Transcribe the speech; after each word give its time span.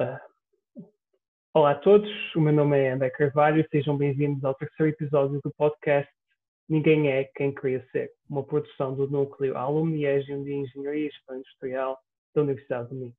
Uh, 0.00 0.16
olá 1.52 1.72
a 1.72 1.74
todos, 1.74 2.08
o 2.36 2.40
meu 2.40 2.52
nome 2.52 2.78
é 2.78 2.92
André 2.92 3.10
Carvalho 3.10 3.60
e 3.60 3.68
sejam 3.68 3.96
bem-vindos 3.96 4.44
ao 4.44 4.54
terceiro 4.54 4.92
episódio 4.92 5.40
do 5.42 5.52
podcast 5.54 6.08
Ninguém 6.68 7.08
é 7.08 7.24
Quem 7.34 7.52
Queria 7.52 7.84
Ser, 7.90 8.08
uma 8.30 8.44
produção 8.44 8.94
do 8.94 9.10
Núcleo 9.10 9.58
Agium 9.58 10.44
de 10.44 10.54
Engenharia 10.54 11.08
e 11.08 11.10
Gestão 11.10 11.38
Industrial 11.38 11.98
da 12.32 12.42
Universidade 12.42 12.90
do 12.90 12.94
Minho. 12.94 13.14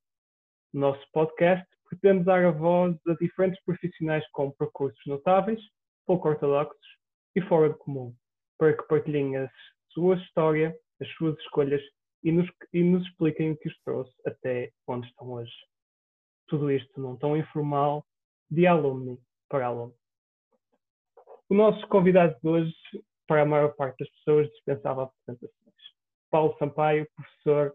No 0.72 0.80
nosso 0.80 1.06
podcast, 1.12 1.66
pretende 1.86 2.24
dar 2.24 2.46
a 2.46 2.50
voz 2.50 2.96
a 3.06 3.12
diferentes 3.20 3.62
profissionais 3.62 4.26
com 4.30 4.50
percursos 4.50 5.04
notáveis, 5.06 5.60
pouco 6.06 6.30
ortodoxos 6.30 6.96
e 7.36 7.42
fora 7.42 7.68
do 7.68 7.76
comum, 7.76 8.14
para 8.56 8.74
que 8.74 8.88
partilhem 8.88 9.36
a 9.36 9.50
sua 9.90 10.16
história, 10.16 10.74
as 10.98 11.08
suas 11.10 11.38
escolhas 11.40 11.82
e 12.24 12.32
nos, 12.32 12.48
e 12.72 12.82
nos 12.82 13.06
expliquem 13.06 13.50
o 13.50 13.56
que 13.58 13.68
os 13.68 13.78
trouxe 13.82 14.14
até 14.24 14.72
onde 14.86 15.06
estão 15.08 15.30
hoje. 15.30 15.52
Tudo 16.50 16.70
isto 16.70 17.00
num 17.00 17.16
tom 17.16 17.34
informal, 17.36 18.04
de 18.50 18.66
alumni 18.66 19.18
para 19.48 19.66
aluno. 19.66 19.94
O 21.48 21.54
nosso 21.54 21.86
convidado 21.88 22.36
de 22.42 22.48
hoje, 22.48 22.74
para 23.26 23.42
a 23.42 23.46
maior 23.46 23.74
parte 23.76 24.00
das 24.00 24.10
pessoas, 24.10 24.48
dispensava 24.50 25.04
apresentações. 25.04 25.74
Paulo 26.30 26.54
Sampaio, 26.58 27.08
professor 27.16 27.74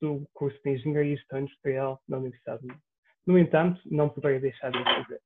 do 0.00 0.26
curso 0.32 0.58
de 0.64 0.70
Engenharia 0.70 1.12
e 1.12 1.16
Gestão 1.16 1.40
Industrial 1.40 2.00
da 2.08 2.18
Universidade 2.18 2.66
de. 2.66 2.74
No 3.26 3.38
entanto, 3.38 3.80
não 3.86 4.08
poderia 4.08 4.40
deixar 4.40 4.70
de 4.70 4.78
o 4.78 4.84
fazer. 4.84 5.20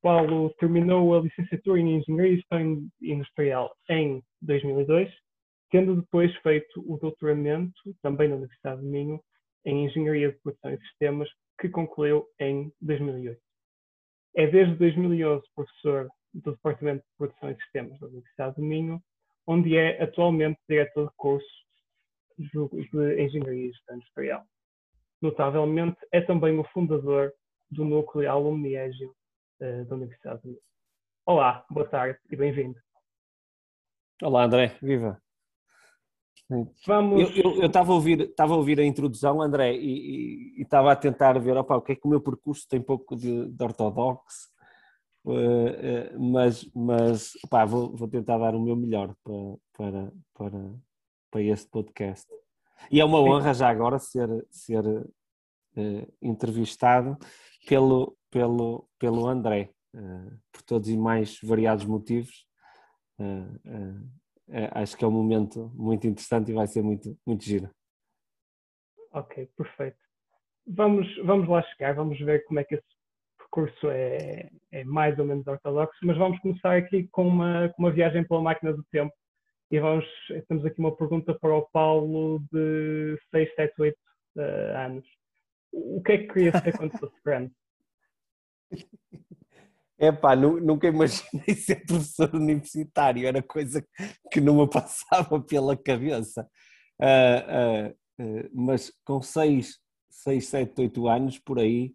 Paulo 0.00 0.50
terminou 0.60 1.16
a 1.16 1.20
licenciatura 1.20 1.80
em 1.80 1.96
Engenharia 1.96 2.32
e 2.32 2.36
Gestão 2.36 2.60
Industrial 3.00 3.74
em 3.88 4.22
2002 4.40 5.12
tendo 5.72 5.96
depois 5.96 6.30
feito 6.42 6.84
o 6.86 6.98
doutoramento, 6.98 7.72
também 8.02 8.28
na 8.28 8.36
Universidade 8.36 8.82
de 8.82 8.86
Minho, 8.86 9.18
em 9.64 9.86
Engenharia 9.86 10.30
de 10.30 10.38
Produção 10.40 10.70
e 10.70 10.78
Sistemas, 10.82 11.30
que 11.58 11.68
concluiu 11.68 12.26
em 12.38 12.72
2008. 12.80 13.40
É 14.34 14.46
desde 14.46 14.74
2011 14.76 15.44
professor 15.54 16.08
do 16.32 16.52
Departamento 16.52 17.04
de 17.04 17.16
Produção 17.16 17.50
e 17.50 17.56
Sistemas 17.56 17.98
da 18.00 18.06
Universidade 18.06 18.56
de 18.56 18.62
Minho, 18.62 19.02
onde 19.46 19.76
é 19.76 20.02
atualmente 20.02 20.58
diretor 20.68 21.08
de 21.08 21.14
curso 21.16 21.46
de 22.38 23.22
Engenharia 23.22 23.70
Industrial. 23.90 24.44
Notavelmente, 25.20 25.98
é 26.10 26.20
também 26.20 26.58
o 26.58 26.64
fundador 26.64 27.32
do 27.70 27.84
núcleo 27.84 28.30
Alumni 28.30 28.76
Agile 28.76 29.12
uh, 29.60 29.84
da 29.84 29.94
Universidade 29.94 30.40
de 30.42 30.48
Minho. 30.48 30.60
Olá, 31.26 31.64
boa 31.70 31.88
tarde 31.88 32.18
e 32.30 32.36
bem-vindo. 32.36 32.78
Olá, 34.22 34.44
André, 34.44 34.76
viva! 34.82 35.21
Vamos... 36.86 37.36
Eu 37.36 37.66
estava 37.66 37.92
a, 37.92 37.94
ouvir, 37.94 38.34
a 38.36 38.44
ouvir 38.54 38.80
a 38.80 38.84
introdução, 38.84 39.40
André, 39.40 39.74
e 39.74 40.60
estava 40.60 40.92
a 40.92 40.96
tentar 40.96 41.38
ver 41.38 41.56
opa, 41.56 41.76
o 41.76 41.82
que 41.82 41.92
é 41.92 41.96
que 41.96 42.06
o 42.06 42.10
meu 42.10 42.20
percurso 42.20 42.66
tem 42.68 42.80
pouco 42.80 43.16
de, 43.16 43.48
de 43.48 43.64
ortodoxo, 43.64 44.48
uh, 45.24 45.32
uh, 45.32 46.20
mas, 46.20 46.68
mas 46.74 47.32
opa, 47.44 47.64
vou, 47.64 47.96
vou, 47.96 48.08
tentar 48.08 48.38
dar 48.38 48.54
o 48.54 48.60
meu 48.60 48.76
melhor 48.76 49.14
para, 49.24 49.56
para, 49.72 50.12
para, 50.34 50.74
para 51.30 51.42
este 51.42 51.68
podcast. 51.70 52.26
E 52.90 53.00
é 53.00 53.04
uma 53.04 53.20
honra 53.20 53.54
já 53.54 53.68
agora 53.68 53.98
ser, 53.98 54.28
ser 54.50 54.86
uh, 54.86 56.12
entrevistado 56.20 57.16
pelo, 57.66 58.16
pelo, 58.30 58.88
pelo 58.98 59.26
André, 59.26 59.70
por 60.50 60.62
todos 60.62 60.88
e 60.88 60.96
mais 60.96 61.38
variados 61.42 61.84
motivos 61.84 62.46
acho 64.72 64.96
que 64.96 65.04
é 65.04 65.08
um 65.08 65.12
momento 65.12 65.70
muito 65.74 66.06
interessante 66.06 66.50
e 66.50 66.54
vai 66.54 66.66
ser 66.66 66.82
muito, 66.82 67.16
muito 67.26 67.44
giro. 67.44 67.70
Ok, 69.12 69.48
perfeito. 69.56 69.98
Vamos, 70.66 71.06
vamos 71.24 71.48
lá 71.48 71.62
chegar, 71.62 71.94
vamos 71.94 72.18
ver 72.20 72.44
como 72.44 72.60
é 72.60 72.64
que 72.64 72.76
esse 72.76 72.86
percurso 73.36 73.90
é, 73.90 74.50
é 74.70 74.84
mais 74.84 75.18
ou 75.18 75.26
menos 75.26 75.46
ortodoxo, 75.46 75.98
mas 76.04 76.16
vamos 76.16 76.38
começar 76.40 76.76
aqui 76.76 77.08
com 77.08 77.26
uma, 77.26 77.68
com 77.70 77.82
uma 77.82 77.90
viagem 77.90 78.24
pela 78.24 78.40
máquina 78.40 78.72
do 78.72 78.82
tempo. 78.84 79.12
E 79.70 79.80
vamos, 79.80 80.06
temos 80.48 80.64
aqui 80.64 80.78
uma 80.78 80.94
pergunta 80.94 81.34
para 81.34 81.54
o 81.54 81.68
Paulo 81.70 82.42
de 82.52 83.18
6, 83.30 83.54
7, 83.54 83.74
8 83.80 83.96
uh, 84.36 84.40
anos. 84.76 85.06
O 85.72 86.02
que 86.02 86.12
é 86.12 86.18
que 86.18 86.28
queria 86.28 86.52
ser 86.60 86.76
quando 86.76 86.98
fosse 86.98 87.16
grande? 87.24 87.52
É 90.02 90.10
pá, 90.10 90.34
nunca 90.34 90.88
imaginei 90.88 91.54
ser 91.54 91.86
professor 91.86 92.34
universitário, 92.34 93.24
era 93.24 93.40
coisa 93.40 93.86
que 94.32 94.40
não 94.40 94.56
me 94.56 94.68
passava 94.68 95.38
pela 95.46 95.76
cabeça. 95.76 96.44
Uh, 97.00 97.86
uh, 98.18 98.24
uh, 98.24 98.50
mas 98.52 98.92
com 99.04 99.22
6, 99.22 99.78
6, 100.10 100.44
7, 100.44 100.80
8 100.80 101.06
anos 101.06 101.38
por 101.38 101.60
aí, 101.60 101.94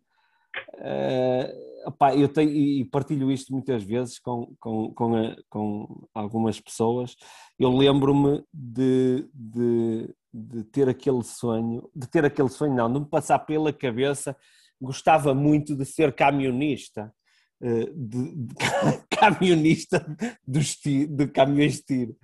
uh, 0.75 2.13
eu 2.17 2.29
tenho, 2.29 2.49
e 2.49 2.85
partilho 2.85 3.29
isto 3.29 3.51
muitas 3.51 3.83
vezes 3.83 4.19
com, 4.19 4.55
com, 4.57 4.93
com, 4.93 5.15
a, 5.17 5.35
com 5.49 6.07
algumas 6.13 6.61
pessoas. 6.61 7.13
Eu 7.59 7.75
lembro-me 7.75 8.41
de, 8.53 9.29
de, 9.33 10.15
de 10.33 10.63
ter 10.63 10.87
aquele 10.87 11.23
sonho, 11.23 11.89
de 11.93 12.07
ter 12.07 12.23
aquele 12.23 12.49
sonho, 12.49 12.73
não, 12.73 12.89
de 12.89 13.01
me 13.01 13.05
passar 13.05 13.39
pela 13.39 13.73
cabeça, 13.73 14.33
gostava 14.79 15.33
muito 15.33 15.75
de 15.75 15.83
ser 15.83 16.15
camionista. 16.15 17.13
Eh, 17.59 17.91
de, 17.95 18.35
de 18.35 18.55
camionista 19.09 20.05
de 20.45 21.27
caminhões 21.27 21.77
de 21.77 21.83
tiro. 21.83 22.17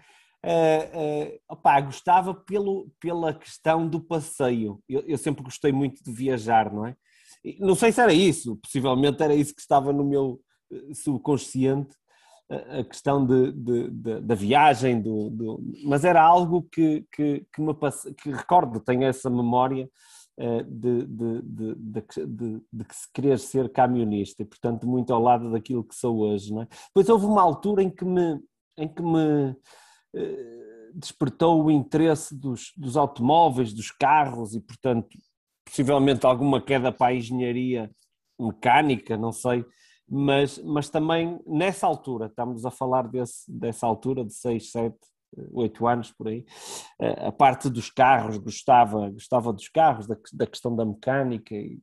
Uh, 0.45 1.55
uh, 1.55 1.85
gostava 1.85 2.35
pelo, 2.35 2.91
pela 2.99 3.33
questão 3.33 3.88
do 3.88 3.99
passeio. 3.99 4.79
Eu, 4.88 5.01
eu, 5.07 5.17
sempre 5.17 5.43
gostei 5.43 5.72
muito 5.72 6.03
de 6.03 6.11
viajar, 6.11 6.72
não 6.72 6.85
é? 6.85 6.95
Não 7.59 7.75
sei 7.75 7.91
se 7.91 8.01
era 8.01 8.13
isso, 8.13 8.57
possivelmente 8.57 9.23
era 9.23 9.33
isso 9.33 9.55
que 9.55 9.61
estava 9.61 9.91
no 9.91 10.03
meu 10.03 10.39
subconsciente, 10.93 11.95
a 12.49 12.83
questão 12.83 13.25
de, 13.25 13.51
de, 13.53 13.89
de, 13.89 14.22
da 14.22 14.35
viagem, 14.35 15.01
do, 15.01 15.29
do, 15.29 15.63
mas 15.85 16.03
era 16.03 16.22
algo 16.22 16.67
que, 16.72 17.05
que, 17.11 17.45
que 17.51 17.61
me 17.61 17.73
que 18.22 18.31
recordo, 18.31 18.79
tenho 18.79 19.03
essa 19.03 19.29
memória 19.29 19.83
eh, 19.83 19.89
de, 20.38 21.05
de, 21.05 21.41
de, 21.41 21.75
de, 21.75 22.61
de, 22.71 22.85
querer 23.13 23.38
ser 23.38 23.71
camionista 23.71 24.41
e, 24.41 24.45
portanto, 24.45 24.88
muito 24.88 25.13
ao 25.13 25.21
lado 25.21 25.51
daquilo 25.51 25.83
que 25.83 25.95
sou 25.95 26.19
hoje. 26.19 26.53
Não 26.53 26.63
é? 26.63 26.67
Depois 26.88 27.07
houve 27.09 27.25
uma 27.25 27.41
altura 27.41 27.83
em 27.83 27.89
que 27.89 28.03
me, 28.03 28.39
em 28.77 28.88
que 28.88 29.01
me 29.03 29.55
eh, 30.16 30.91
despertou 30.93 31.63
o 31.63 31.72
interesse 31.72 32.35
dos, 32.35 32.72
dos 32.75 32.97
automóveis, 32.97 33.73
dos 33.73 33.91
carros 33.91 34.55
e, 34.55 34.59
portanto, 34.59 35.07
possivelmente 35.66 36.25
alguma 36.25 36.61
queda 36.61 36.91
para 36.91 37.07
a 37.07 37.16
engenharia 37.16 37.91
mecânica, 38.39 39.17
não 39.17 39.31
sei, 39.31 39.66
mas, 40.07 40.59
mas 40.59 40.89
também 40.89 41.39
nessa 41.47 41.88
altura, 41.88 42.27
estamos 42.27 42.66
a 42.66 42.72
falar 42.72 43.07
desse, 43.07 43.51
dessa 43.51 43.88
altura 43.88 44.23
de 44.25 44.33
6, 44.33 44.72
7, 44.72 44.95
oito 45.51 45.88
anos 45.88 46.11
por 46.11 46.27
aí, 46.27 46.45
a 46.99 47.31
parte 47.31 47.69
dos 47.69 47.89
carros, 47.89 48.38
gostava, 48.38 49.09
gostava 49.09 49.53
dos 49.53 49.67
carros, 49.69 50.07
da, 50.07 50.16
da 50.33 50.47
questão 50.47 50.75
da 50.75 50.85
mecânica, 50.85 51.55
e, 51.55 51.79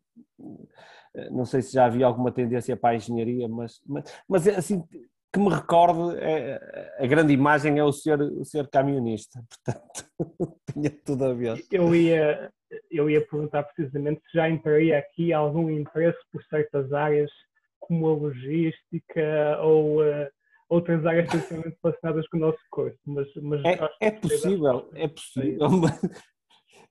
eh, 1.15 1.31
não 1.31 1.45
sei 1.45 1.63
se 1.63 1.73
já 1.73 1.87
havia 1.87 2.07
alguma 2.07 2.33
tendência 2.33 2.77
para 2.77 2.91
a 2.91 2.97
engenharia, 2.97 3.49
mas, 3.49 3.81
mas, 3.87 4.05
mas 4.29 4.47
é 4.47 4.57
assim 4.57 4.85
que 5.33 5.39
me 5.39 5.49
recordo, 5.49 6.17
é, 6.17 6.59
a 6.99 7.07
grande 7.07 7.33
imagem 7.33 7.79
é 7.79 7.85
o 7.85 7.93
ser, 7.93 8.21
o 8.21 8.45
ser 8.45 8.69
camionista, 8.69 9.41
portanto 9.65 10.61
tinha 10.73 10.91
tudo 11.05 11.25
a 11.25 11.33
ver. 11.33 11.65
Eu 11.71 11.95
ia, 11.95 12.51
eu 12.91 13.09
ia 13.09 13.25
perguntar 13.25 13.63
precisamente 13.63 14.21
se 14.23 14.37
já 14.37 14.49
entraria 14.49 14.99
aqui 14.99 15.33
algum 15.33 15.71
interesse 15.71 16.19
por 16.33 16.43
certas 16.45 16.93
áreas 16.93 17.31
como 17.79 18.09
a 18.09 18.13
logística 18.13 19.59
ou 19.63 20.03
uh, 20.03 20.29
outras 20.71 21.05
áreas 21.05 21.29
diretamente 21.29 21.77
relacionadas 21.83 22.29
com 22.29 22.37
o 22.39 22.41
nosso 22.41 22.59
curso. 22.71 22.99
Mas, 23.05 23.29
mas 23.43 23.65
é, 23.65 23.91
é 24.01 24.11
possível, 24.11 24.91
é 24.95 25.09
possível. 25.09 25.69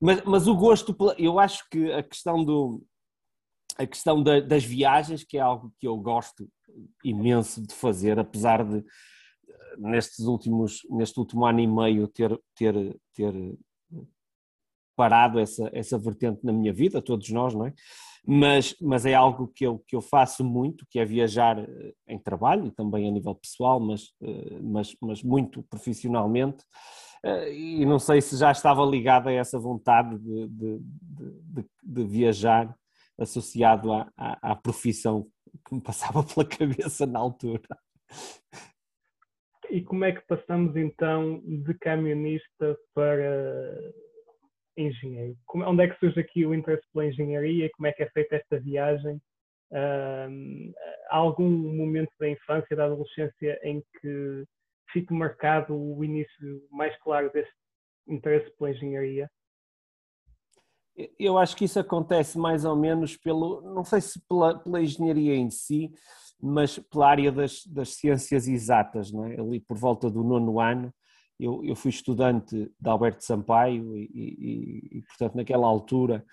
Mas, 0.02 0.24
mas 0.24 0.48
o 0.48 0.56
gosto, 0.56 0.96
eu 1.18 1.40
acho 1.40 1.68
que 1.70 1.92
a 1.92 2.02
questão 2.02 2.42
do 2.44 2.82
a 3.78 3.86
questão 3.86 4.22
da, 4.22 4.42
das 4.42 4.64
viagens, 4.64 5.24
que 5.24 5.38
é 5.38 5.42
algo 5.42 5.74
que 5.80 5.88
eu 5.88 5.98
gosto 5.98 6.50
imenso 7.04 7.66
de 7.66 7.74
fazer, 7.74 8.20
apesar 8.20 8.64
de 8.64 8.84
nestes 9.78 10.26
últimos, 10.26 10.82
neste 10.90 11.18
último 11.18 11.46
ano 11.46 11.62
e 11.62 11.68
meio 11.68 12.08
ter, 12.08 12.38
ter, 12.56 13.00
ter 13.14 13.34
parado 14.98 15.40
essa, 15.40 15.70
essa 15.74 15.98
vertente 15.98 16.46
na 16.46 16.52
minha 16.52 16.74
vida, 16.74 17.02
todos 17.02 17.30
nós, 17.30 17.54
não 17.54 17.68
é? 17.68 17.74
Mas, 18.26 18.76
mas 18.82 19.06
é 19.06 19.14
algo 19.14 19.48
que 19.48 19.66
eu, 19.66 19.80
que 19.88 19.96
eu 19.96 20.02
faço 20.02 20.44
muito, 20.44 20.86
que 20.90 21.00
é 21.00 21.06
viajar 21.06 21.60
eh, 21.60 21.94
em 22.08 22.20
trabalho 22.20 22.68
e 22.68 22.72
também 22.72 23.08
a 23.08 23.12
nível 23.12 23.36
pessoal, 23.36 23.80
mas, 23.80 24.14
eh, 24.22 24.60
mas, 24.62 24.96
mas 25.02 25.24
muito 25.24 25.64
profissionalmente. 25.64 26.64
Eh, 27.24 27.54
e 27.54 27.86
não 27.86 28.00
sei 28.00 28.22
se 28.22 28.38
já 28.38 28.52
estava 28.52 28.86
ligado 28.86 29.30
a 29.30 29.34
essa 29.34 29.60
vontade 29.60 30.18
de, 30.20 30.48
de, 30.48 30.80
de, 30.82 31.66
de 31.84 32.04
viajar 32.04 32.76
associado 33.18 33.92
à, 33.92 34.12
à, 34.18 34.52
à 34.52 34.56
profissão 34.56 35.28
que 35.68 35.76
me 35.76 35.82
passava 35.82 36.24
pela 36.24 36.46
cabeça 36.46 37.06
na 37.06 37.20
altura. 37.20 37.68
E 39.70 39.82
como 39.82 40.04
é 40.04 40.12
que 40.12 40.26
passamos 40.26 40.76
então 40.76 41.42
de 41.46 41.74
camionista 41.76 42.78
para 42.94 43.94
engenheiro. 44.82 45.36
Como, 45.46 45.66
onde 45.66 45.84
é 45.84 45.88
que 45.88 46.00
surge 46.00 46.20
aqui 46.20 46.46
o 46.46 46.54
interesse 46.54 46.84
pela 46.94 47.06
engenharia? 47.06 47.70
Como 47.76 47.88
é 47.88 47.92
que 47.92 48.04
é 48.04 48.10
feita 48.10 48.36
esta 48.36 48.60
viagem 48.60 49.20
há 51.10 51.18
algum 51.18 51.50
momento 51.50 52.12
da 52.20 52.30
infância, 52.30 52.76
da 52.76 52.86
adolescência, 52.86 53.60
em 53.64 53.84
que 54.02 54.44
fique 54.92 55.14
marcado 55.14 55.76
o 55.76 56.04
início 56.04 56.68
mais 56.72 56.98
claro 57.02 57.32
desse 57.32 57.52
interesse 58.08 58.50
pela 58.58 58.72
engenharia? 58.72 59.30
Eu 61.18 61.38
acho 61.38 61.56
que 61.56 61.66
isso 61.66 61.80
acontece 61.80 62.38
mais 62.38 62.66
ou 62.66 62.76
menos 62.76 63.16
pelo, 63.16 63.62
não 63.62 63.86
sei 63.86 64.02
se 64.02 64.20
pela, 64.28 64.60
pela 64.60 64.82
engenharia 64.82 65.36
em 65.36 65.50
si, 65.50 65.90
mas 66.42 66.78
pela 66.78 67.10
área 67.10 67.32
das, 67.32 67.66
das 67.68 67.96
ciências 67.96 68.48
exatas, 68.48 69.14
é? 69.14 69.40
ali 69.40 69.62
por 69.62 69.78
volta 69.78 70.10
do 70.10 70.24
nono 70.24 70.60
ano, 70.60 70.94
eu, 71.40 71.64
eu 71.64 71.76
fui 71.76 71.90
estudante 71.90 72.56
de 72.80 72.90
Alberto 72.90 73.24
Sampaio 73.24 73.96
e, 73.96 74.10
e, 74.14 74.98
e 74.98 75.02
portanto, 75.04 75.36
naquela 75.36 75.68
altura, 75.68 76.26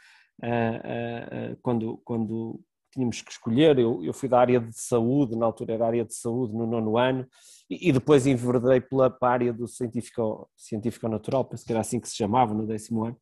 uh, 0.42 1.52
uh, 1.52 1.56
quando, 1.62 1.98
quando 1.98 2.60
tínhamos 2.92 3.20
que 3.22 3.30
escolher, 3.30 3.78
eu, 3.78 4.02
eu 4.02 4.12
fui 4.12 4.28
da 4.28 4.40
área 4.40 4.58
de 4.58 4.76
saúde, 4.76 5.36
na 5.36 5.46
altura 5.46 5.74
era 5.74 5.86
área 5.86 6.04
de 6.04 6.14
saúde 6.14 6.54
no 6.54 6.66
nono 6.66 6.98
ano, 6.98 7.26
e, 7.70 7.88
e 7.88 7.92
depois 7.92 8.26
enverdei 8.26 8.80
pela 8.80 9.16
área 9.20 9.52
do 9.52 9.68
científico, 9.68 10.48
científico 10.56 11.08
natural, 11.08 11.44
penso 11.44 11.64
que 11.64 11.72
era 11.72 11.80
assim 11.80 12.00
que 12.00 12.08
se 12.08 12.16
chamava 12.16 12.52
no 12.52 12.66
décimo 12.66 13.04
ano, 13.04 13.16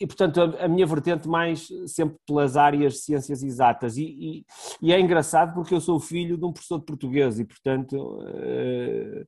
e, 0.00 0.06
portanto, 0.06 0.40
a, 0.40 0.64
a, 0.64 0.68
minha 0.68 0.86
vertente 0.86 1.28
mais 1.28 1.68
sempre 1.86 2.16
pelas 2.26 2.56
áreas 2.56 2.94
de 2.94 2.98
ciências 3.00 3.42
exatas. 3.42 3.96
E, 3.96 4.04
e, 4.04 4.44
e, 4.82 4.92
é 4.92 5.00
engraçado 5.00 5.54
porque 5.54 5.74
eu 5.74 5.80
sou 5.80 6.00
filho 6.00 6.36
de 6.36 6.44
um 6.44 6.52
professor 6.52 6.78
de 6.78 6.84
português 6.84 7.38
e, 7.38 7.44
portanto, 7.44 7.94
uh, 7.94 9.26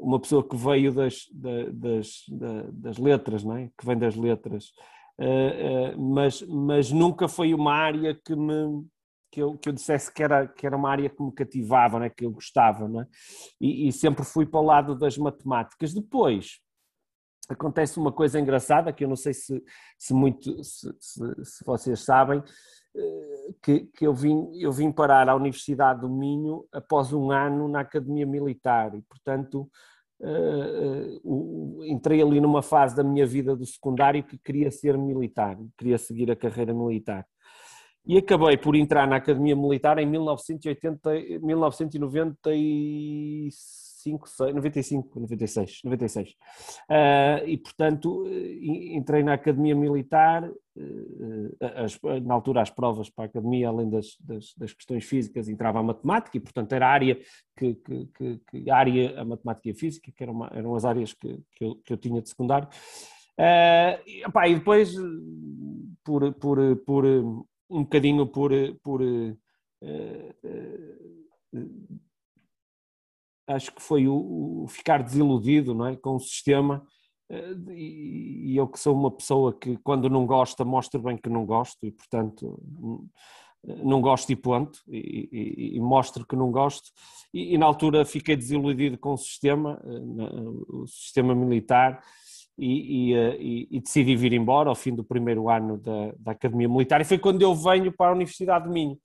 uma 0.00 0.18
pessoa 0.18 0.46
que 0.46 0.56
veio 0.56 0.92
das, 0.92 1.26
das, 1.72 2.24
das, 2.72 2.98
letras, 2.98 3.44
não 3.44 3.56
é? 3.56 3.70
que 3.78 3.84
vem 3.84 3.98
das 3.98 4.16
letras, 4.16 4.68
uh, 5.20 6.00
mas, 6.00 6.42
mas 6.42 6.90
nunca 6.90 7.28
foi 7.28 7.52
uma 7.52 7.74
área 7.74 8.14
que 8.14 8.34
me. 8.34 8.86
Que 9.30 9.40
eu, 9.40 9.56
que 9.56 9.70
eu 9.70 9.72
dissesse 9.72 10.12
que 10.12 10.22
era, 10.22 10.46
que 10.46 10.66
era 10.66 10.76
uma 10.76 10.90
área 10.90 11.08
que 11.08 11.22
me 11.22 11.32
cativava, 11.32 11.98
não 11.98 12.04
é? 12.04 12.10
que 12.10 12.22
eu 12.22 12.30
gostava, 12.30 12.86
não 12.86 13.00
é? 13.00 13.06
e, 13.58 13.88
e 13.88 13.92
sempre 13.92 14.26
fui 14.26 14.44
para 14.44 14.60
o 14.60 14.62
lado 14.62 14.94
das 14.94 15.16
matemáticas. 15.16 15.94
Depois, 15.94 16.61
acontece 17.52 17.98
uma 17.98 18.12
coisa 18.12 18.40
engraçada 18.40 18.92
que 18.92 19.04
eu 19.04 19.08
não 19.08 19.16
sei 19.16 19.34
se, 19.34 19.62
se 19.98 20.12
muito 20.12 20.62
se, 20.64 20.92
se, 20.98 21.44
se 21.44 21.64
vocês 21.64 22.00
sabem 22.00 22.42
eh, 22.94 23.54
que, 23.62 23.80
que, 23.86 24.06
eu, 24.06 24.12
vim, 24.14 24.50
eu 24.58 24.70
vim 24.70 24.92
parar 24.92 25.26
à 25.28 25.34
Universidade 25.34 26.02
do 26.02 26.10
Minho 26.10 26.66
após 26.72 27.12
um 27.12 27.30
ano 27.30 27.66
na 27.68 27.80
Academia 27.80 28.26
Militar 28.26 28.94
e, 28.94 29.02
portanto, 29.02 29.70
uh, 30.20 31.20
uh, 31.24 31.84
entrei 31.84 32.22
ali 32.22 32.40
numa 32.40 32.62
fase 32.62 32.94
da 32.94 33.02
minha 33.02 33.26
vida 33.26 33.56
do 33.56 33.64
secundário 33.64 34.22
que 34.22 34.36
queria 34.38 34.70
ser 34.70 34.98
militar, 34.98 35.56
queria 35.78 35.96
seguir 35.98 36.30
a 36.30 36.36
carreira 36.36 36.74
militar. 36.74 37.26
E 38.04 38.18
acabei 38.18 38.56
por 38.56 38.74
entrar 38.74 39.06
na 39.06 39.16
Academia 39.16 39.54
Militar 39.56 39.98
em 39.98 40.06
1980, 40.06 41.10
1996 41.40 43.81
95, 44.02 44.28
6, 44.28 44.54
95, 44.54 45.20
96, 45.20 45.80
96. 45.84 46.30
Uh, 46.30 47.46
e, 47.46 47.56
portanto, 47.56 48.26
eh, 48.26 48.96
entrei 48.96 49.22
na 49.22 49.34
Academia 49.34 49.74
Militar, 49.74 50.48
uh, 50.48 51.56
as, 51.76 51.98
na 52.22 52.34
altura 52.34 52.62
as 52.62 52.70
provas 52.70 53.08
para 53.08 53.24
a 53.24 53.26
Academia, 53.26 53.68
além 53.68 53.88
das, 53.88 54.16
das, 54.20 54.54
das, 54.56 54.72
questões 54.72 55.04
físicas, 55.04 55.48
entrava 55.48 55.78
a 55.78 55.82
matemática, 55.82 56.36
e, 56.36 56.40
portanto, 56.40 56.72
era 56.72 56.86
a 56.86 56.90
área 56.90 57.18
que, 57.56 57.74
que, 57.74 58.06
que, 58.06 58.40
que 58.50 58.70
área, 58.70 59.20
a 59.20 59.24
matemática 59.24 59.68
e 59.68 59.72
a 59.72 59.74
física, 59.74 60.12
que 60.14 60.22
eram, 60.22 60.44
eram 60.46 60.74
as 60.74 60.84
áreas 60.84 61.12
que, 61.12 61.38
que, 61.52 61.64
eu, 61.64 61.76
que 61.76 61.92
eu 61.92 61.96
tinha 61.96 62.20
de 62.20 62.28
secundário. 62.28 62.68
Uh, 63.38 64.02
e, 64.06 64.24
opa, 64.26 64.48
e 64.48 64.54
depois, 64.56 64.94
por, 66.04 66.32
por, 66.34 66.76
por 66.84 67.06
um 67.06 67.82
bocadinho 67.84 68.26
por, 68.26 68.50
por 68.82 69.00
acho 73.52 73.72
que 73.72 73.82
foi 73.82 74.08
o, 74.08 74.64
o 74.64 74.66
ficar 74.68 75.02
desiludido 75.02 75.74
não 75.74 75.86
é? 75.86 75.96
com 75.96 76.16
o 76.16 76.20
sistema 76.20 76.84
eh, 77.30 77.54
e, 77.70 78.56
eu 78.56 78.66
que 78.66 78.78
sou 78.78 78.94
uma 78.94 79.10
pessoa 79.10 79.52
que 79.52 79.76
quando 79.78 80.08
não 80.08 80.26
gosta 80.26 80.64
mostra 80.64 81.00
bem 81.00 81.16
que 81.16 81.28
não 81.28 81.44
gosto 81.44 81.78
e 81.84 81.90
portanto 81.90 82.60
não 83.64 84.00
gosto 84.00 84.30
e 84.30 84.36
ponto 84.36 84.80
e, 84.88 85.28
e, 85.32 85.76
e 85.76 85.80
mostro 85.80 86.26
que 86.26 86.34
não 86.34 86.50
gosto 86.50 86.90
e, 87.32 87.54
e, 87.54 87.58
na 87.58 87.66
altura 87.66 88.04
fiquei 88.04 88.36
desiludido 88.36 88.98
com 88.98 89.12
o 89.12 89.18
sistema 89.18 89.80
eh, 89.84 90.30
o 90.68 90.86
sistema 90.86 91.34
militar 91.34 92.02
e, 92.58 93.80
decidi 93.80 94.14
vir 94.14 94.32
embora 94.32 94.68
ao 94.68 94.74
fim 94.74 94.94
do 94.94 95.02
primeiro 95.02 95.48
ano 95.48 95.78
da, 95.78 96.12
da 96.18 96.32
Academia 96.32 96.68
Militar 96.68 97.00
e 97.00 97.04
foi 97.04 97.18
quando 97.18 97.40
eu 97.42 97.54
venho 97.54 97.90
para 97.92 98.10
a 98.10 98.14
Universidade 98.14 98.66
de 98.66 98.70
Minho 98.70 98.98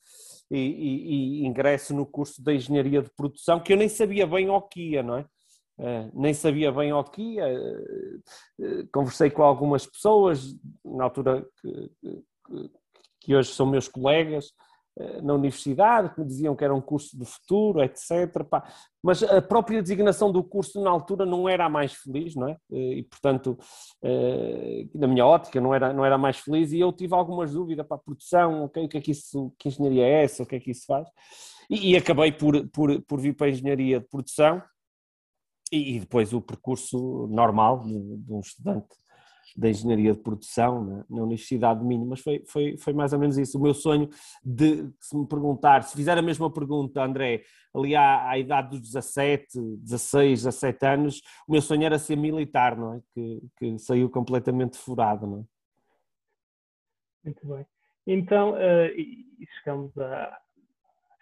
e, 0.50 0.58
e, 0.58 1.42
e, 1.42 1.46
ingresso 1.46 1.94
no 1.94 2.06
curso 2.06 2.42
de 2.42 2.56
Engenharia 2.56 3.02
de 3.02 3.10
Produção, 3.10 3.60
que 3.60 3.74
eu 3.74 3.78
nem 3.78 3.90
sabia 3.90 4.26
bem 4.26 4.50
o 4.50 4.62
que 4.62 4.92
ia, 4.92 5.04
não 5.04 5.18
é? 5.18 5.26
Uh, 5.80 6.12
nem 6.14 6.34
sabia 6.34 6.72
bem 6.72 6.92
o 6.92 7.04
que 7.04 7.22
ia. 7.36 7.46
Uh, 7.48 8.88
conversei 8.92 9.30
com 9.30 9.44
algumas 9.44 9.86
pessoas, 9.86 10.56
na 10.84 11.04
altura 11.04 11.46
que, 11.62 11.92
que, 12.02 12.24
que 13.22 13.36
hoje 13.36 13.54
são 13.54 13.66
meus 13.66 13.88
colegas, 13.88 14.54
na 15.22 15.34
universidade, 15.34 16.14
que 16.14 16.20
me 16.20 16.26
diziam 16.26 16.56
que 16.56 16.64
era 16.64 16.74
um 16.74 16.82
curso 16.82 17.18
de 17.18 17.26
futuro, 17.26 17.82
etc. 17.84 18.44
Pá. 18.50 18.64
Mas 19.04 19.22
a 19.24 19.42
própria 19.42 19.82
designação 19.82 20.32
do 20.32 20.44
curso 20.44 20.82
na 20.82 20.90
altura 20.90 21.26
não 21.26 21.48
era 21.48 21.66
a 21.66 21.70
mais 21.70 21.94
feliz, 21.94 22.36
não 22.36 22.48
é? 22.48 22.58
Eh, 22.72 22.94
e, 22.98 23.04
portanto, 23.04 23.58
eh, 24.04 24.88
na 24.96 25.08
minha 25.08 25.26
ótica, 25.26 25.62
não 25.62 25.74
era, 25.74 25.94
não 25.94 26.04
era 26.04 26.16
a 26.16 26.18
mais 26.18 26.38
feliz 26.38 26.72
e 26.72 26.80
eu 26.80 26.92
tive 26.92 27.14
algumas 27.14 27.54
dúvidas 27.54 27.86
para 27.86 27.98
a 27.98 28.00
produção, 28.00 28.64
okay, 28.64 28.86
o 28.86 28.90
que 28.90 28.98
é 28.98 29.02
que 29.02 29.12
isso, 29.12 29.54
que 29.58 29.70
engenharia 29.70 30.06
é 30.06 30.24
essa, 30.24 30.44
o 30.44 30.46
que 30.46 30.56
é 30.56 30.60
que 30.60 30.72
isso 30.72 30.86
faz? 30.86 31.08
E, 31.70 31.92
e 31.92 31.98
acabei 31.98 32.32
por, 32.32 32.68
por, 32.70 33.02
por 33.04 33.22
vir 33.22 33.36
para 33.36 33.48
a 33.48 33.50
engenharia 33.50 34.00
de 34.00 34.08
produção 34.08 34.62
e, 35.72 35.96
e 35.96 36.00
depois 36.00 36.34
o 36.34 36.42
percurso 36.42 37.28
normal 37.30 37.80
de, 37.80 38.18
de 38.18 38.34
um 38.34 38.40
estudante 38.40 38.96
da 39.56 39.70
engenharia 39.70 40.14
de 40.14 40.20
produção 40.20 40.84
na, 40.84 41.06
na, 41.10 41.24
Universidade 41.24 41.80
de 41.80 41.86
Minho, 41.86 42.06
mas 42.06 42.20
foi, 42.20 42.44
foi, 42.46 42.78
foi 42.78 42.94
mais 42.94 43.14
ou 43.14 43.20
menos 43.20 43.38
isso. 43.38 43.58
O 43.58 43.62
meu 43.62 43.74
sonho 43.74 44.10
de, 44.44 44.90
se 45.00 45.16
me 45.16 45.28
perguntar, 45.28 45.84
se 45.84 45.96
fizer 45.96 46.18
a 46.18 46.22
mesma 46.22 46.52
pergunta, 46.52 47.04
André, 47.04 47.44
ali 47.74 47.96
à, 47.96 48.30
à 48.30 48.38
idade 48.38 48.70
dos 48.72 48.82
17, 48.82 49.60
16, 49.78 50.44
17 50.44 50.86
anos, 50.86 51.22
o 51.48 51.52
meu 51.52 51.62
sonho 51.62 51.84
era 51.84 52.00
ser 52.00 52.16
militar, 52.16 52.78
não 52.78 52.96
é? 52.96 53.02
Que, 53.14 53.42
que 53.58 53.80
saiu 53.80 54.10
completamente 54.10 54.78
furado, 54.78 55.28
não 55.28 55.40
é? 55.40 55.44
Muito 57.26 57.48
bem. 57.48 57.66
Então, 58.06 58.54
uh, 58.54 59.46
chegamos 59.58 59.98
a, 59.98 60.40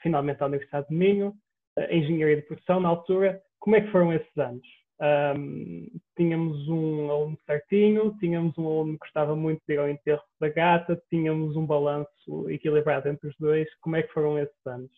finalmente 0.01 0.41
à 0.41 0.45
Universidade 0.45 0.87
de 0.87 0.95
Minho, 0.95 1.35
a 1.77 1.93
Engenharia 1.93 2.37
de 2.37 2.43
Produção, 2.43 2.79
na 2.79 2.89
altura, 2.89 3.41
como 3.59 3.75
é 3.75 3.81
que 3.81 3.91
foram 3.91 4.13
esses 4.13 4.37
anos? 4.37 4.84
Um, 4.97 5.87
tínhamos 6.15 6.69
um 6.69 7.11
aluno 7.11 7.37
certinho, 7.45 8.15
tínhamos 8.17 8.57
um 8.57 8.65
aluno 8.65 8.93
que 8.93 8.99
gostava 8.99 9.35
muito 9.35 9.61
de 9.67 9.73
ir 9.73 9.79
ao 9.79 9.89
enterro 9.89 10.21
da 10.39 10.47
gata, 10.47 11.01
tínhamos 11.09 11.55
um 11.57 11.65
balanço 11.65 12.49
equilibrado 12.49 13.09
entre 13.09 13.27
os 13.27 13.35
dois. 13.37 13.67
Como 13.81 13.95
é 13.97 14.03
que 14.03 14.13
foram 14.13 14.39
esses 14.39 14.65
anos? 14.65 14.91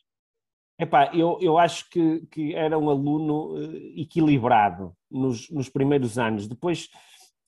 Epá, 0.79 1.11
eu, 1.15 1.39
eu 1.41 1.57
acho 1.57 1.89
que, 1.89 2.27
que 2.31 2.53
era 2.53 2.77
um 2.77 2.89
aluno 2.89 3.55
uh, 3.55 3.99
equilibrado 3.99 4.93
nos, 5.09 5.49
nos 5.49 5.67
primeiros 5.69 6.19
anos. 6.19 6.47
Depois, 6.47 6.87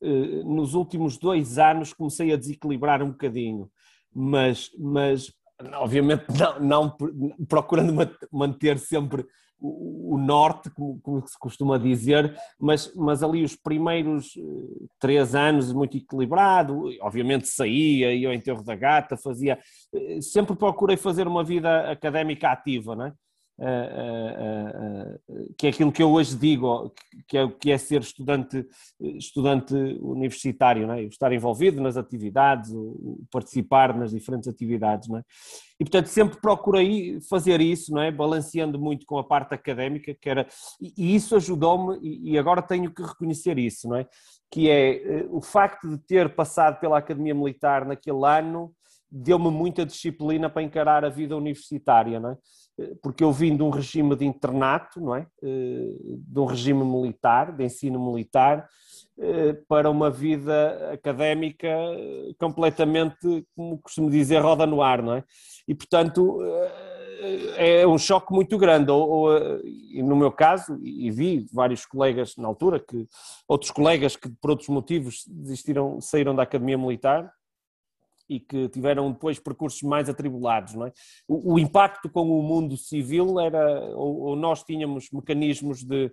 uh, 0.01 0.43
nos 0.43 0.73
últimos 0.73 1.19
dois 1.19 1.59
anos, 1.59 1.93
comecei 1.93 2.33
a 2.33 2.37
desequilibrar 2.37 3.03
um 3.03 3.11
bocadinho, 3.11 3.69
mas, 4.11 4.71
mas 4.79 5.31
obviamente 5.75 6.25
não, 6.59 6.59
não 6.59 6.97
procurando 7.47 7.93
manter 8.31 8.79
sempre 8.79 9.23
o, 9.61 10.17
norte, 10.17 10.69
como, 10.69 10.99
como, 11.01 11.27
se 11.27 11.37
costuma 11.37 11.77
dizer, 11.77 12.35
mas, 12.59 12.93
mas 12.95 13.21
ali 13.21 13.43
os 13.43 13.55
primeiros 13.55 14.35
eh, 14.37 14.41
três 14.99 15.35
anos 15.35 15.73
muito 15.73 15.97
equilibrado, 15.97 16.89
obviamente 17.01 17.47
saía, 17.47 18.13
ia 18.13 18.29
ao 18.29 18.33
enterro 18.33 18.63
da 18.63 18.75
gata, 18.75 19.17
fazia, 19.17 19.59
eh, 19.93 20.21
sempre 20.21 20.55
procurei 20.55 20.97
fazer 20.97 21.27
uma 21.27 21.43
vida 21.43 21.91
académica 21.91 22.51
ativa, 22.51 22.95
não 22.95 23.07
é? 23.07 23.13
Que 25.57 25.67
é 25.67 25.69
aquilo 25.69 25.91
que 25.91 26.01
eu 26.01 26.11
hoje 26.11 26.35
digo, 26.35 26.93
que 27.27 27.37
é, 27.37 27.47
que 27.47 27.71
é 27.71 27.77
ser 27.77 28.01
estudante, 28.01 28.65
estudante 28.99 29.73
universitário, 30.01 30.87
não 30.87 30.93
é? 30.93 31.03
estar 31.03 31.31
envolvido 31.33 31.81
nas 31.81 31.97
atividades, 31.97 32.71
participar 33.31 33.95
nas 33.97 34.11
diferentes 34.11 34.47
atividades. 34.47 35.09
Não 35.09 35.17
é? 35.17 35.23
E, 35.79 35.83
portanto, 35.83 36.07
sempre 36.07 36.39
procurei 36.39 37.19
fazer 37.29 37.59
isso, 37.61 37.93
não 37.93 38.01
é? 38.01 38.11
balanceando 38.11 38.79
muito 38.79 39.05
com 39.05 39.17
a 39.17 39.23
parte 39.23 39.53
académica, 39.53 40.15
que 40.19 40.29
era, 40.29 40.47
e 40.81 41.15
isso 41.15 41.35
ajudou-me, 41.35 41.99
e 42.01 42.37
agora 42.37 42.61
tenho 42.61 42.93
que 42.93 43.03
reconhecer 43.03 43.57
isso, 43.57 43.89
não 43.89 43.97
é? 43.97 44.07
que 44.51 44.69
é 44.69 44.95
eh, 44.95 45.27
o 45.29 45.41
facto 45.41 45.87
de 45.87 45.97
ter 45.97 46.33
passado 46.35 46.79
pela 46.79 46.97
Academia 46.97 47.35
Militar 47.35 47.85
naquele 47.85 48.25
ano, 48.25 48.73
deu-me 49.11 49.49
muita 49.49 49.85
disciplina 49.85 50.49
para 50.49 50.63
encarar 50.63 51.03
a 51.05 51.09
vida 51.09 51.35
universitária, 51.35 52.19
não 52.19 52.31
é? 52.31 52.37
Porque 53.01 53.23
eu 53.23 53.31
vim 53.31 53.55
de 53.55 53.63
um 53.63 53.69
regime 53.69 54.15
de 54.15 54.25
internato, 54.25 54.99
não 54.99 55.15
é? 55.15 55.27
de 55.41 56.39
um 56.39 56.45
regime 56.45 56.83
militar, 56.83 57.55
de 57.55 57.63
ensino 57.63 57.99
militar, 57.99 58.67
para 59.67 59.89
uma 59.89 60.09
vida 60.09 60.91
académica 60.93 61.69
completamente, 62.37 63.45
como 63.55 63.77
costumo 63.79 64.09
dizer, 64.09 64.39
roda 64.39 64.65
no 64.65 64.81
ar, 64.81 65.01
não 65.01 65.13
é? 65.13 65.23
E, 65.67 65.75
portanto, 65.75 66.39
é 67.57 67.85
um 67.85 67.97
choque 67.97 68.33
muito 68.33 68.57
grande. 68.57 68.91
Ou, 68.91 69.09
ou, 69.09 69.39
no 70.03 70.15
meu 70.15 70.31
caso, 70.31 70.79
e 70.81 71.11
vi 71.11 71.45
vários 71.51 71.85
colegas 71.85 72.35
na 72.37 72.47
altura, 72.47 72.79
que 72.79 73.07
outros 73.47 73.71
colegas 73.71 74.15
que 74.15 74.29
por 74.41 74.51
outros 74.51 74.69
motivos 74.69 75.23
desistiram, 75.27 75.99
saíram 75.99 76.35
da 76.35 76.43
Academia 76.43 76.77
Militar 76.77 77.31
e 78.29 78.39
que 78.39 78.69
tiveram 78.69 79.11
depois 79.11 79.39
percursos 79.39 79.81
mais 79.81 80.07
atribulados. 80.07 80.75
Não 80.75 80.85
é? 80.85 80.93
o, 81.27 81.55
o 81.55 81.59
impacto 81.59 82.09
com 82.09 82.21
o 82.21 82.43
mundo 82.43 82.77
civil 82.77 83.39
era, 83.39 83.81
ou, 83.95 84.21
ou 84.21 84.35
nós 84.35 84.63
tínhamos 84.63 85.09
mecanismos 85.11 85.83
de 85.83 86.11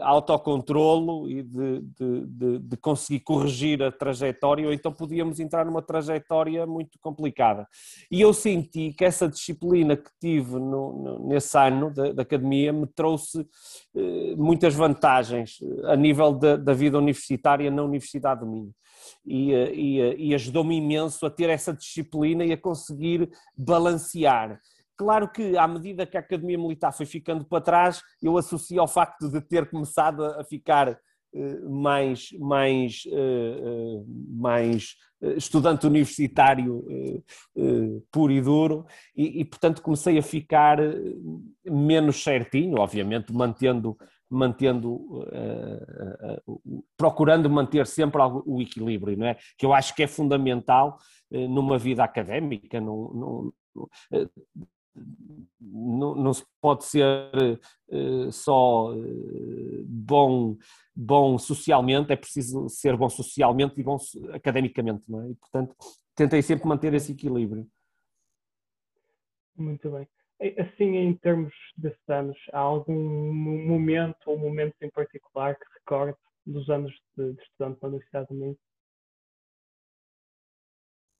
autocontrolo 0.00 1.28
e 1.28 1.42
de, 1.42 1.80
de, 1.80 2.26
de, 2.26 2.58
de, 2.58 2.76
conseguir 2.76 3.20
corrigir 3.20 3.82
a 3.82 3.90
trajetória, 3.90 4.66
ou 4.66 4.72
então 4.72 4.92
podíamos 4.92 5.40
entrar 5.40 5.64
numa 5.64 5.80
trajetória 5.80 6.66
muito 6.66 6.98
complicada. 7.00 7.66
E 8.10 8.20
eu 8.20 8.34
senti 8.34 8.92
que 8.92 9.04
essa 9.04 9.26
disciplina 9.26 9.96
que 9.96 10.10
tive 10.20 10.52
no, 10.52 10.92
no, 10.92 11.28
nesse 11.28 11.56
ano 11.56 11.90
da, 11.90 12.22
academia 12.22 12.72
me 12.72 12.86
trouxe 12.86 13.46
eh, 13.96 14.34
muitas 14.36 14.74
vantagens 14.74 15.58
a 15.84 15.96
nível 15.96 16.32
da, 16.32 16.56
da, 16.56 16.74
vida 16.74 16.98
universitária 16.98 17.70
na 17.70 17.82
Universidade 17.82 18.40
do 18.40 18.46
Minho. 18.46 18.74
E, 19.24 19.52
eh, 19.52 19.74
e, 19.74 20.00
eh, 20.00 20.14
e 20.18 20.34
ajudou-me 20.34 20.76
imenso 20.76 21.24
a 21.26 21.30
ter 21.30 21.50
essa 21.50 21.72
disciplina 21.72 22.44
e 22.44 22.52
a 22.52 22.56
conseguir 22.56 23.30
balancear. 23.56 24.60
Claro 24.96 25.30
que, 25.30 25.56
à 25.56 25.66
medida 25.66 26.06
que 26.06 26.16
a 26.16 26.20
Academia 26.20 26.58
Militar 26.58 26.92
foi 26.92 27.06
ficando 27.06 27.44
para 27.44 27.62
trás, 27.62 28.02
eu 28.22 28.36
associo 28.36 28.80
ao 28.80 28.88
facto 28.88 29.30
de 29.30 29.40
ter 29.40 29.68
começado 29.70 30.24
a 30.24 30.44
ficar 30.44 30.88
eh, 31.34 31.58
mais, 31.68 32.30
mais, 32.38 33.04
mais 34.28 34.96
estudante 35.36 35.86
universitário 35.86 36.84
puro 38.10 38.32
e 38.32 38.40
duro, 38.40 38.86
e, 39.16 39.40
e, 39.40 39.44
portanto 39.44 39.82
comecei 39.82 40.18
a 40.18 40.22
ficar 40.22 40.78
menos 41.64 42.22
certinho, 42.22 42.78
obviamente 42.78 43.32
mantendo, 43.32 43.96
mantendo 44.30 45.26
procurando 46.96 47.50
manter 47.50 47.86
sempre 47.86 48.20
o 48.22 48.62
equilíbrio, 48.62 49.18
não 49.18 49.26
é? 49.26 49.36
Que 49.58 49.66
eu 49.66 49.74
acho 49.74 49.94
que 49.94 50.02
é 50.02 50.06
fundamental 50.06 50.98
numa 51.30 51.78
vida 51.78 52.04
académica, 52.04 52.80
não, 52.80 53.52
não 56.14 56.32
se 56.34 56.44
pode 56.60 56.84
ser 56.84 57.60
uh, 57.88 58.32
só 58.32 58.92
uh, 58.92 59.84
bom, 59.86 60.56
bom 60.94 61.38
socialmente, 61.38 62.12
é 62.12 62.16
preciso 62.16 62.68
ser 62.68 62.96
bom 62.96 63.08
socialmente 63.08 63.78
e 63.78 63.82
bom 63.82 63.96
academicamente, 64.32 65.10
não 65.10 65.22
é? 65.22 65.30
E, 65.30 65.34
portanto, 65.34 65.74
tentei 66.14 66.42
sempre 66.42 66.66
manter 66.66 66.92
esse 66.94 67.12
equilíbrio. 67.12 67.66
Muito 69.56 69.90
bem. 69.90 70.08
Assim, 70.58 70.96
em 70.96 71.14
termos 71.16 71.52
desses 71.76 72.08
anos, 72.08 72.38
há 72.52 72.58
algum 72.58 73.32
momento 73.32 74.16
ou 74.26 74.38
momentos 74.38 74.80
em 74.80 74.90
particular 74.90 75.54
que 75.54 75.64
recorde 75.74 76.16
dos 76.46 76.68
anos 76.70 76.92
de, 77.16 77.34
de 77.34 77.42
estudante 77.42 77.78
na 77.82 77.88
Universidade 77.88 78.28
do 78.28 78.34
Minho? 78.34 78.58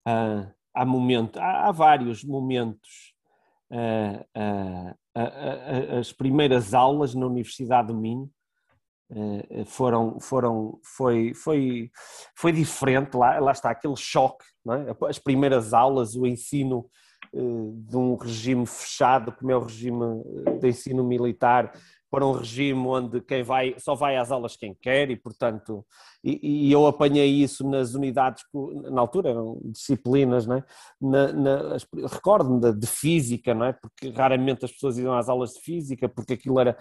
Ah, 0.07 0.51
há, 0.75 0.85
momento, 0.85 1.39
há, 1.39 1.69
há 1.69 1.73
vários 1.73 2.25
momentos 2.25 3.15
as 5.99 6.13
primeiras 6.13 6.75
aulas 6.75 7.15
na 7.15 7.27
Universidade 7.27 7.89
do 7.89 7.95
Minho 7.95 8.31
foram, 9.67 10.21
foram 10.21 10.81
foi, 10.83 11.35
foi, 11.35 11.91
foi 12.37 12.53
diferente, 12.53 13.17
lá, 13.17 13.39
lá 13.39 13.53
está 13.53 13.71
aquele 13.71 13.97
choque, 13.97 14.45
é? 14.69 15.07
as 15.09 15.19
primeiras 15.19 15.73
aulas, 15.75 16.15
o 16.15 16.27
ensino 16.27 16.89
de 17.33 17.97
um 17.97 18.17
regime 18.17 18.67
fechado, 18.67 19.33
como 19.33 19.51
é 19.51 19.57
o 19.57 19.65
regime 19.65 20.23
de 20.61 20.69
ensino 20.69 21.05
militar, 21.05 21.73
para 22.11 22.27
um 22.27 22.33
regime 22.33 22.81
onde 22.87 23.21
quem 23.21 23.43
vai 23.43 23.75
só 23.79 23.95
vai 23.95 24.17
às 24.17 24.33
aulas 24.33 24.57
quem 24.57 24.75
quer 24.75 25.11
e 25.11 25.17
portanto 25.17 25.87
e, 26.25 26.67
e 26.69 26.73
eu 26.73 26.87
apanhei 26.87 27.29
isso 27.29 27.67
nas 27.69 27.95
unidades 27.95 28.43
na 28.91 29.01
altura 29.01 29.31
eram 29.31 29.61
disciplinas 29.65 30.49
é? 30.49 30.65
na, 31.01 31.33
na, 31.33 31.77
recordo-me 32.11 32.61
de, 32.61 32.81
de, 32.81 32.87
física 32.87 33.55
não 33.55 33.67
é 33.67 33.73
porque 33.73 34.11
raramente 34.11 34.65
as 34.65 34.73
pessoas 34.73 34.99
iam 34.99 35.15
às 35.15 35.29
aulas 35.29 35.53
de 35.53 35.61
física 35.61 36.09
porque 36.09 36.33
aquilo 36.33 36.59
era 36.59 36.77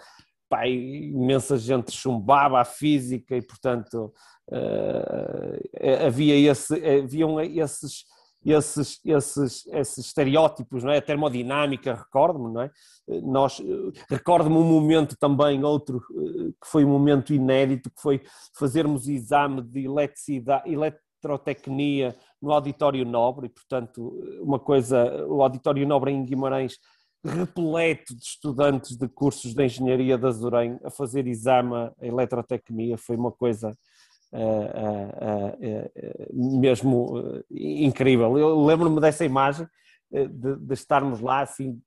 pá, 0.48 0.66
imensa 0.66 1.56
gente 1.56 1.92
chumbava 1.92 2.60
a 2.60 2.64
física 2.64 3.36
e 3.36 3.42
portanto 3.42 4.12
uh, 4.50 6.06
havia 6.06 6.50
esse 6.50 6.74
haviam 6.74 7.40
esses 7.40 8.04
esses, 8.44 9.00
esses, 9.04 9.66
esses 9.66 10.06
estereótipos, 10.06 10.82
não 10.82 10.92
é? 10.92 10.98
A 10.98 11.02
termodinâmica, 11.02 11.94
recordo-me, 11.94 12.52
não 12.52 12.62
é? 12.62 12.70
Nós, 13.22 13.62
recordo-me 14.08 14.56
um 14.56 14.64
momento 14.64 15.16
também, 15.18 15.62
outro, 15.62 16.00
que 16.00 16.66
foi 16.66 16.84
um 16.84 16.88
momento 16.88 17.34
inédito, 17.34 17.90
que 17.90 18.00
foi 18.00 18.22
fazermos 18.56 19.08
exame 19.08 19.62
de 19.62 19.84
eletricidade, 19.84 20.72
eletrotecnia 20.72 22.16
no 22.40 22.52
Auditório 22.52 23.04
Nobre, 23.04 23.46
e 23.46 23.50
portanto, 23.50 24.10
uma 24.40 24.58
coisa, 24.58 25.26
o 25.26 25.42
Auditório 25.42 25.86
Nobre 25.86 26.10
em 26.10 26.24
Guimarães, 26.24 26.78
repleto 27.22 28.14
de 28.14 28.22
estudantes 28.22 28.96
de 28.96 29.06
cursos 29.06 29.52
de 29.52 29.62
Engenharia 29.62 30.16
da 30.16 30.28
Azurém 30.28 30.78
a 30.82 30.90
fazer 30.90 31.26
exame 31.26 31.74
a 31.74 31.92
eletrotecnia, 32.00 32.96
foi 32.96 33.16
uma 33.16 33.30
coisa 33.30 33.76
mesmo 36.32 37.42
incrível. 37.50 38.38
Eu 38.38 38.64
lembro-me 38.64 39.00
dessa 39.00 39.24
imagem 39.24 39.66
de, 40.10 40.56
de, 40.56 40.74
estarmos 40.74 41.20
lá 41.20 41.42
assim, 41.42 41.80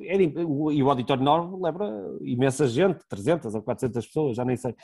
era, 0.00 0.22
e 0.22 0.82
o 0.82 0.90
auditório 0.90 1.22
enorme 1.22 1.58
lembra 1.62 1.86
imensa 2.20 2.66
gente, 2.68 3.00
300 3.08 3.54
ou 3.54 3.62
400 3.62 4.06
pessoas, 4.06 4.36
já 4.36 4.44
nem 4.44 4.56
sei, 4.56 4.74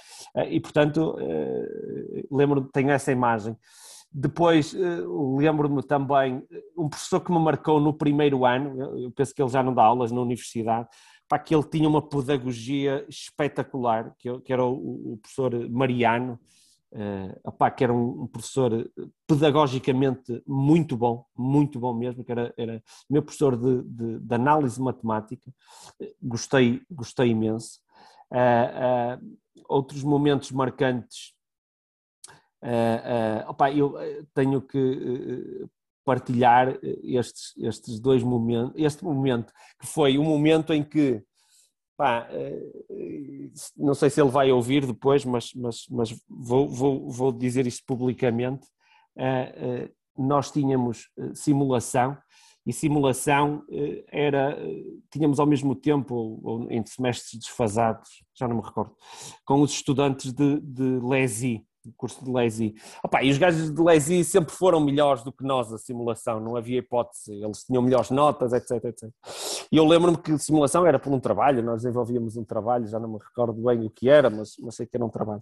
e 0.48 0.58
portanto 0.58 1.16
lembro-me, 2.30 2.68
tenho 2.72 2.90
essa 2.90 3.12
imagem. 3.12 3.54
Depois 4.10 4.74
lembro-me 5.36 5.82
também, 5.82 6.42
um 6.76 6.88
professor 6.88 7.20
que 7.20 7.30
me 7.30 7.38
marcou 7.38 7.78
no 7.78 7.92
primeiro 7.92 8.46
ano, 8.46 8.98
eu 8.98 9.10
penso 9.10 9.34
que 9.34 9.42
ele 9.42 9.50
já 9.50 9.62
não 9.62 9.74
dá 9.74 9.82
aulas 9.82 10.10
na 10.10 10.22
universidade, 10.22 10.88
para 11.28 11.38
que 11.38 11.54
ele 11.54 11.64
tinha 11.64 11.86
uma 11.86 12.00
pedagogia 12.00 13.04
espetacular, 13.06 14.14
que, 14.18 14.30
era 14.50 14.64
o 14.64 15.18
professor 15.20 15.68
Mariano, 15.68 16.40
uh, 16.92 17.40
opá, 17.45 17.71
que 17.71 17.85
era 17.85 17.92
um, 17.92 18.23
um, 18.23 18.26
professor 18.26 18.90
pedagogicamente 19.26 20.42
muito 20.47 20.97
bom, 20.97 21.25
muito 21.37 21.78
bom 21.78 21.95
mesmo, 21.95 22.25
que 22.25 22.33
era, 22.33 22.52
era 22.57 22.83
meu 23.09 23.23
professor 23.23 23.57
de, 23.57 23.83
de, 23.83 24.18
de 24.21 24.35
análise 24.35 24.80
matemática, 24.80 25.50
gostei, 26.23 26.83
gostei 26.90 27.30
imenso. 27.30 27.80
Uh, 28.30 29.16
uh, 29.16 29.38
outros 29.68 30.02
momentos 30.02 30.50
marcantes, 30.50 31.35
uh, 32.62 33.49
opa, 33.49 33.71
eu 33.73 33.95
tenho 34.35 34.61
que 34.61 35.66
partilhar 36.04 36.78
estes, 37.02 37.54
estes 37.59 38.00
dois 38.00 38.23
momentos, 38.23 38.73
este 38.76 39.04
momento 39.04 39.52
que 39.78 39.87
foi 39.87 40.16
o 40.16 40.25
momento 40.25 40.73
em 40.73 40.83
que 40.83 41.23
Pá, 41.98 42.28
eh, 42.30 43.50
não 43.76 43.92
sei 43.92 44.08
se 44.08 44.20
ele 44.20 44.30
vai 44.30 44.52
ouvir 44.52 44.86
depois, 44.86 45.24
mas, 45.24 45.52
mas, 45.52 45.84
mas 45.90 46.14
vou, 46.28 46.68
vou, 46.68 47.10
vou 47.10 47.32
dizer 47.32 47.66
isto 47.66 47.84
publicamente. 47.84 48.68
Eh, 49.16 49.54
eh, 49.56 49.90
nós 50.16 50.52
tínhamos 50.52 51.10
simulação 51.34 52.16
e 52.64 52.72
simulação 52.72 53.64
era, 54.08 54.58
tínhamos 55.10 55.40
ao 55.40 55.46
mesmo 55.46 55.74
tempo, 55.74 56.40
ou 56.42 56.70
em 56.70 56.84
semestres 56.84 57.40
desfasados, 57.40 58.08
já 58.34 58.46
não 58.46 58.56
me 58.56 58.62
recordo, 58.62 58.94
com 59.44 59.60
os 59.62 59.72
estudantes 59.72 60.32
de, 60.32 60.60
de 60.60 61.00
LESI, 61.00 61.64
curso 61.97 62.25
de 62.25 62.30
Lazy. 62.30 62.75
Opa, 63.02 63.23
e 63.23 63.30
os 63.30 63.38
gajos 63.38 63.71
de 63.71 63.80
Lazy 63.80 64.25
sempre 64.25 64.54
foram 64.54 64.80
melhores 64.80 65.23
do 65.23 65.33
que 65.33 65.45
nós 65.45 65.73
a 65.73 65.78
simulação, 65.78 66.40
não 66.40 66.57
havia 66.57 66.78
hipótese, 66.78 67.33
eles 67.33 67.64
tinham 67.64 67.83
melhores 67.83 68.11
notas, 68.11 68.52
etc, 68.52 68.85
etc. 68.85 69.11
E 69.71 69.76
eu 69.76 69.85
lembro-me 69.87 70.16
que 70.16 70.33
a 70.33 70.38
simulação 70.38 70.87
era 70.87 70.99
por 70.99 71.12
um 71.12 71.21
trabalho, 71.21 71.62
nós 71.62 71.83
desenvolvíamos 71.83 72.37
um 72.37 72.45
trabalho, 72.45 72.87
já 72.87 72.99
não 72.99 73.09
me 73.09 73.18
recordo 73.18 73.62
bem 73.62 73.85
o 73.85 73.90
que 73.90 74.09
era, 74.09 74.30
mas, 74.30 74.57
mas 74.61 74.75
sei 74.75 74.87
que 74.87 74.97
era 74.97 75.04
um 75.04 75.11
trabalho. 75.11 75.40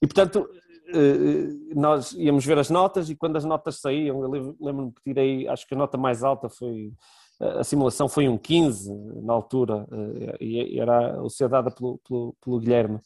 E 0.00 0.06
portanto, 0.06 0.48
eh, 0.88 1.74
nós 1.74 2.12
íamos 2.12 2.44
ver 2.44 2.58
as 2.58 2.70
notas 2.70 3.08
e 3.08 3.16
quando 3.16 3.36
as 3.36 3.44
notas 3.44 3.80
saíam, 3.80 4.22
eu 4.22 4.56
lembro-me 4.60 4.92
que 4.92 5.02
tirei, 5.02 5.48
acho 5.48 5.66
que 5.66 5.74
a 5.74 5.78
nota 5.78 5.96
mais 5.96 6.22
alta 6.22 6.48
foi 6.48 6.92
a 7.40 7.64
simulação 7.64 8.08
foi 8.08 8.28
um 8.28 8.38
15 8.38 8.92
na 9.22 9.32
altura 9.32 9.86
eh, 9.90 10.36
e 10.40 10.80
era 10.80 11.20
a 11.20 11.28
ser 11.28 11.48
dada 11.48 11.70
pelo, 11.70 11.98
pelo, 12.06 12.36
pelo 12.40 12.58
Guilherme 12.60 13.00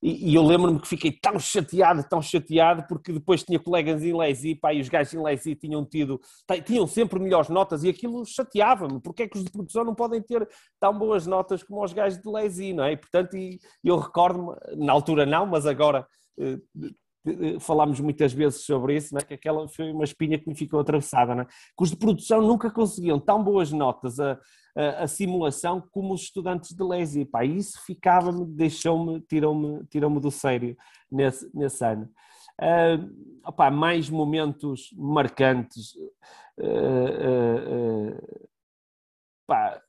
e, 0.00 0.30
e 0.30 0.34
eu 0.34 0.44
lembro-me 0.44 0.80
que 0.80 0.86
fiquei 0.86 1.10
tão 1.10 1.38
chateado, 1.38 2.04
tão 2.08 2.22
chateado, 2.22 2.84
porque 2.88 3.12
depois 3.12 3.42
tinha 3.42 3.58
colegas 3.58 4.02
em 4.02 4.16
Lesi, 4.16 4.54
pá, 4.54 4.72
e 4.72 4.80
os 4.80 4.88
gajos 4.88 5.12
em 5.12 5.22
Lesi 5.22 5.56
tinham 5.56 5.84
tido, 5.84 6.20
tinham 6.64 6.86
sempre 6.86 7.18
melhores 7.18 7.48
notas 7.48 7.82
e 7.82 7.88
aquilo 7.88 8.24
chateava-me. 8.24 9.00
Porque 9.00 9.24
é 9.24 9.28
que 9.28 9.36
os 9.36 9.44
de 9.44 9.50
produção 9.50 9.84
não 9.84 9.94
podem 9.94 10.22
ter 10.22 10.48
tão 10.78 10.96
boas 10.96 11.26
notas 11.26 11.62
como 11.62 11.82
os 11.82 11.92
gajos 11.92 12.20
de 12.20 12.30
Lesi, 12.30 12.72
não 12.72 12.84
é? 12.84 12.92
E, 12.92 12.96
portanto, 12.96 13.36
e, 13.36 13.58
eu 13.82 13.98
recordo-me, 13.98 14.54
na 14.76 14.92
altura 14.92 15.26
não, 15.26 15.46
mas 15.46 15.66
agora 15.66 16.06
eh, 16.38 16.58
falámos 17.60 18.00
muitas 18.00 18.32
vezes 18.32 18.64
sobre 18.64 18.96
isso, 18.96 19.14
né? 19.14 19.20
que 19.20 19.34
aquela 19.34 19.68
foi 19.68 19.90
uma 19.90 20.04
espinha 20.04 20.38
que 20.38 20.48
me 20.48 20.54
ficou 20.54 20.80
atravessada, 20.80 21.34
né? 21.34 21.44
que 21.44 21.82
os 21.82 21.90
de 21.90 21.96
produção 21.96 22.40
nunca 22.40 22.70
conseguiam 22.70 23.18
tão 23.18 23.42
boas 23.42 23.72
notas 23.72 24.18
a, 24.20 24.38
a, 24.76 25.02
a 25.02 25.06
simulação 25.08 25.82
como 25.90 26.14
os 26.14 26.22
estudantes 26.22 26.74
de 26.74 26.82
Lesi, 26.82 27.24
pá, 27.24 27.44
isso 27.44 27.80
ficava-me, 27.84 28.44
deixou-me, 28.46 29.20
tirou-me 29.22 29.84
tirou 29.86 30.20
do 30.20 30.30
sério 30.30 30.76
nesse, 31.10 31.50
nesse 31.54 31.84
ano. 31.84 32.08
Uh, 32.60 33.38
opá, 33.46 33.70
mais 33.70 34.10
momentos 34.10 34.90
marcantes. 34.96 35.94
Uh, 36.58 38.10
uh, 38.10 38.48
pá, 39.46 39.80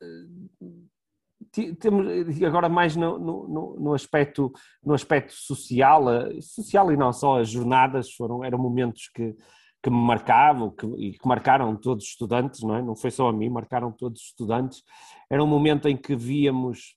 temos 1.51 2.43
agora 2.43 2.69
mais 2.69 2.95
no, 2.95 3.17
no, 3.17 3.79
no, 3.79 3.93
aspecto, 3.93 4.51
no 4.83 4.93
aspecto 4.93 5.33
social, 5.33 6.05
social 6.41 6.91
e 6.91 6.97
não 6.97 7.11
só, 7.11 7.39
as 7.39 7.49
jornadas 7.49 8.11
foram, 8.13 8.43
eram 8.43 8.57
momentos 8.57 9.09
que, 9.13 9.35
que 9.81 9.89
me 9.89 9.97
marcavam 9.97 10.69
que, 10.69 10.85
e 10.97 11.11
que 11.13 11.27
marcaram 11.27 11.75
todos 11.75 12.03
os 12.03 12.09
estudantes, 12.11 12.61
não 12.61 12.75
é? 12.75 12.81
Não 12.81 12.95
foi 12.95 13.11
só 13.11 13.29
a 13.29 13.33
mim, 13.33 13.49
marcaram 13.49 13.91
todos 13.91 14.21
os 14.21 14.27
estudantes. 14.27 14.83
Era 15.29 15.43
um 15.43 15.47
momento 15.47 15.87
em 15.87 15.95
que 15.95 16.15
víamos 16.15 16.95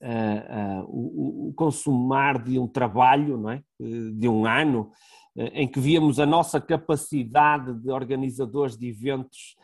uh, 0.00 0.82
uh, 0.82 0.84
o, 0.86 1.48
o, 1.48 1.54
consumar 1.54 2.42
de 2.42 2.58
um 2.58 2.68
trabalho, 2.68 3.36
não 3.36 3.50
é? 3.50 3.62
De 3.78 4.28
um 4.28 4.46
ano, 4.46 4.92
uh, 5.36 5.50
em 5.52 5.66
que 5.66 5.80
víamos 5.80 6.20
a 6.20 6.26
nossa 6.26 6.60
capacidade 6.60 7.74
de 7.74 7.90
organizadores 7.90 8.76
de 8.76 8.88
eventos 8.88 9.56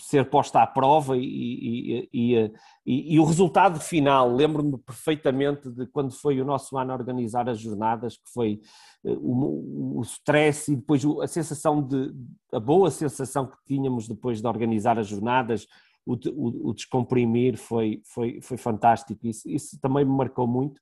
ser 0.00 0.28
posta 0.30 0.62
à 0.62 0.66
prova 0.66 1.16
e, 1.16 2.08
e, 2.12 2.52
e, 2.86 3.14
e 3.14 3.20
o 3.20 3.24
resultado 3.24 3.80
final, 3.80 4.32
lembro-me 4.32 4.78
perfeitamente 4.78 5.70
de 5.70 5.86
quando 5.86 6.12
foi 6.12 6.40
o 6.40 6.44
nosso 6.44 6.76
ano 6.78 6.92
a 6.92 6.96
organizar 6.96 7.48
as 7.48 7.58
jornadas, 7.58 8.16
que 8.16 8.30
foi 8.32 8.60
eh, 9.04 9.16
o, 9.18 9.98
o 9.98 10.02
stress 10.02 10.72
e 10.72 10.76
depois 10.76 11.04
a 11.22 11.26
sensação 11.26 11.82
de, 11.82 12.12
a 12.52 12.60
boa 12.60 12.90
sensação 12.90 13.46
que 13.46 13.56
tínhamos 13.66 14.08
depois 14.08 14.40
de 14.40 14.46
organizar 14.46 14.98
as 14.98 15.08
jornadas, 15.08 15.66
o, 16.06 16.14
o, 16.14 16.70
o 16.70 16.74
descomprimir 16.74 17.56
foi, 17.56 18.00
foi, 18.04 18.40
foi 18.40 18.56
fantástico, 18.56 19.26
isso, 19.26 19.48
isso 19.48 19.78
também 19.80 20.04
me 20.04 20.16
marcou 20.16 20.46
muito. 20.46 20.80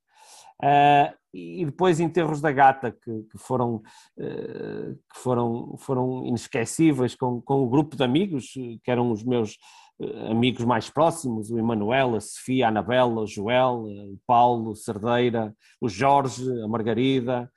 Uh, 0.63 1.15
e 1.35 1.67
depois 1.67 2.01
enterros 2.01 2.41
da 2.41 2.51
gata 2.51 2.91
que, 2.91 3.23
que 3.31 3.39
foram, 3.39 3.83
uh, 4.17 4.95
que 5.13 5.19
foram, 5.19 5.77
foram 5.79 6.25
inesquecíveis 6.25 7.15
com, 7.15 7.43
com 7.43 7.63
o 7.63 7.69
grupo 7.69 7.95
de 7.95 8.03
amigos 8.03 8.53
que 8.83 8.91
eram 8.91 9.11
os 9.11 9.23
meus 9.23 9.59
uh, 10.01 10.31
amigos 10.31 10.65
mais 10.65 10.89
próximos, 10.89 11.51
o 11.51 11.59
Emanuel, 11.59 12.15
a 12.15 12.21
Sofia, 12.21 12.67
a 12.67 12.69
Anabela, 12.69 13.21
o 13.21 13.27
Joel, 13.27 13.85
o 13.85 14.19
Paulo, 14.27 14.71
o 14.71 14.77
Cerdeira, 14.77 15.55
o 15.81 15.89
Jorge, 15.89 16.43
a 16.63 16.69
Margarida, 16.69 17.51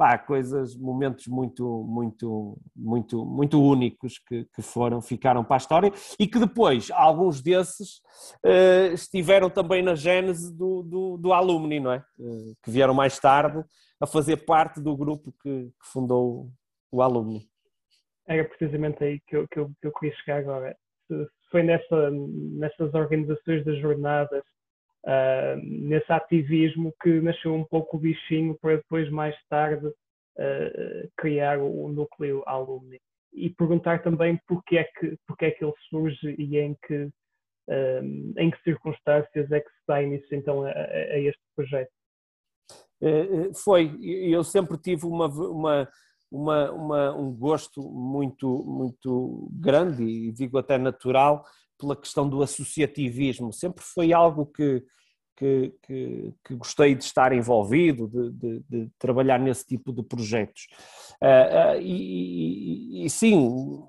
pá, 0.00 0.16
coisas, 0.16 0.74
momentos 0.74 1.26
muito, 1.26 1.84
muito, 1.86 2.56
muito, 2.74 3.22
muito 3.22 3.62
únicos 3.62 4.18
que, 4.18 4.46
que 4.46 4.62
foram, 4.62 5.02
ficaram 5.02 5.44
para 5.44 5.56
a 5.56 5.58
história 5.58 5.92
e 6.18 6.26
que 6.26 6.38
depois, 6.38 6.90
alguns 6.90 7.42
desses, 7.42 7.98
uh, 8.42 8.94
estiveram 8.94 9.50
também 9.50 9.82
na 9.82 9.94
gênese 9.94 10.56
do, 10.56 10.82
do, 10.82 11.18
do 11.18 11.34
Alumni, 11.34 11.80
não 11.80 11.92
é? 11.92 12.02
Uh, 12.18 12.56
que 12.64 12.70
vieram 12.70 12.94
mais 12.94 13.18
tarde 13.18 13.62
a 14.00 14.06
fazer 14.06 14.38
parte 14.38 14.80
do 14.80 14.96
grupo 14.96 15.34
que, 15.42 15.66
que 15.66 15.92
fundou 15.92 16.50
o 16.90 17.02
Alumni. 17.02 17.46
Era 18.26 18.42
precisamente 18.46 19.04
aí 19.04 19.20
que 19.26 19.36
eu, 19.36 19.46
que 19.48 19.60
eu, 19.60 19.70
que 19.82 19.86
eu 19.86 19.92
queria 19.92 20.16
chegar 20.16 20.38
agora. 20.38 20.74
Foi 21.50 21.62
nessa, 21.62 22.10
nessas 22.10 22.94
organizações 22.94 23.66
das 23.66 23.78
jornadas 23.78 24.44
uh, 25.04 25.60
nesse 25.62 26.10
ativismo 26.12 26.94
que 27.02 27.20
nasceu 27.20 27.54
um 27.54 27.64
pouco 27.64 27.96
o 27.96 28.00
bichinho 28.00 28.56
para 28.60 28.76
depois, 28.76 29.10
mais 29.10 29.36
tarde, 29.48 29.86
uh, 29.86 31.10
criar 31.16 31.58
o, 31.58 31.88
núcleo 31.88 32.42
alumni. 32.46 33.00
E 33.32 33.48
perguntar 33.50 34.02
também 34.02 34.40
porque 34.48 34.76
é 34.76 34.84
que, 34.84 35.16
porque 35.26 35.46
é 35.46 35.50
que 35.50 35.64
ele 35.64 35.74
surge 35.88 36.34
e 36.36 36.58
em 36.58 36.76
que, 36.86 37.08
um, 37.68 38.34
em 38.36 38.50
que 38.50 38.62
circunstâncias 38.62 39.50
é 39.52 39.60
que 39.60 39.70
se 39.70 39.82
dá 39.86 40.02
início 40.02 40.36
então 40.36 40.64
a, 40.64 40.70
a 40.70 41.18
este 41.18 41.40
projeto. 41.54 41.92
Eh, 43.02 43.50
foi, 43.54 43.96
eu 44.02 44.44
sempre 44.44 44.76
tive 44.76 45.06
uma, 45.06 45.26
uma, 45.26 45.88
uma, 46.30 46.70
uma, 46.70 47.16
um 47.16 47.32
gosto 47.32 47.82
muito, 47.82 48.62
muito 48.64 49.48
grande 49.52 50.04
e 50.04 50.32
digo 50.32 50.58
até 50.58 50.76
natural 50.76 51.44
pela 51.78 51.96
questão 51.96 52.28
do 52.28 52.42
associativismo. 52.42 53.52
Sempre 53.52 53.82
foi 53.82 54.12
algo 54.12 54.46
que, 54.46 54.84
que, 55.40 55.72
que, 55.82 56.34
que 56.44 56.54
gostei 56.54 56.94
de 56.94 57.02
estar 57.02 57.32
envolvido, 57.32 58.06
de, 58.06 58.30
de, 58.30 58.62
de, 58.68 58.90
trabalhar 58.98 59.40
nesse 59.40 59.66
tipo 59.66 59.90
de 59.90 60.02
projetos. 60.02 60.66
Uh, 61.22 61.78
uh, 61.78 61.80
e, 61.80 63.00
e, 63.02 63.06
e, 63.06 63.10
sim, 63.10 63.82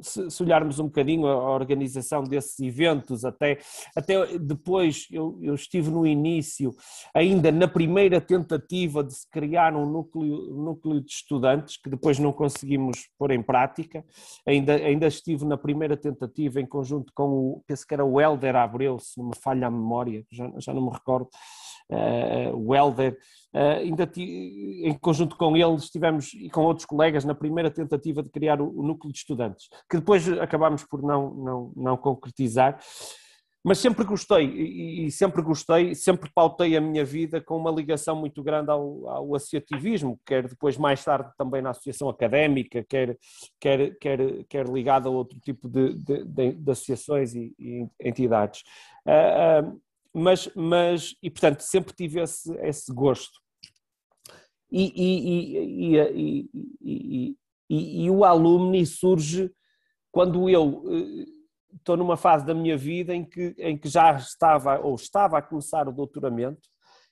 se, 0.00 0.30
se, 0.30 0.42
olharmos 0.42 0.78
um 0.78 0.84
bocadinho 0.84 1.26
a 1.26 1.50
organização 1.50 2.22
desses 2.24 2.58
eventos, 2.60 3.24
até, 3.24 3.58
até 3.94 4.38
depois 4.38 5.06
eu, 5.10 5.38
eu, 5.42 5.54
estive 5.54 5.90
no 5.90 6.06
início, 6.06 6.74
ainda 7.14 7.52
na 7.52 7.68
primeira 7.68 8.20
tentativa 8.20 9.04
de 9.04 9.14
se 9.14 9.28
criar 9.30 9.74
um 9.74 9.86
núcleo, 9.86 10.54
núcleo 10.54 11.00
de 11.00 11.10
estudantes, 11.10 11.76
que 11.76 11.90
depois 11.90 12.18
não 12.18 12.32
conseguimos 12.32 13.08
pôr 13.18 13.30
em 13.30 13.42
prática, 13.42 14.04
ainda, 14.46 14.74
ainda 14.74 15.06
estive 15.06 15.44
na 15.44 15.56
primeira 15.56 15.96
tentativa 15.96 16.60
em 16.60 16.66
conjunto 16.66 17.12
com 17.14 17.28
o, 17.28 17.64
penso 17.66 17.86
que 17.86 17.94
era 17.94 18.04
o 18.04 18.20
Helder 18.20 18.56
Abreu, 18.56 18.98
se 18.98 19.18
não 19.18 19.28
me 19.28 19.36
falha 19.36 19.66
a 19.66 19.70
memória, 19.70 20.24
já, 20.30 20.50
já 20.58 20.74
não 20.74 20.86
me 20.86 20.90
recordo, 20.90 21.28
o 22.54 22.74
Helder, 22.74 23.16
uh, 23.54 23.80
ainda 23.80 24.10
em 24.16 24.96
conjunto 25.00 25.36
com 25.36 25.56
ele 25.56 25.74
estivemos 25.74 26.32
e 26.34 26.48
com 26.50 26.62
outros 26.62 26.86
colegas 26.86 27.24
na 27.24 27.34
primeira 27.34 27.70
tentativa 27.70 28.22
de 28.22 28.30
criar 28.30 28.60
o, 28.60 28.68
o 28.68 28.82
núcleo 28.82 29.12
de 29.12 29.18
estudantes, 29.18 29.68
que 29.88 29.98
depois 29.98 30.28
acabámos 30.38 30.84
por 30.84 31.02
não, 31.02 31.34
não, 31.34 31.72
não 31.76 31.96
concretizar, 31.96 32.78
mas 33.62 33.78
sempre 33.78 34.04
gostei 34.04 34.46
e 35.06 35.10
sempre 35.10 35.42
gostei, 35.42 35.94
sempre 35.94 36.30
pautei 36.34 36.76
a 36.76 36.80
minha 36.80 37.04
vida 37.04 37.42
com 37.42 37.58
uma 37.58 37.70
ligação 37.70 38.16
muito 38.16 38.42
grande 38.42 38.70
ao, 38.70 39.06
ao 39.06 39.34
associativismo, 39.34 40.18
quer 40.24 40.48
depois 40.48 40.78
mais 40.78 41.04
tarde 41.04 41.30
também 41.36 41.60
na 41.60 41.70
associação 41.70 42.08
académica, 42.08 42.82
quer, 42.88 43.18
quer, 43.60 43.94
quer, 43.98 44.44
quer 44.48 44.66
ligado 44.66 45.08
a 45.08 45.12
outro 45.12 45.38
tipo 45.40 45.68
de, 45.68 45.92
de, 45.94 46.24
de, 46.24 46.70
associações 46.70 47.34
e, 47.34 47.54
e 47.58 47.86
entidades. 48.00 48.62
Uh, 49.06 49.78
mas, 50.14 50.48
mas 50.54 51.14
e 51.22 51.30
portanto 51.30 51.60
sempre 51.60 51.94
tive 51.94 52.20
esse, 52.20 52.52
esse 52.60 52.92
gosto. 52.92 53.40
E, 54.72 54.92
e, 54.94 56.06
e, 56.80 57.36
e, 57.68 58.10
o 58.10 58.24
alumni 58.24 58.86
surge 58.86 59.50
quando 60.12 60.48
eu 60.48 60.84
eh, 60.86 61.26
estou 61.76 61.96
numa 61.96 62.16
fase 62.16 62.46
da 62.46 62.54
minha 62.54 62.76
vida 62.76 63.12
em 63.12 63.24
que, 63.24 63.54
em 63.58 63.76
que 63.76 63.88
já 63.88 64.12
estava 64.14 64.78
ou 64.78 64.94
estava 64.94 65.38
a 65.38 65.42
começar 65.42 65.88
o 65.88 65.92
doutoramento 65.92 66.68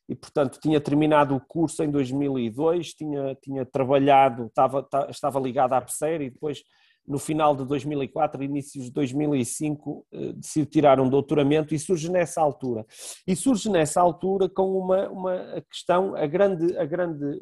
e, 0.08 0.14
portanto, 0.14 0.58
tinha 0.60 0.80
terminado 0.80 1.34
o 1.36 1.40
curso 1.40 1.82
em 1.82 1.90
2002, 1.90 2.94
tinha, 2.94 3.34
tinha 3.42 3.66
trabalhado, 3.66 4.46
estava, 4.46 4.88
estava 5.10 5.40
ligado 5.40 5.74
à 5.74 5.80
PSER 5.82 6.22
e 6.22 6.30
depois 6.30 6.62
no 7.08 7.18
final 7.18 7.56
de 7.56 7.64
2004, 7.64 8.42
inícios 8.44 8.84
de 8.84 8.92
2005, 8.92 10.06
eh, 10.12 10.32
decidiu 10.34 10.66
tirar 10.66 11.00
um 11.00 11.08
doutoramento 11.08 11.74
e 11.74 11.78
surge 11.78 12.10
nessa 12.10 12.40
altura. 12.40 12.84
E 13.26 13.34
surge 13.34 13.70
nessa 13.70 14.00
altura 14.00 14.48
com 14.48 14.78
uma, 14.78 15.08
uma 15.08 15.62
questão, 15.70 16.14
a 16.14 16.26
grande, 16.26 16.76
a, 16.76 16.84
grande, 16.84 17.38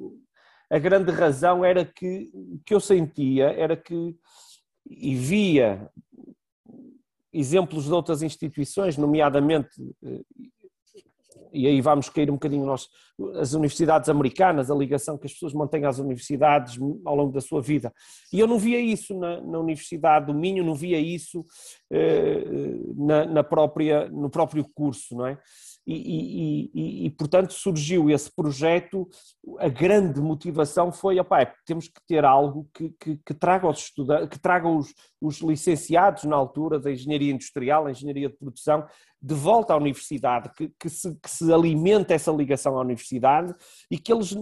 a 0.70 0.78
grande 0.78 1.10
razão 1.10 1.64
era 1.64 1.84
que, 1.84 2.30
que 2.64 2.72
eu 2.72 2.80
sentia, 2.80 3.46
era 3.46 3.76
que, 3.76 4.16
e 4.88 5.16
via 5.16 5.90
exemplos 7.32 7.84
de 7.84 7.92
outras 7.92 8.22
instituições, 8.22 8.96
nomeadamente 8.96 9.68
eh, 10.04 10.20
e 11.56 11.66
aí 11.66 11.80
vamos 11.80 12.08
cair 12.08 12.30
um 12.30 12.34
bocadinho 12.34 12.66
nós, 12.66 12.88
as 13.40 13.54
universidades 13.54 14.08
americanas, 14.08 14.70
a 14.70 14.74
ligação 14.74 15.16
que 15.16 15.26
as 15.26 15.32
pessoas 15.32 15.54
mantêm 15.54 15.84
às 15.84 15.98
universidades 15.98 16.78
ao 17.04 17.16
longo 17.16 17.32
da 17.32 17.40
sua 17.40 17.62
vida. 17.62 17.92
E 18.32 18.38
eu 18.38 18.46
não 18.46 18.58
via 18.58 18.80
isso 18.80 19.18
na, 19.18 19.40
na 19.40 19.58
Universidade 19.58 20.26
do 20.26 20.34
Minho, 20.34 20.64
não 20.64 20.74
via 20.74 20.98
isso 20.98 21.44
eh, 21.90 22.44
na, 22.96 23.24
na, 23.24 23.44
própria, 23.44 24.08
no 24.08 24.28
próprio 24.28 24.64
curso, 24.74 25.16
não 25.16 25.26
é? 25.26 25.38
E, 25.86 25.94
e, 25.94 26.70
e, 26.74 27.06
e, 27.06 27.10
portanto 27.10 27.52
surgiu 27.52 28.10
esse 28.10 28.34
projeto, 28.34 29.08
a 29.58 29.68
grande 29.68 30.20
motivação 30.20 30.90
foi, 30.90 31.18
opá, 31.20 31.42
é, 31.42 31.54
temos 31.64 31.86
que 31.86 32.00
ter 32.08 32.24
algo 32.24 32.68
que, 32.74 32.90
que, 33.00 33.16
que 33.24 33.34
traga 33.34 33.68
os 33.68 33.78
estudantes, 33.78 34.28
que 34.28 34.38
traga 34.38 34.68
os, 34.68 34.92
os 35.20 35.40
licenciados 35.40 36.24
na 36.24 36.34
altura 36.34 36.80
da 36.80 36.90
engenharia 36.90 37.32
industrial, 37.32 37.88
engenharia 37.88 38.28
de 38.28 38.36
produção, 38.36 38.84
de 39.22 39.34
volta 39.34 39.74
à 39.74 39.76
universidade, 39.76 40.50
que, 40.56 40.72
que, 40.78 40.88
se, 40.88 41.14
que 41.20 41.30
se 41.30 41.52
alimente 41.52 42.12
essa 42.12 42.32
ligação 42.32 42.76
à 42.76 42.80
universidade 42.80 43.54
e 43.90 43.96
que 43.96 44.12
eles 44.12 44.34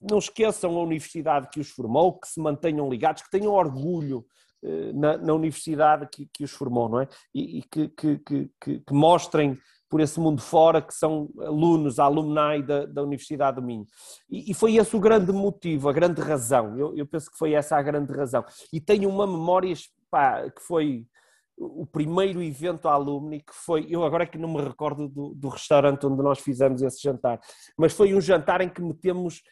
não 0.00 0.18
esqueçam 0.18 0.76
a 0.76 0.82
universidade 0.82 1.48
que 1.50 1.60
os 1.60 1.68
formou, 1.70 2.18
que 2.18 2.28
se 2.28 2.40
mantenham 2.40 2.88
ligados, 2.88 3.22
que 3.22 3.30
tenham 3.30 3.52
orgulho 3.52 4.24
eh, 4.64 4.92
na, 4.92 5.16
na 5.18 5.34
universidade 5.34 6.08
que, 6.12 6.28
que, 6.32 6.44
os 6.44 6.52
formou, 6.52 6.88
não 6.88 7.00
é? 7.00 7.08
E, 7.34 7.62
que, 7.64 7.88
que, 7.88 8.50
que, 8.60 8.82
mostrem 8.92 9.58
por 9.92 10.00
esse 10.00 10.18
mundo 10.18 10.40
fora 10.40 10.80
que 10.80 10.94
são 10.94 11.28
alunos, 11.38 11.98
alumni 11.98 12.62
da, 12.62 12.86
da 12.86 13.02
Universidade 13.02 13.56
do 13.56 13.62
Minho. 13.62 13.84
E, 14.26 14.50
e, 14.50 14.54
foi 14.54 14.76
esse 14.76 14.96
o 14.96 14.98
grande 14.98 15.30
motivo, 15.32 15.86
a 15.86 15.92
grande 15.92 16.18
razão. 16.22 16.78
Eu, 16.78 16.96
eu, 16.96 17.06
penso 17.06 17.30
que 17.30 17.36
foi 17.36 17.52
essa 17.52 17.76
a 17.76 17.82
grande 17.82 18.10
razão. 18.10 18.42
E 18.72 18.80
tenho 18.80 19.10
uma 19.10 19.26
memória 19.26 19.74
pá, 20.10 20.48
que 20.48 20.62
foi 20.62 21.06
o 21.58 21.84
primeiro 21.84 22.42
evento 22.42 22.88
alumni 22.88 23.40
que 23.40 23.52
foi, 23.52 23.86
eu 23.86 24.02
agora 24.02 24.24
é 24.24 24.26
que 24.26 24.38
não 24.38 24.50
me 24.50 24.62
recordo 24.62 25.06
do, 25.10 25.34
do, 25.34 25.50
restaurante 25.50 26.06
onde 26.06 26.22
nós 26.22 26.38
fizemos 26.38 26.80
esse 26.80 27.02
jantar, 27.02 27.38
mas 27.76 27.92
foi 27.92 28.14
um 28.14 28.20
jantar 28.20 28.62
em 28.62 28.70
que 28.70 28.80
metemos, 28.80 29.42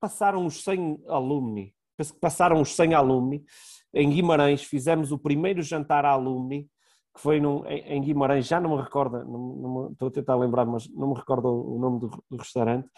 passaram 0.00 0.46
os 0.46 0.64
100 0.64 1.02
alumni, 1.06 1.74
penso 1.98 2.14
que 2.14 2.18
passaram 2.18 2.62
os 2.62 2.74
100 2.74 2.94
alumni, 2.94 3.44
em 3.92 4.08
Guimarães 4.08 4.64
fizemos 4.64 5.12
o 5.12 5.18
primeiro 5.18 5.62
jantar 5.62 6.06
alumni 6.06 6.66
que 7.14 7.20
foi 7.20 7.40
num, 7.40 7.64
em 7.66 8.00
Guimarães, 8.00 8.46
já 8.46 8.60
não 8.60 8.76
me 8.76 8.82
recordo, 8.82 9.24
não, 9.24 9.38
não, 9.38 9.92
estou 9.92 10.08
a 10.08 10.10
tentar 10.12 10.36
lembrar, 10.36 10.64
mas 10.64 10.88
não 10.88 11.08
me 11.08 11.14
recordo 11.14 11.48
o 11.48 11.78
nome 11.78 12.00
do, 12.00 12.10
do 12.30 12.36
restaurante. 12.36 12.88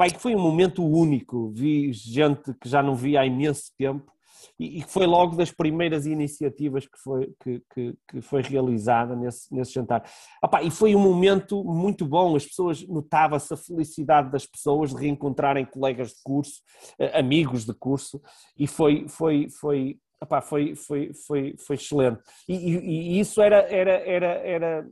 E 0.00 0.10
que 0.10 0.20
foi 0.20 0.34
um 0.34 0.40
momento 0.40 0.84
único, 0.84 1.50
vi 1.50 1.92
gente 1.92 2.54
que 2.54 2.68
já 2.68 2.82
não 2.82 2.94
via 2.94 3.20
há 3.20 3.26
imenso 3.26 3.72
tempo 3.76 4.12
e, 4.58 4.82
que 4.82 4.90
foi 4.90 5.06
logo 5.06 5.36
das 5.36 5.50
primeiras 5.50 6.06
iniciativas 6.06 6.86
que 6.86 6.98
foi, 6.98 7.32
que, 7.42 7.62
que, 7.72 7.94
que 8.08 8.20
foi 8.20 8.42
realizada 8.42 9.14
nesse, 9.14 9.54
nesse 9.54 9.72
jantar. 9.72 10.04
Opa, 10.42 10.62
e 10.62 10.70
foi 10.70 10.94
um 10.94 11.00
momento 11.00 11.62
muito 11.64 12.04
bom, 12.04 12.36
as 12.36 12.44
pessoas, 12.44 12.86
notava-se 12.86 13.52
a 13.52 13.56
felicidade 13.56 14.30
das 14.30 14.46
pessoas 14.46 14.90
de 14.90 15.00
reencontrarem 15.00 15.64
colegas 15.64 16.08
de 16.08 16.22
curso, 16.22 16.60
eh, 16.98 17.18
amigos 17.18 17.64
de 17.64 17.74
curso, 17.74 18.20
e 18.58 18.66
foi, 18.66 19.06
foi, 19.08 19.48
foi, 19.48 19.98
Epá, 20.22 20.40
foi, 20.40 20.74
foi, 20.74 21.12
foi, 21.26 21.54
foi 21.58 21.76
excelente. 21.76 22.20
E, 22.48 22.54
e, 22.54 22.78
e, 22.78 23.20
isso 23.20 23.40
era, 23.40 23.60
era, 23.72 23.92
era, 23.92 24.26
era 24.26 24.88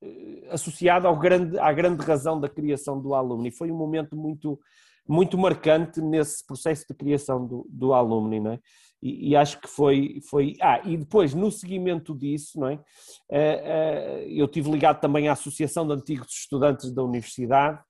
eh, 0.00 0.48
associado 0.50 1.08
ao 1.08 1.18
grande, 1.18 1.58
à 1.58 1.72
grande 1.72 2.04
razão 2.04 2.40
da 2.40 2.48
criação 2.48 3.00
do 3.00 3.14
Alumni. 3.14 3.50
Foi 3.50 3.72
um 3.72 3.76
momento 3.76 4.16
muito, 4.16 4.58
muito 5.06 5.36
marcante 5.36 6.00
nesse 6.00 6.46
processo 6.46 6.86
de 6.88 6.94
criação 6.94 7.44
do, 7.44 7.66
do 7.68 7.92
Alumni, 7.92 8.38
não 8.38 8.52
é? 8.52 8.60
E, 9.02 9.30
e, 9.30 9.36
acho 9.36 9.60
que 9.60 9.68
foi, 9.68 10.20
foi. 10.28 10.56
Ah, 10.60 10.80
e 10.84 10.96
depois, 10.96 11.32
no 11.32 11.50
seguimento 11.50 12.16
disso, 12.16 12.58
não 12.58 12.68
é? 12.68 12.80
Eh, 13.30 13.62
eh, 13.64 14.26
eu 14.28 14.48
tive 14.48 14.70
ligado 14.70 15.00
também 15.00 15.28
à 15.28 15.32
Associação 15.32 15.86
de 15.86 15.92
Antigos 15.92 16.28
Estudantes 16.32 16.92
da 16.92 17.02
Universidade, 17.04 17.80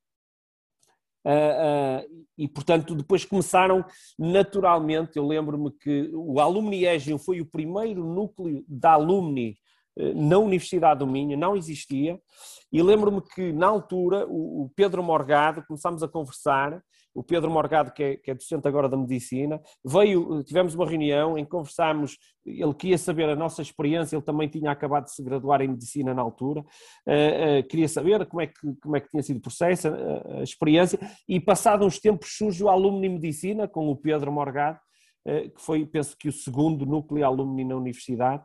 e, 2.37 2.49
portanto, 2.49 2.95
depois 2.95 3.25
começaram 3.25 3.85
naturalmente. 4.19 5.17
Eu 5.17 5.27
lembro-me 5.27 5.71
que 5.73 6.11
o 6.15 6.41
Alumni 6.41 6.87
Egium 6.87 7.19
foi 7.19 7.41
o 7.41 7.47
primeiro 7.47 8.05
núcleo 8.05 8.65
da 8.69 8.93
Alumni 8.93 9.57
uh, 9.99 10.15
na 10.15 10.39
Universidade 10.39 11.01
do 11.01 11.07
Minho, 11.07 11.37
não 11.37 11.57
existia. 11.57 12.19
E 12.73 12.83
lembro-me 12.83 13.21
que, 13.21 13.53
na 13.53 13.67
altura, 13.67 14.27
o 14.29 14.71
Pedro 14.77 15.03
Morgado, 15.03 15.65
começámos 15.67 16.03
a 16.03 16.09
conversar 16.09 16.83
o 17.19 17.25
Pedro 17.25 17.51
Morgado, 17.51 17.93
que 17.93 18.03
é, 18.03 18.17
que 18.17 18.31
é, 18.31 18.35
docente 18.35 18.69
agora 18.69 18.89
da 18.89 18.97
medicina, 18.97 19.61
veio, 19.85 20.43
tivemos 20.45 20.75
uma 20.77 20.87
reunião 20.87 21.37
em 21.37 21.45
que 21.45 21.51
conversámos, 21.51 22.17
ele 22.47 22.73
queria 22.75 22.97
saber 22.97 23.29
a 23.29 23.35
nossa 23.35 23.61
experiência, 23.61 24.15
ele 24.15 24.23
também 24.23 24.49
tinha 24.49 24.71
acabado 24.71 25.07
de 25.07 25.15
se 25.15 25.23
graduar 25.23 25.61
em 25.61 25.69
medicina 25.69 26.15
na 26.15 26.23
altura, 26.23 26.61
uh, 26.61 26.65
uh, 26.65 27.69
queria 27.69 27.89
saber 27.89 28.25
como 28.27 28.41
é, 28.41 28.47
que, 28.47 28.55
como 28.81 28.97
é 28.97 29.01
que 29.01 29.11
tinha 29.11 29.23
sido 29.23 29.39
o 29.39 29.41
processo, 29.41 29.89
a, 29.89 30.39
a 30.39 30.43
experiência, 30.45 30.97
e 31.29 31.41
passado 31.41 31.85
uns 31.85 31.99
tempos 31.99 32.37
surge 32.37 32.63
o 32.63 32.69
aluno 32.69 33.05
em 33.05 33.09
medicina, 33.09 33.67
com 33.67 33.89
o 33.89 33.97
Pedro 33.97 34.31
Morgado, 34.31 34.79
uh, 35.27 35.51
que 35.51 35.61
foi, 35.61 35.85
penso 35.87 36.17
que 36.17 36.29
o 36.29 36.33
segundo 36.33 36.87
núcleo 36.87 37.27
alumni 37.27 37.65
na 37.65 37.75
universidade, 37.75 38.45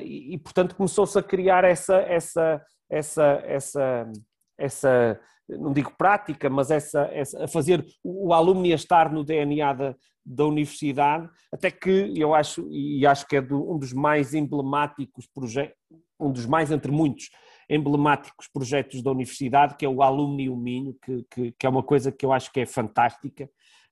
e, 0.00 0.34
e, 0.34 0.38
portanto 0.38 0.74
começou-se 0.74 1.16
a 1.16 1.22
criar 1.22 1.62
essa, 1.62 1.98
essa, 1.98 2.60
essa, 2.90 3.42
essa, 3.46 4.12
essa 4.58 5.20
não 5.48 5.72
digo 5.72 5.92
prática, 5.96 6.48
mas 6.48 6.70
essa, 6.70 7.08
essa, 7.12 7.44
a 7.44 7.48
fazer 7.48 7.84
o 8.02 8.32
aluno 8.32 8.64
estar 8.66 9.12
no 9.12 9.24
DNA 9.24 9.72
da, 9.72 9.96
da 10.24 10.46
universidade, 10.46 11.28
até 11.52 11.70
que 11.70 12.12
eu 12.16 12.34
acho, 12.34 12.68
e 12.70 13.06
acho 13.06 13.26
que 13.26 13.36
é 13.36 13.42
do, 13.42 13.72
um 13.72 13.78
dos 13.78 13.92
mais 13.92 14.34
emblemáticos 14.34 15.26
projetos, 15.26 15.76
um 16.18 16.30
dos 16.30 16.46
mais 16.46 16.70
entre 16.70 16.92
muitos 16.92 17.30
emblemáticos 17.68 18.48
projetos 18.48 19.02
da 19.02 19.10
universidade, 19.10 19.76
que 19.76 19.84
é 19.84 19.88
o 19.88 20.02
Alumni 20.02 20.48
Minho, 20.48 20.94
que, 21.02 21.24
que, 21.30 21.52
que, 21.52 21.66
é 21.66 21.68
uma 21.68 21.82
coisa 21.82 22.12
que 22.12 22.24
eu 22.24 22.32
acho 22.32 22.52
que 22.52 22.60
é 22.60 22.66
fantástica. 22.66 23.48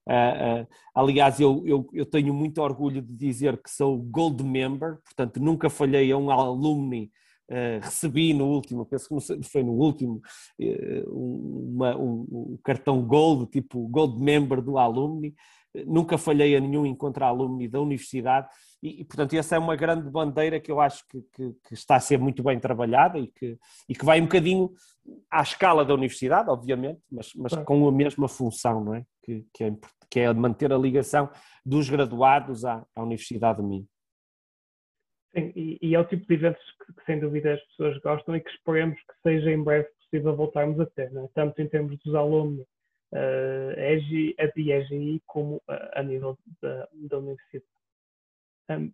Uh, 0.06 0.62
uh, 0.62 0.68
aliás, 0.94 1.40
eu, 1.40 1.62
eu, 1.66 1.88
eu, 1.92 2.06
tenho 2.06 2.32
muito 2.34 2.60
orgulho 2.60 3.00
de 3.00 3.14
dizer 3.14 3.60
que 3.62 3.70
sou 3.70 3.98
Gold 3.98 4.42
Member, 4.42 4.98
portanto 5.04 5.40
nunca 5.40 5.70
falhei 5.70 6.10
a 6.10 6.16
um 6.16 6.30
alumni 6.30 7.10
Uh, 7.50 7.82
recebi 7.82 8.32
no 8.32 8.46
último, 8.46 8.86
penso 8.86 9.08
que 9.08 9.42
foi 9.42 9.64
no 9.64 9.72
último, 9.72 10.22
uh, 10.60 11.72
uma, 11.74 11.96
um, 11.96 12.26
um, 12.30 12.58
cartão 12.62 13.02
Gold, 13.02 13.50
tipo 13.50 13.88
Gold 13.88 14.22
Member 14.22 14.62
do 14.62 14.78
Alumni. 14.78 15.34
Uh, 15.74 15.82
nunca 15.84 16.16
falhei 16.16 16.54
a 16.54 16.60
nenhum 16.60 16.86
encontro 16.86 17.24
alumni 17.24 17.66
da 17.66 17.80
universidade 17.80 18.48
e, 18.82 19.00
e, 19.00 19.04
portanto, 19.04 19.34
essa 19.34 19.56
é 19.56 19.58
uma 19.58 19.76
grande 19.76 20.08
bandeira 20.08 20.58
que 20.58 20.70
eu 20.70 20.80
acho 20.80 21.04
que, 21.08 21.20
que, 21.32 21.52
que, 21.66 21.74
está 21.74 21.96
a 21.96 22.00
ser 22.00 22.18
muito 22.18 22.42
bem 22.42 22.58
trabalhada 22.58 23.18
e 23.18 23.26
que, 23.26 23.58
e 23.88 23.94
que 23.94 24.04
vai 24.04 24.20
um 24.20 24.24
bocadinho 24.24 24.72
à 25.30 25.42
escala 25.42 25.84
da 25.84 25.92
universidade, 25.92 26.48
obviamente, 26.48 27.00
mas, 27.10 27.32
mas 27.34 27.52
com 27.64 27.86
a 27.86 27.92
mesma 27.92 28.28
função, 28.28 28.82
não 28.82 28.94
é? 28.94 29.04
Que, 29.22 29.44
que, 29.52 29.64
é, 29.64 29.76
que 30.08 30.20
é 30.20 30.32
manter 30.32 30.72
a 30.72 30.78
ligação 30.78 31.28
dos 31.64 31.90
graduados 31.90 32.64
à, 32.64 32.84
à 32.94 33.02
Universidade 33.02 33.60
de 33.60 33.66
Minho. 33.66 33.86
Sim, 35.32 35.52
e, 35.54 35.78
e, 35.80 35.94
é 35.94 36.00
o 36.00 36.04
tipo 36.04 36.26
de 36.26 36.34
eventos 36.34 36.62
que, 36.84 36.92
que, 36.92 37.04
sem 37.04 37.20
dúvida 37.20 37.54
as 37.54 37.62
pessoas 37.68 37.98
gostam 37.98 38.34
e 38.34 38.40
que 38.40 38.50
esperemos 38.50 38.98
que 38.98 39.14
seja 39.22 39.50
em 39.50 39.62
breve 39.62 39.88
possível 40.10 40.34
voltarmos 40.34 40.80
a 40.80 40.86
ter, 40.86 41.10
né? 41.12 41.28
tanto 41.34 41.62
em 41.62 41.68
termos 41.68 41.96
dos 42.00 42.14
alunos 42.14 42.66
uh, 43.12 43.78
EGI, 43.78 44.34
a 44.38 44.46
de 44.46 44.72
EGI 44.72 45.22
como 45.26 45.62
a 45.68 46.02
nível 46.02 46.36
da, 46.60 46.88
da 46.92 47.18
universidade. 47.18 47.64
Um, 48.70 48.92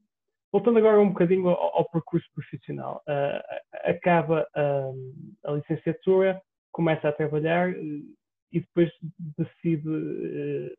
voltando 0.52 0.78
agora 0.78 1.00
um 1.00 1.08
bocadinho 1.08 1.48
ao, 1.48 1.78
ao 1.78 1.90
percurso 1.90 2.28
profissional, 2.34 3.02
uh, 3.08 3.90
acaba 3.90 4.46
um, 4.56 5.34
a 5.44 5.52
licenciatura, 5.52 6.40
começa 6.70 7.08
a 7.08 7.12
trabalhar 7.12 7.70
e 7.70 8.60
depois 8.60 8.90
decide 9.38 9.88
uh, 9.88 10.76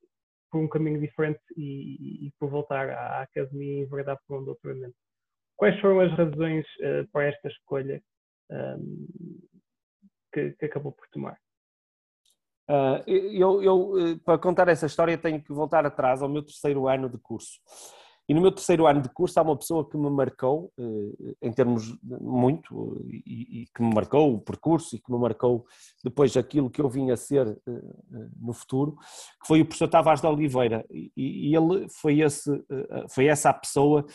por 0.52 0.60
um 0.60 0.68
caminho 0.68 1.00
diferente 1.00 1.42
e, 1.56 2.28
e, 2.28 2.32
por 2.40 2.50
voltar 2.50 2.90
à 2.90 3.22
academia 3.22 3.74
e 3.74 3.82
enverdar 3.82 4.18
por 4.28 4.40
um 4.40 4.46
doutoramento. 4.46 4.96
Quais 5.58 5.80
foram 5.82 6.00
as 6.02 6.12
razões 6.14 6.66
uh, 6.82 7.08
para 7.12 7.26
esta 7.26 7.48
escolha 7.48 8.02
um, 8.52 9.08
que, 10.32 10.52
que, 10.52 10.66
acabou 10.66 10.92
por 10.92 11.08
tomar? 11.10 11.36
Uh, 12.70 13.02
eu, 13.08 13.64
eu, 13.64 13.94
eh, 13.98 14.20
para 14.24 14.38
contar 14.38 14.68
essa 14.68 14.86
história, 14.86 15.18
tenho 15.18 15.42
que 15.42 15.52
voltar 15.52 15.86
atrás 15.86 16.22
ao 16.22 16.30
meu 16.30 16.44
terceiro 16.44 16.88
ano 16.88 17.10
de 17.10 17.18
curso. 17.18 17.60
E 18.30 18.34
no 18.34 18.42
meu 18.42 18.52
terceiro 18.52 18.86
ano 18.86 19.02
de 19.02 19.10
curso 19.10 19.40
há 19.40 19.42
uma 19.42 19.58
pessoa 19.58 19.90
que 19.90 19.98
me 19.98 20.10
marcou, 20.10 20.70
em 21.42 21.50
termos 21.54 21.98
muito, 22.04 23.02
e, 23.10 23.66
que 23.74 23.82
me 23.82 23.96
marcou 23.96 24.34
o 24.34 24.42
percurso 24.42 24.98
e 24.98 25.00
que 25.00 25.10
me 25.10 25.18
marcou 25.18 25.66
depois 26.04 26.36
aquilo 26.36 26.70
que 26.70 26.82
eu 26.82 26.90
vim 26.90 27.10
a 27.10 27.16
ser 27.16 27.58
no 28.38 28.52
futuro, 28.52 28.98
que 29.42 29.48
foi 29.48 29.62
o 29.62 29.66
professor 29.66 29.88
Tavares 29.88 30.20
de 30.20 30.28
Oliveira. 30.28 30.86
E, 30.92 31.10
e 31.16 31.56
ele 31.56 31.88
foi, 31.88 32.20
esse, 32.20 32.52
foi 33.10 33.28
essa 33.28 33.50
a 33.50 33.54
pessoa 33.54 34.06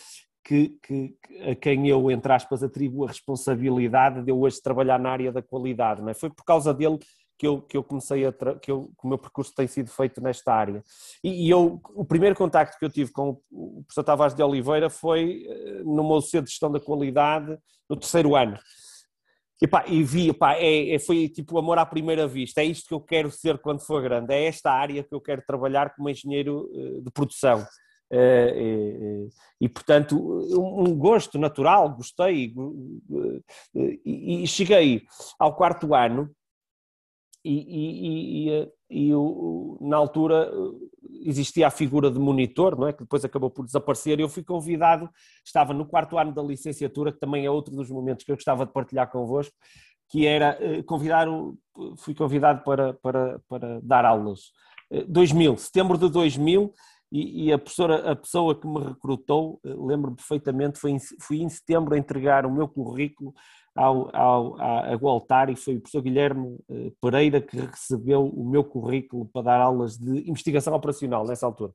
que, 0.44 0.78
que, 0.82 1.16
a 1.50 1.54
quem 1.54 1.88
eu, 1.88 2.10
entre 2.10 2.32
aspas, 2.32 2.62
atribuo 2.62 3.04
a 3.04 3.08
responsabilidade 3.08 4.22
de 4.22 4.30
eu 4.30 4.40
hoje 4.40 4.60
trabalhar 4.60 4.98
na 4.98 5.10
área 5.10 5.32
da 5.32 5.42
qualidade. 5.42 6.02
Não 6.02 6.08
é? 6.08 6.14
Foi 6.14 6.30
por 6.30 6.44
causa 6.44 6.74
dele 6.74 6.98
que 7.38 7.46
eu, 7.46 7.60
que 7.60 7.76
eu 7.76 7.82
comecei 7.82 8.24
a 8.24 8.32
que, 8.32 8.70
eu, 8.70 8.92
que 8.98 9.04
o 9.04 9.08
meu 9.08 9.18
percurso 9.18 9.52
tem 9.54 9.66
sido 9.66 9.90
feito 9.90 10.20
nesta 10.20 10.52
área. 10.52 10.82
E, 11.24 11.46
e, 11.46 11.50
eu, 11.50 11.80
o 11.94 12.04
primeiro 12.04 12.36
contacto 12.36 12.78
que 12.78 12.84
eu 12.84 12.90
tive 12.90 13.10
com 13.10 13.40
o 13.50 13.82
professor 13.82 14.04
Tavares 14.04 14.34
de 14.34 14.42
Oliveira 14.42 14.88
foi 14.88 15.44
eh, 15.48 15.82
meu 15.82 16.20
centro 16.20 16.46
de 16.46 16.50
gestão 16.50 16.70
da 16.70 16.78
qualidade 16.78 17.58
no 17.88 17.96
terceiro 17.96 18.36
ano. 18.36 18.56
E, 19.60 19.66
pá, 19.66 19.84
e 19.86 20.02
vi, 20.02 20.32
pá, 20.32 20.54
é, 20.54 20.94
é, 20.94 20.98
foi 20.98 21.28
tipo 21.28 21.56
amor 21.58 21.78
à 21.78 21.86
primeira 21.86 22.26
vista, 22.26 22.60
é 22.60 22.64
isto 22.64 22.88
que 22.88 22.94
eu 22.94 23.00
quero 23.00 23.30
ser 23.30 23.58
quando 23.58 23.80
for 23.80 24.02
grande, 24.02 24.34
é 24.34 24.46
esta 24.46 24.72
área 24.72 25.04
que 25.04 25.14
eu 25.14 25.20
quero 25.20 25.42
trabalhar 25.46 25.94
como 25.94 26.10
engenheiro 26.10 26.68
eh, 26.74 27.00
de 27.00 27.10
produção. 27.12 27.64
E, 28.14 29.28
e, 29.60 29.68
portanto, 29.68 30.16
um 30.58 30.94
gosto 30.96 31.38
natural, 31.38 31.94
gostei, 31.94 32.54
e, 33.74 34.42
e 34.44 34.46
cheguei 34.46 35.02
ao 35.38 35.54
quarto 35.56 35.94
ano 35.94 36.30
e, 37.44 37.54
e, 37.54 38.50
e, 38.50 39.08
e 39.08 39.14
o, 39.14 39.78
na 39.80 39.96
altura 39.96 40.50
existia 41.24 41.66
a 41.66 41.70
figura 41.70 42.10
de 42.10 42.18
monitor, 42.18 42.78
não 42.78 42.88
é? 42.88 42.92
que 42.92 43.02
depois 43.02 43.24
acabou 43.24 43.50
por 43.50 43.64
desaparecer, 43.64 44.20
eu 44.20 44.28
fui 44.28 44.42
convidado, 44.42 45.08
estava 45.44 45.72
no 45.72 45.86
quarto 45.86 46.18
ano 46.18 46.32
da 46.32 46.42
licenciatura, 46.42 47.12
que 47.12 47.18
também 47.18 47.44
é 47.44 47.50
outro 47.50 47.74
dos 47.74 47.90
momentos 47.90 48.24
que 48.24 48.32
eu 48.32 48.36
gostava 48.36 48.66
de 48.66 48.72
partilhar 48.72 49.10
convosco, 49.10 49.54
que 50.08 50.26
era 50.26 50.58
eh, 50.60 50.82
convidar, 50.82 51.26
fui 51.98 52.14
convidado 52.14 52.62
para, 52.64 52.94
para, 52.94 53.40
para 53.48 53.80
dar 53.82 54.04
aulas. 54.04 54.52
2000, 55.08 55.52
eh, 55.52 55.56
setembro 55.56 55.96
de 55.96 56.08
2000, 56.10 56.72
e, 57.12 57.44
e 57.44 57.52
a, 57.52 57.58
professora, 57.58 58.10
a 58.10 58.16
pessoa 58.16 58.58
que 58.58 58.66
me 58.66 58.80
recrutou, 58.80 59.60
eh, 59.64 59.74
lembro 59.76 60.14
perfeitamente, 60.14 60.78
foi 60.78 60.92
em, 60.92 60.98
fui 61.20 61.42
em 61.42 61.48
setembro 61.48 61.94
a 61.94 61.98
entregar 61.98 62.46
o 62.46 62.50
meu 62.50 62.66
currículo 62.66 63.34
ao, 63.74 64.14
ao, 64.14 64.60
a 64.60 64.96
Gualtar 64.96 65.48
e 65.48 65.56
foi 65.56 65.76
o 65.76 65.80
professor 65.80 66.02
Guilherme 66.02 66.58
eh, 66.70 66.92
Pereira 67.00 67.40
que 67.40 67.56
recebeu 67.56 68.26
o 68.26 68.48
meu 68.48 68.62
currículo 68.62 69.26
para 69.32 69.42
dar 69.42 69.60
aulas 69.60 69.96
de 69.96 70.28
investigação 70.28 70.74
operacional 70.74 71.26
nessa 71.26 71.46
altura. 71.46 71.72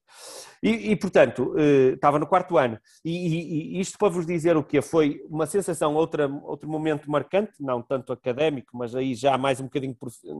E, 0.61 0.91
e 0.91 0.95
portanto, 0.95 1.55
eh, 1.57 1.93
estava 1.95 2.19
no 2.19 2.27
quarto 2.27 2.57
ano. 2.57 2.79
E, 3.03 3.77
e, 3.77 3.79
isto 3.79 3.97
para 3.97 4.09
vos 4.09 4.25
dizer 4.25 4.55
o 4.55 4.63
que 4.63 4.81
foi 4.81 5.21
uma 5.27 5.47
sensação, 5.47 5.95
outra, 5.95 6.27
outro 6.43 6.69
momento 6.69 7.09
marcante, 7.09 7.53
não 7.59 7.81
tanto 7.81 8.13
académico, 8.13 8.77
mas 8.77 8.95
aí 8.95 9.15
já 9.15 9.37
mais 9.37 9.59
um 9.59 9.63
bocadinho 9.63 9.95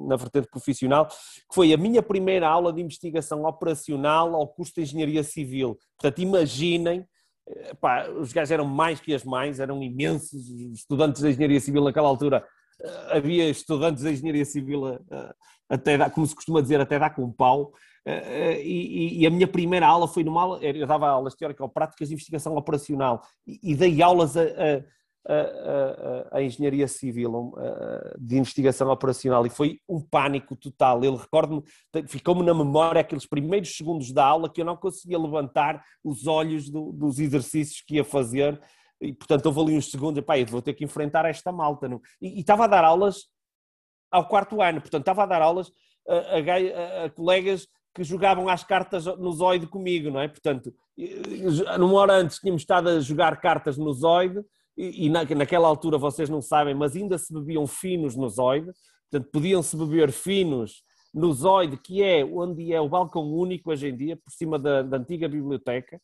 na 0.08 0.16
vertente 0.16 0.48
profissional, 0.48 1.08
que 1.08 1.56
foi 1.56 1.74
a 1.74 1.78
minha 1.78 2.04
primeira 2.04 2.48
aula 2.48 2.72
de 2.72 2.82
investigação 2.82 3.46
operacional 3.46 4.36
ao 4.36 4.48
curso 4.48 4.76
de 4.76 4.82
Engenharia 4.82 5.24
Civil. 5.24 5.78
Portanto, 5.98 6.22
imaginem 6.22 7.06
Os 8.20 8.34
gajos 8.34 8.52
eram 8.52 8.66
mais 8.66 9.00
que 9.00 9.14
as 9.14 9.24
mães, 9.24 9.60
eram 9.60 9.82
imensos 9.82 10.50
estudantes 10.74 11.22
de 11.22 11.30
engenharia 11.30 11.60
civil 11.60 11.84
naquela 11.84 12.08
altura. 12.08 12.44
Eh, 12.82 13.18
havia 13.18 13.50
estudantes 13.50 14.04
de 14.04 14.12
engenharia 14.12 14.46
civil, 14.46 14.88
eh, 14.88 15.34
até 15.70 15.98
dar, 15.98 16.10
como 16.10 16.26
se 16.26 16.36
costuma 16.36 16.62
dizer, 16.62 16.80
até 16.80 17.00
dar 17.00 17.12
com 17.12 17.32
pau. 17.32 17.74
Eh, 18.06 18.62
e, 18.64 19.22
e, 19.22 19.28
a 19.28 19.30
minha 19.30 19.48
primeira 19.48 19.88
aula 19.88 20.08
foi 20.08 20.24
numa 20.24 20.42
aula, 20.42 20.60
eu 20.64 20.88
dava 20.88 21.08
aulas 21.10 21.36
teóricas 21.36 21.62
ou 21.62 21.70
práticas 21.70 22.08
de 22.08 22.14
investigação 22.14 22.56
operacional 22.56 23.22
e, 23.46 23.60
e 23.72 23.76
dei 23.76 24.02
aulas 24.02 24.38
a, 24.38 24.44
a 24.44 24.84
a, 25.28 26.36
a, 26.36 26.38
a 26.38 26.44
engenharia 26.44 26.88
civil 26.88 27.54
de 28.18 28.38
investigação 28.38 28.90
operacional 28.90 29.46
e 29.46 29.50
foi 29.50 29.80
um 29.88 30.00
pânico 30.00 30.56
total. 30.56 31.04
Ele 31.04 31.18
recordo-me, 31.18 31.64
ficou-me 32.08 32.44
na 32.44 32.54
memória 32.54 33.02
aqueles 33.02 33.26
primeiros 33.26 33.76
segundos 33.76 34.12
da 34.12 34.26
aula 34.26 34.50
que 34.50 34.62
eu 34.62 34.66
não 34.66 34.78
conseguia 34.78 35.20
levantar 35.20 35.84
os 36.04 36.28
olhos 36.28 36.70
do, 36.70 36.92
dos 36.94 37.20
exercícios 37.20 37.82
que 37.82 37.96
ia 37.96 38.06
fazer 38.06 38.60
e 39.02 39.14
portanto 39.14 39.46
houve 39.46 39.62
ali 39.62 39.78
uns 39.78 39.92
segundos, 39.92 40.24
pá, 40.24 40.34
vou 40.48 40.62
ter 40.62 40.74
que 40.74 40.84
enfrentar 40.84 41.26
esta 41.26 41.52
malta. 41.52 41.88
Não? 41.88 42.02
E, 42.22 42.38
e 42.38 42.40
estava 42.40 42.64
a 42.64 42.68
dar 42.68 42.84
aulas 42.84 43.26
ao 44.10 44.28
quarto 44.28 44.62
ano, 44.62 44.82
portanto 44.82 45.02
estava 45.02 45.24
a 45.24 45.26
dar 45.26 45.42
aulas 45.42 45.72
a, 46.08 46.14
a, 46.14 47.06
a 47.06 47.10
colegas 47.10 47.68
que 47.94 48.04
jogavam 48.04 48.48
às 48.48 48.64
cartas 48.64 49.06
no 49.06 49.32
Zoide 49.32 49.66
comigo, 49.66 50.12
não 50.12 50.22
é? 50.22 50.28
Portanto, 50.28 50.72
numa 51.80 51.96
hora 51.96 52.14
antes 52.14 52.38
tínhamos 52.38 52.62
estado 52.62 52.90
a 52.90 53.00
jogar 53.00 53.42
cartas 53.42 53.76
no 53.76 53.92
Zoide 53.92 54.44
e, 54.78 55.10
na, 55.10 55.24
naquela 55.24 55.68
altura 55.68 55.98
vocês 55.98 56.30
não 56.30 56.42
sabem, 56.42 56.76
mas 56.76 56.96
ainda 56.96 57.18
se 57.18 57.34
bebiam 57.34 57.66
finos 57.66 58.16
no 58.16 58.30
Zoide, 58.30 58.72
portanto 59.10 59.32
podiam-se 59.32 59.76
beber 59.76 60.12
finos 60.12 60.84
no 61.14 61.34
Zoide, 61.34 61.78
que 61.78 62.04
é 62.04 62.24
onde 62.24 62.72
é 62.72 62.80
o 62.80 62.88
balcão 62.88 63.24
único 63.24 63.72
hoje 63.72 63.88
em 63.88 63.96
dia, 63.96 64.16
por 64.16 64.32
cima 64.32 64.60
da, 64.60 64.84
da 64.84 64.98
antiga 64.98 65.28
biblioteca, 65.28 66.00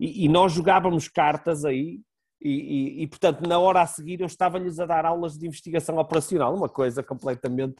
e, 0.00 0.24
e, 0.24 0.28
nós 0.28 0.52
jogávamos 0.52 1.08
cartas 1.08 1.64
aí, 1.64 2.00
e, 2.42 3.02
e, 3.02 3.06
portanto 3.06 3.46
na 3.46 3.58
hora 3.58 3.80
a 3.80 3.86
seguir 3.86 4.20
eu 4.20 4.26
estava-lhes 4.26 4.78
a 4.78 4.86
dar 4.86 5.06
aulas 5.06 5.38
de 5.38 5.46
investigação 5.46 5.96
operacional, 5.96 6.54
uma 6.54 6.68
coisa 6.68 7.02
completamente 7.02 7.76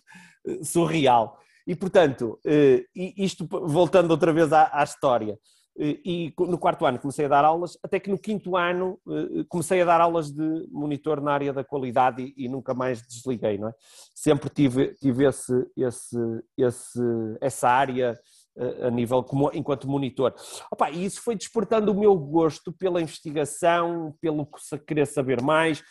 eh, 0.47 0.65
surreal. 0.65 1.39
E 1.67 1.75
portanto, 1.75 2.39
eh, 2.47 2.85
isto 2.95 3.47
voltando 3.51 4.13
outra 4.13 4.33
vez 4.33 4.53
à, 4.53 4.71
à 4.73 4.85
história, 4.85 5.37
e 5.79 6.35
no 6.39 6.59
quarto 6.59 6.87
ano 6.87 6.99
comecei 6.99 7.27
a 7.27 7.29
dar 7.29 7.45
aulas, 7.45 7.79
até 7.83 8.01
que 8.01 8.11
no 8.11 8.19
quinto 8.19 8.57
ano 8.57 8.99
eh, 9.09 9.45
comecei 9.49 9.83
a 9.83 9.85
dar 9.85 10.01
aulas 10.01 10.31
de 10.31 10.69
monitor 10.71 11.21
na 11.21 11.33
área 11.33 11.53
da 11.53 11.63
qualidade 11.63 12.23
e, 12.23 12.45
e 12.45 12.49
nunca 12.49 12.73
mais 12.73 13.03
desliguei, 13.07 13.59
não 13.59 13.69
é? 13.69 13.75
Sempre 14.15 14.49
tive, 14.49 14.95
tive 14.95 15.27
esse, 15.27 15.53
esse, 15.77 16.17
esse, 16.57 17.01
essa 17.41 17.69
área 17.69 18.19
eh, 18.57 18.87
a 18.87 18.91
nível 18.91 19.23
como 19.23 19.51
enquanto 19.53 19.89
monitor. 19.89 20.35
Opa, 20.73 20.91
e 20.91 21.05
isso 21.05 21.21
foi 21.21 21.37
despertando 21.37 21.93
o 21.93 21.99
meu 21.99 22.17
gosto 22.17 22.73
pela 22.73 23.03
investigação, 23.03 24.15
pelo 24.21 24.49
querer 24.87 25.07
saber 25.07 25.43
mais, 25.43 25.83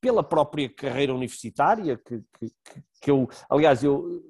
pela 0.00 0.22
própria 0.22 0.68
carreira 0.68 1.14
universitária, 1.14 1.98
que, 1.98 2.18
que, 2.38 2.52
que 3.00 3.10
eu, 3.10 3.28
aliás, 3.48 3.82
eu, 3.82 4.22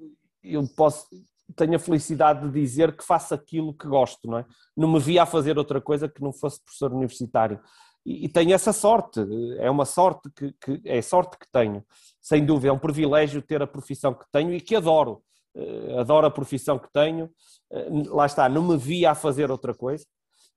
eu 0.43 0.63
posso, 0.75 1.07
tenho 1.55 1.75
a 1.75 1.79
felicidade 1.79 2.47
de 2.47 2.59
dizer 2.59 2.95
que 2.95 3.03
faço 3.03 3.33
aquilo 3.33 3.73
que 3.73 3.87
gosto, 3.87 4.27
não 4.29 4.39
é? 4.39 4.45
Não 4.75 4.91
me 4.91 4.99
via 4.99 5.23
a 5.23 5.25
fazer 5.25 5.57
outra 5.57 5.79
coisa 5.79 6.07
que 6.07 6.21
não 6.21 6.33
fosse 6.33 6.63
professor 6.63 6.93
universitário. 6.93 7.59
E, 8.05 8.25
e 8.25 8.29
tenho 8.29 8.53
essa 8.53 8.71
sorte, 8.71 9.19
é 9.59 9.69
uma 9.69 9.85
sorte 9.85 10.29
que, 10.31 10.53
que, 10.53 10.81
é 10.85 11.01
sorte 11.01 11.37
que 11.37 11.47
tenho, 11.51 11.83
sem 12.21 12.45
dúvida, 12.45 12.69
é 12.69 12.73
um 12.73 12.79
privilégio 12.79 13.41
ter 13.41 13.61
a 13.61 13.67
profissão 13.67 14.13
que 14.13 14.25
tenho 14.31 14.53
e 14.53 14.61
que 14.61 14.75
adoro. 14.75 15.21
Uh, 15.55 15.99
adoro 15.99 16.27
a 16.27 16.31
profissão 16.31 16.77
que 16.77 16.91
tenho, 16.91 17.29
uh, 17.71 18.15
lá 18.15 18.25
está, 18.25 18.49
não 18.49 18.61
me 18.61 18.77
via 18.77 19.11
a 19.11 19.15
fazer 19.15 19.49
outra 19.49 19.73
coisa. 19.73 20.05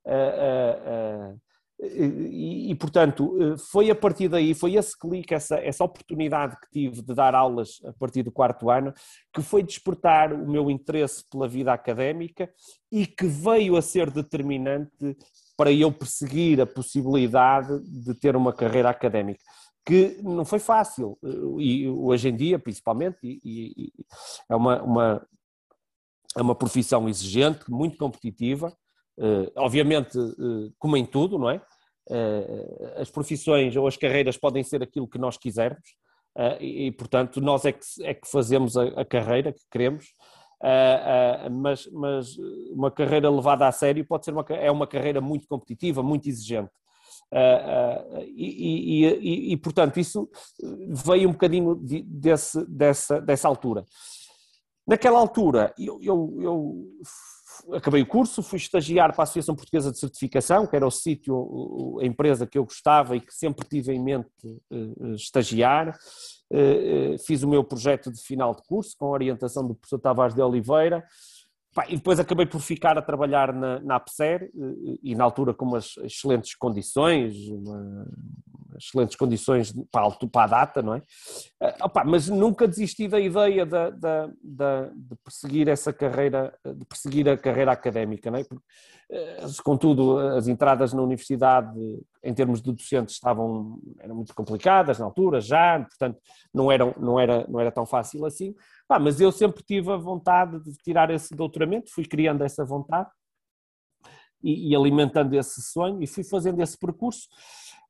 Uh, 0.04 1.38
e, 1.80 2.74
portanto, 2.74 3.36
eh, 3.40 3.56
foi 3.70 3.88
a 3.88 3.94
partir 3.94 4.28
daí, 4.28 4.52
foi 4.52 4.74
esse 4.74 4.98
clique, 4.98 5.32
essa, 5.32 5.56
essa 5.60 5.84
oportunidade 5.84 6.56
que 6.60 6.70
tive 6.72 7.02
de 7.02 7.14
dar 7.14 7.36
aulas 7.36 7.80
a 7.84 7.92
partir 7.92 8.24
do 8.24 8.32
quarto 8.32 8.68
ano, 8.68 8.92
que 9.32 9.40
foi 9.40 9.62
despertar 9.62 10.32
o 10.32 10.50
meu 10.50 10.68
interesse 10.70 11.24
pela 11.30 11.46
vida 11.46 11.72
académica 11.72 12.50
e 12.90 13.06
que 13.06 13.26
veio 13.26 13.76
a 13.76 13.82
ser 13.82 14.10
determinante 14.10 15.16
para 15.56 15.70
eu 15.70 15.92
perseguir 15.92 16.60
a 16.60 16.66
possibilidade 16.66 17.80
de 17.84 18.12
ter 18.12 18.34
uma 18.34 18.52
carreira 18.52 18.90
académica. 18.90 19.42
Que 19.86 20.20
não 20.20 20.44
foi 20.44 20.58
fácil, 20.58 21.16
eh, 21.24 21.62
e 21.62 21.88
hoje 21.88 22.28
em 22.28 22.36
dia, 22.36 22.58
principalmente, 22.58 23.18
e, 23.22 23.40
e, 23.44 23.92
é 24.50 24.56
uma, 24.56 24.82
uma, 24.82 25.26
é 26.36 26.42
uma 26.42 26.56
profissão 26.56 27.08
exigente, 27.08 27.70
muito 27.70 27.96
competitiva, 27.96 28.76
obviamente, 29.56 30.18
uh, 30.18 30.72
como 30.78 30.96
em 30.96 31.04
tudo, 31.04 31.38
não 31.38 31.50
é? 31.50 31.60
Uh, 32.10 33.00
as 33.00 33.10
profissões 33.10 33.76
ou 33.76 33.86
as 33.86 33.96
carreiras 33.96 34.36
podem 34.36 34.62
ser 34.62 34.82
aquilo 34.82 35.08
que 35.08 35.18
nós 35.18 35.36
quisermos 35.36 35.96
e, 36.60 36.86
e, 36.86 36.92
portanto, 36.92 37.40
nós 37.40 37.64
é 37.64 37.72
que, 37.72 37.84
é 38.02 38.14
que 38.14 38.30
fazemos 38.30 38.76
a, 38.76 39.04
carreira 39.04 39.52
que 39.52 39.62
queremos, 39.68 40.06
mas, 41.50 41.88
mas, 41.90 42.36
uma 42.70 42.92
carreira 42.92 43.28
levada 43.28 43.66
a 43.66 43.72
sério 43.72 44.06
pode 44.06 44.24
ser 44.24 44.30
uma, 44.30 44.44
é 44.50 44.70
uma 44.70 44.86
carreira 44.86 45.20
muito 45.20 45.48
competitiva, 45.48 46.00
muito 46.00 46.28
exigente. 46.28 46.70
E, 48.36 49.04
e, 49.04 49.52
e, 49.52 49.56
portanto, 49.56 49.98
isso 49.98 50.30
veio 51.04 51.28
um 51.28 51.32
bocadinho 51.32 51.74
de, 51.74 52.02
desse, 52.02 52.64
dessa, 52.66 53.20
dessa 53.20 53.48
altura. 53.48 53.84
Naquela 54.86 55.18
altura, 55.18 55.74
eu, 55.76 55.98
eu, 56.00 56.36
eu 56.40 56.84
acabei 57.72 58.02
o 58.02 58.06
curso, 58.06 58.42
fui 58.42 58.58
estagiar 58.58 59.12
para 59.12 59.22
a 59.22 59.24
Associação 59.24 59.54
Portuguesa 59.54 59.92
de 59.92 59.98
Certificação, 59.98 60.66
que 60.66 60.76
era 60.76 60.86
o 60.86 60.90
sítio, 60.90 61.98
a 62.00 62.04
empresa 62.04 62.46
que 62.46 62.58
eu 62.58 62.64
gostava 62.64 63.16
e 63.16 63.20
que 63.20 63.34
sempre 63.34 63.66
tive 63.68 63.92
em 63.92 64.02
mente 64.02 64.28
uh, 64.70 65.14
estagiar. 65.14 65.96
Uh, 66.50 67.18
fiz 67.26 67.42
o 67.42 67.48
meu 67.48 67.62
projeto 67.62 68.10
de 68.10 68.20
final 68.22 68.54
de 68.54 68.62
curso 68.62 68.96
com 68.98 69.06
orientação 69.06 69.66
do 69.66 69.74
professor 69.74 69.98
Tavares 69.98 70.34
de 70.34 70.40
Oliveira. 70.40 71.04
E 71.88 71.96
depois 71.96 72.18
acabei 72.18 72.46
por 72.46 72.60
ficar 72.60 72.96
a 72.98 73.02
trabalhar 73.02 73.52
na, 73.52 73.80
na 73.80 73.96
APSER 73.96 74.50
e 75.02 75.14
na 75.14 75.24
altura 75.24 75.54
com 75.54 75.64
umas 75.64 75.96
excelentes 75.98 76.54
condições, 76.54 77.36
uma, 77.48 78.06
excelentes 78.78 79.16
condições 79.16 79.72
para 79.90 80.06
a, 80.06 80.28
para 80.28 80.46
data, 80.46 80.82
não 80.82 80.94
é? 80.94 80.98
Uh, 80.98 81.84
opa, 81.84 82.04
mas 82.04 82.28
nunca 82.28 82.66
desisti 82.66 83.08
da 83.08 83.20
ideia 83.20 83.66
de, 83.66 83.90
de, 83.90 84.26
de, 84.42 84.90
de, 84.94 85.16
perseguir 85.22 85.68
essa 85.68 85.92
carreira, 85.92 86.56
de 86.64 86.84
perseguir 86.84 87.28
a 87.28 87.36
carreira 87.36 87.72
académica, 87.72 88.30
não 88.30 88.38
é? 88.38 88.44
Porque, 88.44 88.64
contudo, 89.64 90.18
as 90.18 90.48
entradas 90.48 90.92
na 90.92 91.02
universidade, 91.02 91.70
em 92.22 92.34
termos 92.34 92.62
de 92.62 92.72
docentes, 92.72 93.14
estavam, 93.14 93.78
eram 93.98 94.14
muito 94.14 94.34
complicadas 94.34 94.98
na 94.98 95.04
altura, 95.04 95.40
já, 95.40 95.80
portanto, 95.80 96.18
não, 96.52 96.70
eram, 96.70 96.94
não, 96.98 97.18
era, 97.18 97.46
não 97.48 97.60
era 97.60 97.72
tão 97.72 97.86
fácil 97.86 98.24
assim. 98.24 98.54
Ah, 98.88 98.98
mas 98.98 99.20
eu 99.20 99.30
sempre 99.30 99.62
tive 99.62 99.92
a 99.92 99.96
vontade 99.96 100.62
de 100.64 100.72
tirar 100.78 101.10
esse 101.10 101.34
doutoramento, 101.34 101.92
fui 101.92 102.06
criando 102.06 102.42
essa 102.42 102.64
vontade 102.64 103.10
e, 104.42 104.70
e 104.70 104.76
alimentando 104.76 105.34
esse 105.34 105.60
sonho 105.60 106.02
e 106.02 106.06
fui 106.06 106.24
fazendo 106.24 106.62
esse 106.62 106.78
percurso 106.78 107.28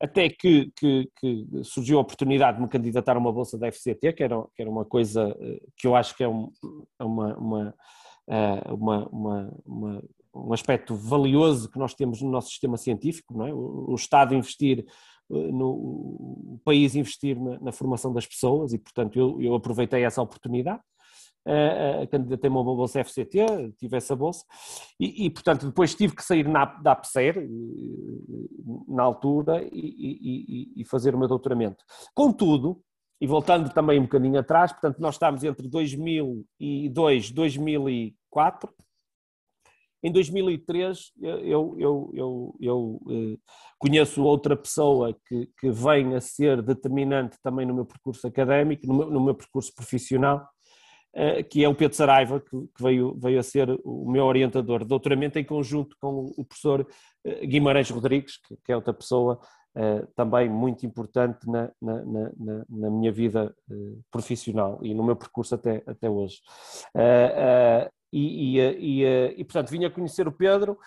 até 0.00 0.28
que, 0.28 0.72
que, 0.76 1.10
que, 1.18 1.46
surgiu 1.64 1.98
a 1.98 2.02
oportunidade 2.02 2.56
de 2.56 2.62
me 2.62 2.68
candidatar 2.68 3.16
a 3.16 3.18
uma 3.18 3.32
bolsa 3.32 3.58
da 3.58 3.70
FCT, 3.70 4.12
que 4.12 4.22
era, 4.22 4.42
que 4.54 4.62
era 4.62 4.70
uma 4.70 4.84
coisa 4.84 5.36
eh, 5.40 5.60
que 5.76 5.86
eu 5.86 5.96
acho 5.96 6.16
que 6.16 6.22
é, 6.22 6.28
um, 6.28 6.52
é 7.00 7.04
uma, 7.04 7.36
uma, 7.36 7.74
eh, 8.28 8.72
uma, 8.72 9.08
uma, 9.08 9.60
uma, 9.66 10.04
um 10.32 10.52
aspecto 10.52 10.94
valioso 10.94 11.68
que 11.68 11.78
nós 11.78 11.94
temos 11.94 12.22
no 12.22 12.30
nosso 12.30 12.48
sistema 12.48 12.76
científico, 12.76 13.36
não 13.36 13.46
é? 13.46 13.52
o 13.52 13.94
Estado 13.94 14.34
investir 14.36 14.86
no 15.28 15.68
o 15.68 16.60
país 16.64 16.94
investir 16.94 17.38
na, 17.40 17.58
na, 17.60 17.72
formação 17.72 18.12
das 18.12 18.26
pessoas 18.26 18.72
e, 18.72 18.78
portanto, 18.78 19.18
eu, 19.18 19.40
eu 19.40 19.54
aproveitei 19.54 20.04
essa 20.04 20.22
oportunidade. 20.22 20.80
Uh, 21.46 22.06
candidatei-me 22.10 22.56
a 22.56 22.60
uma 22.60 22.76
bolsa 22.76 23.02
FCT, 23.02 23.72
tive 23.78 23.96
essa 23.96 24.14
bolsa, 24.14 24.44
e, 25.00 25.24
e, 25.24 25.30
portanto 25.30 25.66
depois 25.66 25.94
tive 25.94 26.14
que 26.14 26.22
sair 26.22 26.46
na, 26.46 26.66
da 26.66 26.92
APSER, 26.92 27.48
na 28.86 29.02
altura, 29.02 29.66
e, 29.72 30.72
e, 30.76 30.82
e, 30.82 30.84
fazer 30.84 31.14
o 31.14 31.18
meu 31.18 31.26
doutoramento. 31.26 31.82
Contudo, 32.14 32.82
e 33.18 33.26
voltando 33.26 33.72
também 33.72 33.98
um 33.98 34.02
bocadinho 34.02 34.38
atrás, 34.38 34.72
portanto 34.72 34.98
nós 34.98 35.14
estamos 35.14 35.42
entre 35.42 35.68
2002 35.68 37.30
e 37.30 37.32
2004, 37.32 38.70
em 40.02 40.12
2003, 40.12 41.12
eu, 41.20 41.78
eu, 41.78 42.12
eu, 42.14 42.56
eu 42.60 43.00
eh, 43.10 43.36
conheço 43.78 44.22
outra 44.22 44.56
pessoa 44.56 45.12
que, 45.26 45.48
que 45.58 45.70
vem 45.70 46.14
a 46.14 46.20
ser 46.20 46.62
determinante 46.62 47.36
também 47.42 47.66
no 47.66 47.74
meu 47.74 47.84
percurso 47.84 48.26
académico, 48.26 48.86
no 48.86 48.94
meu, 48.94 49.10
no 49.10 49.20
meu 49.20 49.34
percurso 49.34 49.74
profissional, 49.74 50.46
eh, 51.14 51.42
que 51.42 51.64
é 51.64 51.68
o 51.68 51.74
Pedro 51.74 51.96
Saraiva, 51.96 52.40
que, 52.40 52.56
veio, 52.80 53.18
veio 53.18 53.40
a 53.40 53.42
ser 53.42 53.68
o 53.84 54.08
meu 54.08 54.24
orientador. 54.24 54.80
De 54.80 54.88
doutoramento 54.88 55.38
em 55.38 55.44
conjunto 55.44 55.96
com 56.00 56.32
o 56.36 56.44
professor 56.44 56.86
eh, 57.24 57.46
Guimarães 57.46 57.90
Rodrigues, 57.90 58.36
que 58.64 58.70
é 58.70 58.76
outra 58.76 58.94
pessoa 58.94 59.40
também 60.16 60.48
muito 60.48 60.84
importante 60.84 61.48
na, 61.48 61.70
na, 61.80 62.02
na, 62.04 62.64
na 62.68 62.90
minha 62.90 63.12
vida 63.12 63.54
profissional 64.10 64.78
e 64.82 64.92
no 64.94 65.04
meu 65.04 65.16
percurso 65.16 65.54
até, 65.54 65.82
até 65.86 66.10
hoje. 66.10 66.40
E, 68.12 68.56
e, 68.56 68.60
e, 68.60 69.34
e, 69.36 69.44
portanto 69.44 69.70
vinha 69.70 69.90
conhecer 69.90 70.26
o 70.26 70.32
Pedro 70.32 70.78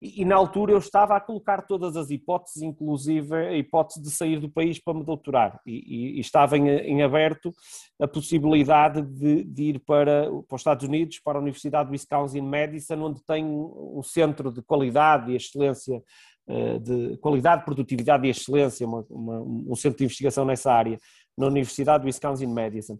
e, 0.00 0.24
na 0.24 0.36
altura 0.36 0.72
eu 0.72 0.78
estava 0.78 1.16
a 1.16 1.20
colocar 1.20 1.62
todas 1.62 1.96
as 1.96 2.10
hipóteses, 2.10 2.62
inclusive 2.62 3.34
a 3.34 3.56
hipótese 3.56 4.00
de 4.00 4.10
sair 4.10 4.38
do 4.38 4.48
país 4.48 4.78
para 4.78 4.94
me 4.94 5.04
doutorar. 5.04 5.60
E, 5.66 6.20
estava 6.20 6.56
em, 6.56 6.68
em, 6.68 7.02
aberto 7.02 7.52
a 8.00 8.06
possibilidade 8.06 9.02
de, 9.02 9.42
de 9.42 9.62
ir 9.64 9.80
para, 9.80 10.30
para, 10.48 10.54
os 10.54 10.60
Estados 10.60 10.86
Unidos, 10.86 11.18
para 11.18 11.38
a 11.38 11.42
Universidade 11.42 11.88
de 11.88 11.92
Wisconsin-Madison, 11.92 13.02
onde 13.02 13.24
tem 13.24 13.44
um 13.44 14.02
centro 14.04 14.52
de 14.52 14.62
qualidade 14.62 15.32
e 15.32 15.36
excelência 15.36 15.96
eh, 15.96 16.02
de 16.80 17.16
qualidade, 17.18 17.64
produtividade 17.64 18.26
e 18.26 18.30
excelência, 18.30 18.86
uma, 18.86 19.04
uma, 19.10 19.40
um 19.40 19.74
centro 19.74 19.98
de 19.98 20.04
investigação 20.04 20.44
nessa 20.44 20.72
área 20.72 20.98
na 21.36 21.46
Universidade 21.46 22.02
de 22.02 22.06
Wisconsin-Madison. 22.08 22.98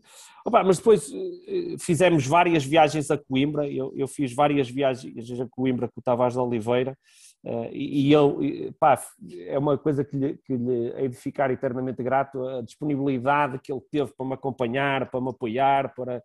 Mas 0.51 0.79
depois 0.79 1.11
eh, 1.13 1.77
fizemos 1.81 2.25
várias 2.25 2.65
viagens 2.65 3.11
a 3.11 3.19
Coimbra, 3.19 3.69
eu, 3.69 3.93
eu 3.97 4.07
fiz 4.07 4.33
várias 4.33 4.71
viagens 4.71 5.41
a 5.41 5.47
Coimbra 5.51 5.89
com 5.89 5.99
o 5.99 6.03
Tavares 6.03 6.35
de 6.35 6.41
Oliveira, 6.41 6.97
Uh, 7.45 7.71
e, 7.71 8.13
ele, 8.13 8.73
pá, 8.81 9.01
é 9.47 9.57
uma 9.57 9.79
coisa 9.79 10.05
que 10.05 10.17
lhe, 10.17 10.37
que 10.39 10.57
lhe 10.57 11.09
de 11.09 11.17
ficar 11.17 11.51
eternamente 11.53 12.03
grato, 12.03 12.45
a 12.49 12.63
disponibilidade 12.63 13.61
que 13.63 13.73
ele 13.73 13.81
teve 13.93 14.13
para 14.13 14.27
me 14.27 14.35
acompanhar, 14.35 15.09
para 15.09 15.21
me 15.21 15.31
apoiar, 15.31 15.95
para 15.95 16.21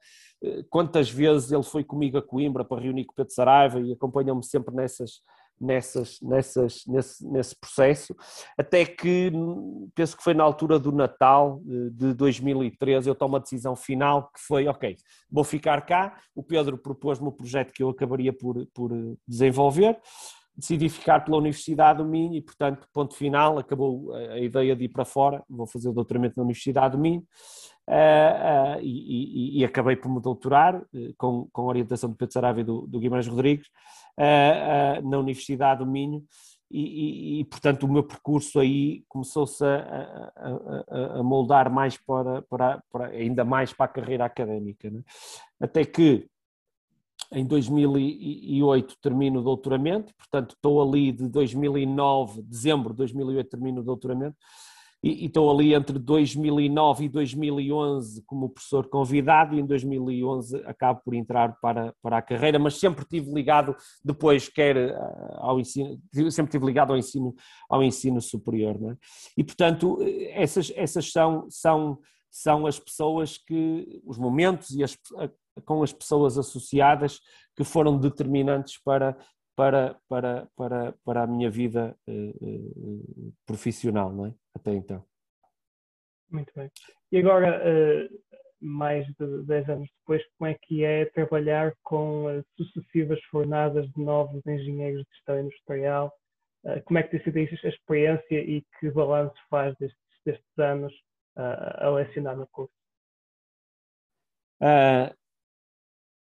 quantas 0.71 1.11
vezes 1.11 1.51
ele 1.51 1.61
foi 1.61 1.83
comigo 1.83 2.17
a 2.17 2.21
Coimbra 2.21 2.65
para 2.65 2.81
reunir 2.81 3.05
com 3.05 3.13
o 3.13 3.15
Pedro 3.15 3.31
Saraiva 3.31 3.79
e 3.79 3.93
acompanhou-me 3.93 4.43
sempre 4.43 4.73
nessas, 4.73 5.21
nessas, 5.59 6.19
nessas, 6.21 6.83
nesse, 6.85 7.27
nesse 7.27 7.55
processo, 7.55 8.15
até 8.57 8.85
que 8.85 9.31
penso 9.95 10.17
que 10.17 10.23
foi 10.23 10.33
na 10.33 10.43
altura 10.43 10.77
do 10.77 10.91
Natal 10.91 11.61
de 11.91 12.13
2013 12.13 13.09
eu 13.09 13.15
tomo 13.15 13.37
a 13.37 13.39
decisão 13.39 13.75
final 13.75 14.29
que 14.33 14.39
foi, 14.39 14.67
ok, 14.67 14.95
vou 15.31 15.43
ficar 15.43 15.85
cá, 15.85 16.17
o 16.35 16.43
Pedro 16.43 16.77
propôs-me 16.77 17.27
o 17.27 17.31
projeto 17.31 17.71
que 17.71 17.83
eu 17.83 17.89
acabaria 17.89 18.33
por, 18.33 18.65
por 18.73 18.91
desenvolver, 19.27 19.97
decidi 20.55 20.87
ficar 20.87 21.21
pela 21.21 21.37
Universidade 21.37 21.97
do 21.97 22.05
Minho 22.05 22.35
e, 22.35 22.41
portanto, 22.41 22.87
ponto 22.93 23.15
final, 23.15 23.57
acabou 23.57 24.13
a 24.13 24.39
ideia 24.39 24.75
de 24.75 24.85
ir 24.85 24.89
para 24.89 25.03
fora, 25.03 25.43
vou 25.49 25.65
fazer 25.65 25.89
o 25.89 25.93
doutoramento 25.93 26.35
na 26.37 26.43
Universidade 26.43 26.95
do 26.95 27.01
Minho 27.01 27.23
uh, 27.87 28.77
uh, 28.77 28.81
e, 28.81 29.55
e, 29.55 29.59
e, 29.59 29.65
acabei 29.65 29.95
por 29.95 30.09
me 30.09 30.21
doutorar 30.21 30.75
uh, 30.75 31.13
com, 31.17 31.47
com 31.51 31.63
a 31.63 31.65
orientação 31.65 32.09
do 32.09 32.15
Pedro 32.15 32.33
Saraiva 32.33 32.61
e 32.61 32.63
do, 32.63 32.85
do 32.87 32.99
Guimarães 32.99 33.27
Rodrigues 33.27 33.67
na 35.03 35.17
Universidade 35.17 35.83
do 35.83 35.89
Minho 35.89 36.23
e, 36.73 37.41
e, 37.41 37.45
portanto, 37.45 37.83
o 37.83 37.91
meu 37.91 38.03
percurso 38.03 38.59
aí 38.59 39.03
começou-se 39.07 39.63
a, 39.63 40.31
a, 40.35 41.19
a, 41.19 41.23
moldar 41.23 41.71
mais 41.71 41.97
para, 41.97 42.41
para, 42.41 42.83
para, 42.91 43.07
ainda 43.09 43.45
mais 43.45 43.71
para 43.71 43.85
a 43.85 43.89
carreira 43.89 44.25
académica. 44.25 44.89
Né? 44.89 45.03
Até 45.61 45.85
que 45.85 46.27
em 47.31 47.45
2008 47.45 48.97
termino 48.99 49.39
o 49.39 49.43
doutoramento, 49.43 50.15
portanto 50.15 50.55
estou 50.55 50.81
ali 50.81 51.11
de 51.11 51.27
2009, 51.29 52.41
dezembro 52.41 52.89
de 52.89 52.97
2008 52.97 53.49
termino 53.49 53.81
o 53.81 53.83
doutoramento, 53.83 54.35
e, 55.03 55.25
estou 55.25 55.51
ali 55.51 55.73
entre 55.73 55.99
2009 55.99 57.05
e 57.05 57.09
2011 57.09 58.23
como 58.25 58.49
professor 58.49 58.87
convidado 58.87 59.53
e 59.53 59.59
em 59.59 59.65
2011 59.65 60.63
acabo 60.65 61.01
por 61.03 61.13
entrar 61.13 61.59
para, 61.59 61.93
para 62.01 62.17
a 62.17 62.21
carreira, 62.21 62.57
mas 62.57 62.79
sempre 62.79 63.03
tive 63.03 63.31
ligado 63.33 63.75
depois 64.03 64.47
quer 64.47 64.77
eh, 64.77 64.95
ao 65.35 65.59
ensino, 65.59 65.99
sempre 66.31 66.51
tive 66.51 66.65
ligado 66.65 66.91
ao 66.91 66.97
ensino, 66.97 67.35
ao 67.69 67.83
ensino 67.83 68.21
superior, 68.21 68.79
é? 68.91 68.97
E 69.37 69.43
portanto 69.43 69.99
essas, 70.29 70.71
essas 70.75 71.11
são, 71.11 71.47
são, 71.49 71.99
são 72.31 72.65
as 72.65 72.79
pessoas 72.79 73.37
que, 73.37 74.01
os 74.05 74.17
momentos 74.17 74.69
e 74.71 74.83
as, 74.83 74.97
com 75.65 75.83
as 75.83 75.91
pessoas 75.91 76.37
associadas 76.37 77.19
que 77.55 77.63
foram 77.63 77.97
determinantes 77.97 78.81
para, 78.81 79.17
para, 79.55 79.99
para, 80.07 80.47
para, 80.55 80.95
para 81.03 81.23
a 81.23 81.27
minha 81.27 81.49
vida 81.49 81.95
uh, 82.07 82.11
uh, 82.11 83.33
profissional, 83.45 84.11
não 84.11 84.27
é? 84.27 84.33
Até 84.55 84.71
então. 84.71 85.03
Muito 86.29 86.51
bem. 86.55 86.71
E 87.11 87.17
agora, 87.17 87.61
uh, 87.61 88.23
mais 88.59 89.05
de 89.19 89.43
10 89.45 89.69
anos 89.69 89.89
depois, 89.99 90.23
como 90.37 90.49
é 90.49 90.55
que 90.55 90.83
é 90.83 91.05
trabalhar 91.05 91.73
com 91.83 92.27
as 92.27 92.45
sucessivas 92.55 93.21
fornadas 93.25 93.89
de 93.91 94.01
novos 94.01 94.45
engenheiros 94.45 95.03
de 95.03 95.09
gestão 95.15 95.39
industrial? 95.39 96.13
como 96.85 96.97
é 96.97 97.03
que 97.03 97.09
tem 97.09 97.21
sido 97.25 97.65
a 97.65 97.67
experiência 97.67 98.39
e 98.39 98.63
que 98.79 98.89
balanço 98.89 99.35
faz 99.49 99.75
destes, 99.79 99.99
destes 100.25 100.57
anos 100.57 100.93
a 101.35 101.89
lecionar 101.89 102.37
no 102.37 102.47
curso? 102.47 102.73
Uh, 104.61 105.13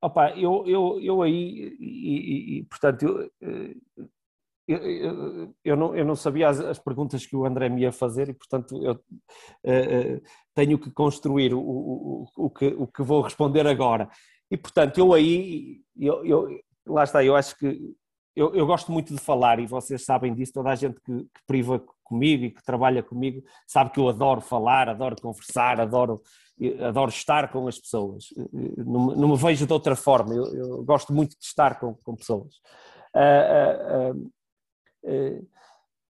Opa, 0.02 0.30
eu, 0.30 0.66
eu, 0.66 0.98
eu 1.02 1.22
aí, 1.22 1.76
e, 1.78 2.58
e, 2.58 2.64
portanto, 2.64 3.02
eu, 3.02 3.30
eh, 3.42 3.74
eu, 4.66 5.54
eu, 5.64 5.76
não, 5.76 5.96
eu 5.96 6.04
não 6.04 6.14
sabia 6.14 6.48
as, 6.48 6.60
as, 6.60 6.78
perguntas 6.78 7.26
que 7.26 7.34
o 7.34 7.44
André 7.44 7.68
me 7.68 7.82
ia 7.82 7.92
fazer 7.92 8.28
e, 8.28 8.34
portanto, 8.34 8.80
eu 8.82 8.92
uh, 8.94 10.22
tenho 10.54 10.78
que 10.78 10.90
construir 10.90 11.52
o, 11.52 11.60
o, 11.60 12.26
o, 12.36 12.50
que, 12.50 12.66
o 12.66 12.86
que 12.86 13.02
vou 13.02 13.22
responder 13.22 13.66
agora. 13.66 14.08
E, 14.50 14.56
portanto, 14.56 14.98
eu 14.98 15.12
aí, 15.12 15.80
eu, 15.96 16.24
eu, 16.24 16.60
lá 16.86 17.04
está, 17.04 17.24
eu 17.24 17.36
acho 17.36 17.56
que 17.56 17.94
eu, 18.34 18.54
eu 18.54 18.66
gosto 18.66 18.92
muito 18.92 19.14
de 19.14 19.20
falar 19.20 19.58
e 19.58 19.66
vocês 19.66 20.04
sabem 20.04 20.32
disso, 20.32 20.52
toda 20.52 20.70
a 20.70 20.74
gente 20.74 21.00
que, 21.00 21.12
que 21.12 21.40
priva 21.46 21.82
comigo 22.04 22.44
e 22.44 22.50
que 22.50 22.62
trabalha 22.62 23.02
comigo 23.02 23.42
sabe 23.66 23.90
que 23.90 24.00
eu 24.00 24.08
adoro 24.08 24.40
falar, 24.40 24.88
adoro 24.88 25.16
conversar, 25.20 25.80
adoro 25.80 26.22
adoro 26.86 27.10
estar 27.10 27.50
com 27.50 27.66
as 27.66 27.78
pessoas, 27.78 28.26
não, 28.76 29.06
não 29.16 29.28
me 29.28 29.36
vejo 29.36 29.66
de 29.66 29.72
outra 29.72 29.96
forma, 29.96 30.34
eu, 30.34 30.44
eu 30.54 30.84
gosto 30.84 31.10
muito 31.10 31.30
de 31.30 31.44
estar 31.44 31.80
com, 31.80 31.94
com 31.94 32.14
pessoas. 32.14 32.54
Uh, 33.16 34.12
uh, 34.12 34.18
uh, 34.18 34.30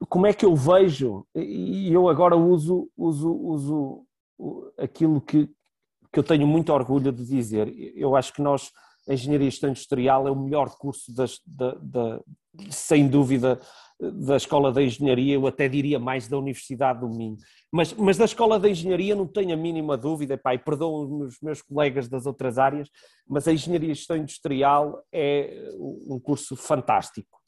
como 0.09 0.27
é 0.27 0.33
que 0.33 0.45
eu 0.45 0.55
vejo, 0.55 1.27
e 1.35 1.93
eu 1.93 2.09
agora 2.09 2.37
uso, 2.37 2.91
uso, 2.97 3.31
uso 3.31 4.07
aquilo 4.79 5.21
que, 5.21 5.49
que 6.13 6.19
eu 6.19 6.23
tenho 6.23 6.47
muito 6.47 6.73
orgulho 6.73 7.13
de 7.13 7.25
dizer, 7.25 7.69
eu 7.95 8.17
acho 8.17 8.33
que 8.33 8.41
nós, 8.41 8.71
a 9.09 9.13
Engenharia 9.13 9.49
Industrial 9.49 10.27
é 10.27 10.31
o 10.31 10.37
melhor 10.37 10.71
curso 10.79 11.13
das, 11.15 11.39
da, 11.47 11.75
da, 11.75 12.21
sem 12.71 13.09
dúvida 13.09 13.61
da 14.01 14.37
Escola 14.37 14.73
de 14.73 14.83
Engenharia, 14.83 15.35
eu 15.35 15.47
até 15.47 15.69
diria 15.69 15.99
mais 15.99 16.27
da 16.27 16.39
Universidade 16.39 17.01
do 17.01 17.09
Minho. 17.09 17.37
Mas, 17.71 17.93
mas 17.93 18.17
da 18.17 18.25
Escola 18.25 18.59
de 18.59 18.71
Engenharia 18.71 19.15
não 19.15 19.27
tenho 19.27 19.53
a 19.53 19.57
mínima 19.57 19.97
dúvida, 19.97 20.39
pá, 20.39 20.55
e 20.55 20.59
perdão 20.59 21.21
os 21.21 21.39
meus 21.43 21.61
colegas 21.61 22.09
das 22.09 22.25
outras 22.25 22.59
áreas, 22.59 22.89
mas 23.29 23.47
a 23.47 23.53
Engenharia 23.53 23.93
e 23.93 23.95
Gestão 23.95 24.17
Industrial 24.17 25.05
é 25.13 25.69
um 25.79 26.19
curso 26.19 26.57
fantástico. 26.57 27.39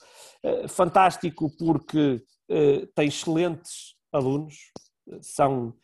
Eh, 0.43 0.67
fantástico 0.67 1.51
porque 1.57 2.23
eh, 2.49 2.89
tem 2.95 3.09
excelentes 3.09 3.95
alunos, 4.13 4.73
são, 5.21 5.75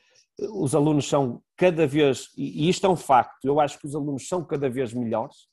os 0.52 0.74
alunos 0.74 1.08
são 1.08 1.42
cada 1.56 1.86
vez, 1.86 2.28
e 2.36 2.68
isto 2.68 2.86
é 2.86 2.90
um 2.90 2.96
facto, 2.96 3.44
eu 3.44 3.60
acho 3.60 3.78
que 3.78 3.86
os 3.86 3.94
alunos 3.94 4.26
são 4.28 4.44
cada 4.44 4.68
vez 4.68 4.92
melhores. 4.92 5.48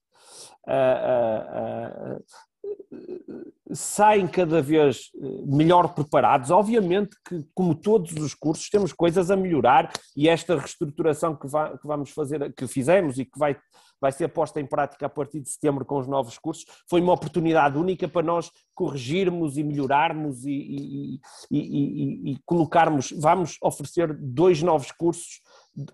Saem 3.73 4.28
cada 4.28 4.62
vez 4.62 5.10
melhor 5.45 5.93
preparados. 5.93 6.51
Obviamente 6.51 7.15
que, 7.28 7.45
como 7.54 7.73
todos 7.73 8.13
os 8.13 8.34
cursos, 8.34 8.69
temos 8.69 8.93
coisas 8.93 9.32
a 9.32 9.36
melhorar 9.36 9.91
e 10.15 10.30
esta 10.30 10.56
reestruturação 10.56 11.36
que, 11.36 11.47
vai, 11.47 11.78
que 11.78 11.88
vamos 11.88 12.12
fazer, 12.12 12.54
que 12.54 12.67
fizemos 12.67 13.17
e 13.17 13.25
que 13.25 13.38
vai 13.38 13.58
vai 13.99 14.12
ser 14.12 14.28
posta 14.28 14.60
em 14.60 14.65
prática 14.65 15.06
a 15.06 15.10
partir 15.10 15.39
de 15.39 15.49
setembro 15.49 15.86
com 15.86 15.97
os 15.97 16.08
novos 16.08 16.37
cursos. 16.37 16.65
Foi 16.90 17.02
uma 17.02 17.13
oportunidade 17.13 17.77
única 17.77 18.08
para 18.08 18.21
nós 18.21 18.52
corrigirmos 18.73 19.58
e 19.58 19.63
melhorarmos 19.63 20.46
e, 20.46 20.52
e, 20.52 21.19
e, 21.52 22.31
e 22.31 22.37
colocarmos. 22.46 23.12
Vamos 23.17 23.58
oferecer 23.62 24.13
dois 24.13 24.62
novos 24.62 24.92
cursos, 24.92 25.42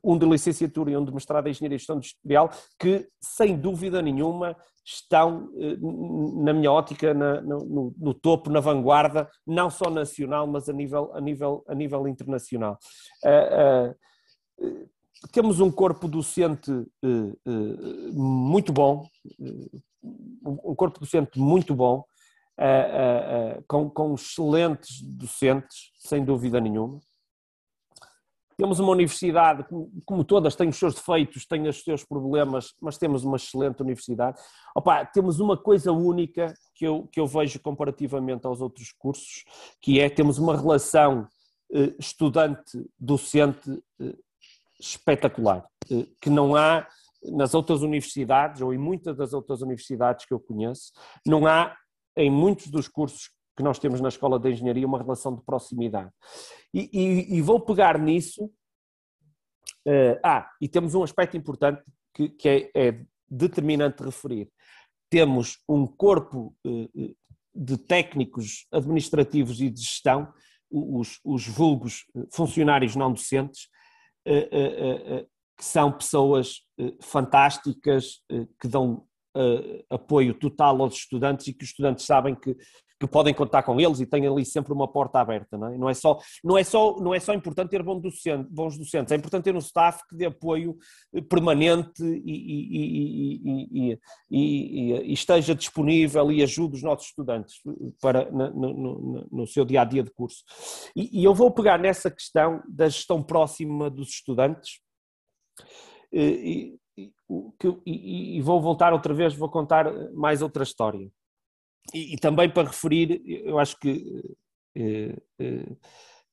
um 0.04 0.18
de 0.18 0.26
licenciatura 0.26 0.92
e 0.92 0.98
um 0.98 1.06
de 1.06 1.14
mestrado 1.14 1.48
em 1.48 1.52
Engenharia 1.52 1.76
e 1.76 1.80
Gestão 1.80 1.98
Industrial, 1.98 2.50
que, 2.80 3.08
sem 3.20 3.56
dúvida 3.56 4.02
nenhuma, 4.02 4.56
estão, 4.84 5.50
eh, 5.58 5.78
na 6.44 6.54
minha 6.54 6.72
ótica, 6.72 7.14
na, 7.14 7.42
no, 7.66 7.94
no, 7.98 8.14
topo, 8.14 8.50
na 8.50 8.60
vanguarda, 8.60 9.30
não 9.46 9.70
só 9.70 9.90
nacional, 9.90 10.48
mas 10.48 10.70
a 10.70 10.74
nível, 10.74 11.12
a 11.14 11.22
nível, 11.22 11.64
a 11.68 11.76
nível 11.76 12.08
internacional. 12.08 12.78
Uh, 13.26 13.92
uh, 14.66 14.90
temos 15.32 15.60
um 15.60 15.72
corpo 15.72 16.08
docente 16.08 16.72
muito 18.12 18.74
bom, 18.74 19.06
um 20.44 20.76
corpo 20.76 21.00
docente 21.00 21.40
muito 21.40 21.76
bom, 21.76 22.04
com, 23.68 23.88
com, 23.88 24.16
excelentes 24.16 25.00
docentes, 25.04 25.92
sem 26.00 26.26
dúvida 26.26 26.60
nenhuma. 26.60 27.00
Temos 28.62 28.80
uma 28.80 28.92
universidade, 28.92 29.66
como, 30.06 30.24
todas, 30.24 30.56
tem 30.56 30.70
os 30.70 30.78
seus 30.78 30.94
defeitos, 30.94 31.48
tem 31.48 31.68
os 31.68 31.84
seus 31.84 32.04
problemas, 32.04 32.76
mas 32.80 32.96
temos 32.96 33.24
uma 33.24 33.38
excelente 33.38 33.82
universidade. 33.82 34.40
Opa, 34.76 35.04
temos 35.04 35.40
uma 35.40 35.58
coisa 35.58 35.92
única 35.92 36.54
que 36.76 36.86
eu, 36.86 37.08
que 37.12 37.20
eu 37.20 37.26
vejo 37.26 37.60
comparativamente 37.60 38.46
aos 38.46 38.62
outros 38.62 38.92
cursos, 38.92 39.46
que 39.82 40.00
é 40.00 40.12
temos 40.12 40.38
uma 40.38 40.56
relação 40.56 41.28
estudante-docente 41.98 43.82
espetacular, 44.80 45.68
eh, 45.90 46.06
que 46.22 46.30
não 46.30 46.56
há 46.56 46.88
nas 47.32 47.56
outras 47.56 47.82
universidades, 47.82 48.62
ou 48.62 48.72
em 48.76 48.78
muitas 48.78 49.18
das 49.18 49.34
outras 49.34 49.64
universidades 49.64 50.24
que 50.24 50.36
eu 50.36 50.40
conheço, 50.40 50.92
não 51.26 51.48
há 51.48 51.76
em 52.16 52.30
muitos 52.30 52.68
dos 52.68 52.88
cursos 52.88 53.32
que 53.56 53.64
nós 53.64 53.80
temos 53.80 54.00
na 54.00 54.10
Escola 54.10 54.40
de 54.40 54.50
Engenharia 54.50 54.88
uma 54.88 55.02
relação 55.02 55.36
de 55.36 55.44
proximidade. 55.44 56.12
E, 56.74 56.90
e, 56.94 57.38
e 57.38 57.42
vou 57.42 57.60
pegar 57.60 58.00
nisso. 58.00 58.46
Uh, 59.86 60.20
ah, 60.24 60.50
e 60.62 60.68
temos 60.68 60.94
um 60.94 61.04
aspecto 61.04 61.36
importante 61.36 61.82
que, 62.14 62.30
que 62.30 62.50
é, 62.50 62.72
é, 62.76 63.06
determinante 63.30 63.98
de 63.98 64.06
referir. 64.06 64.50
Temos 65.10 65.60
um 65.68 65.86
corpo 65.86 66.56
uh, 66.66 67.16
de 67.54 67.78
técnicos 67.78 68.68
administrativos 68.72 69.60
e 69.60 69.70
de 69.70 69.82
gestão, 69.82 70.32
os, 70.70 71.20
os 71.26 71.46
vulgos 71.48 72.06
funcionários 72.32 72.96
não 72.96 73.12
docentes, 73.12 73.68
eh, 74.26 75.26
que 75.58 75.66
são 75.66 75.92
pessoas 75.92 76.62
fantásticas, 77.02 78.24
que 78.58 78.70
dão 78.70 79.06
apoio 79.90 80.34
total 80.34 80.82
aos 80.82 80.96
estudantes 80.96 81.48
e 81.48 81.54
que 81.54 81.66
os 81.66 81.72
estudantes 81.72 82.06
sabem 82.06 82.34
que 82.34 82.56
que 83.02 83.08
podem 83.08 83.34
contar 83.34 83.64
com 83.64 83.82
eles 83.82 84.00
e 84.00 84.06
têm 84.06 84.28
ali 84.28 84.46
sempre 84.46 84.72
uma 84.72 84.88
porta 84.88 85.20
aberta, 85.20 85.58
não 85.58 85.68
é? 85.68 85.76
Não 85.76 85.90
é 85.90 85.94
só, 85.96 86.20
não 86.44 86.56
é 86.56 86.64
só, 86.64 86.98
não 87.00 87.16
é 87.16 87.20
só 87.20 87.34
importante 87.34 87.72
ter 87.72 87.82
bons 87.82 88.00
docentes, 88.00 88.48
bons 88.52 88.78
docentes, 88.78 89.12
é 89.12 89.16
importante 89.16 89.46
ter 89.46 89.56
um 89.56 89.60
staff 89.60 90.04
que 90.08 90.16
dê 90.16 90.28
apoio 90.28 90.78
permanente 91.28 92.04
e, 92.04 93.42
e, 93.44 94.00
e, 94.30 94.94
e 94.94 95.14
esteja 95.14 95.56
disponível 95.56 96.32
e 96.32 96.44
ajude 96.44 96.76
os 96.76 96.84
nossos 96.84 97.08
estudantes 97.08 97.56
para, 98.00 98.30
no, 98.30 98.52
no, 98.52 99.28
no 99.32 99.48
seu 99.48 99.66
dia 99.66 99.82
a 99.82 99.86
dia 99.86 100.04
de 100.04 100.12
curso. 100.12 100.44
E, 100.96 101.24
eu 101.24 101.34
vou 101.34 101.50
pegar 101.50 101.80
nessa 101.80 102.12
questão 102.12 102.62
da 102.70 102.88
gestão 102.88 103.24
próxima 103.24 103.90
dos 103.90 104.10
estudantes. 104.10 104.80
E, 106.14 106.78
e, 106.96 108.38
e, 108.38 108.42
vou 108.42 108.62
voltar 108.62 108.94
outra 108.94 109.12
vez, 109.12 109.34
vou 109.34 109.50
contar 109.50 109.92
mais 110.14 110.44
outra 110.44 110.62
história 110.62 111.10
e, 111.94 112.14
e, 112.14 112.18
também 112.18 112.50
para 112.50 112.68
referir, 112.68 113.22
eu 113.26 113.60
acho 113.60 113.78
que, 113.80 114.36
eh, 114.76 115.16
eh, 115.40 115.76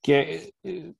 que 0.02 0.12
é, 0.12 0.50
eh, 0.64 0.92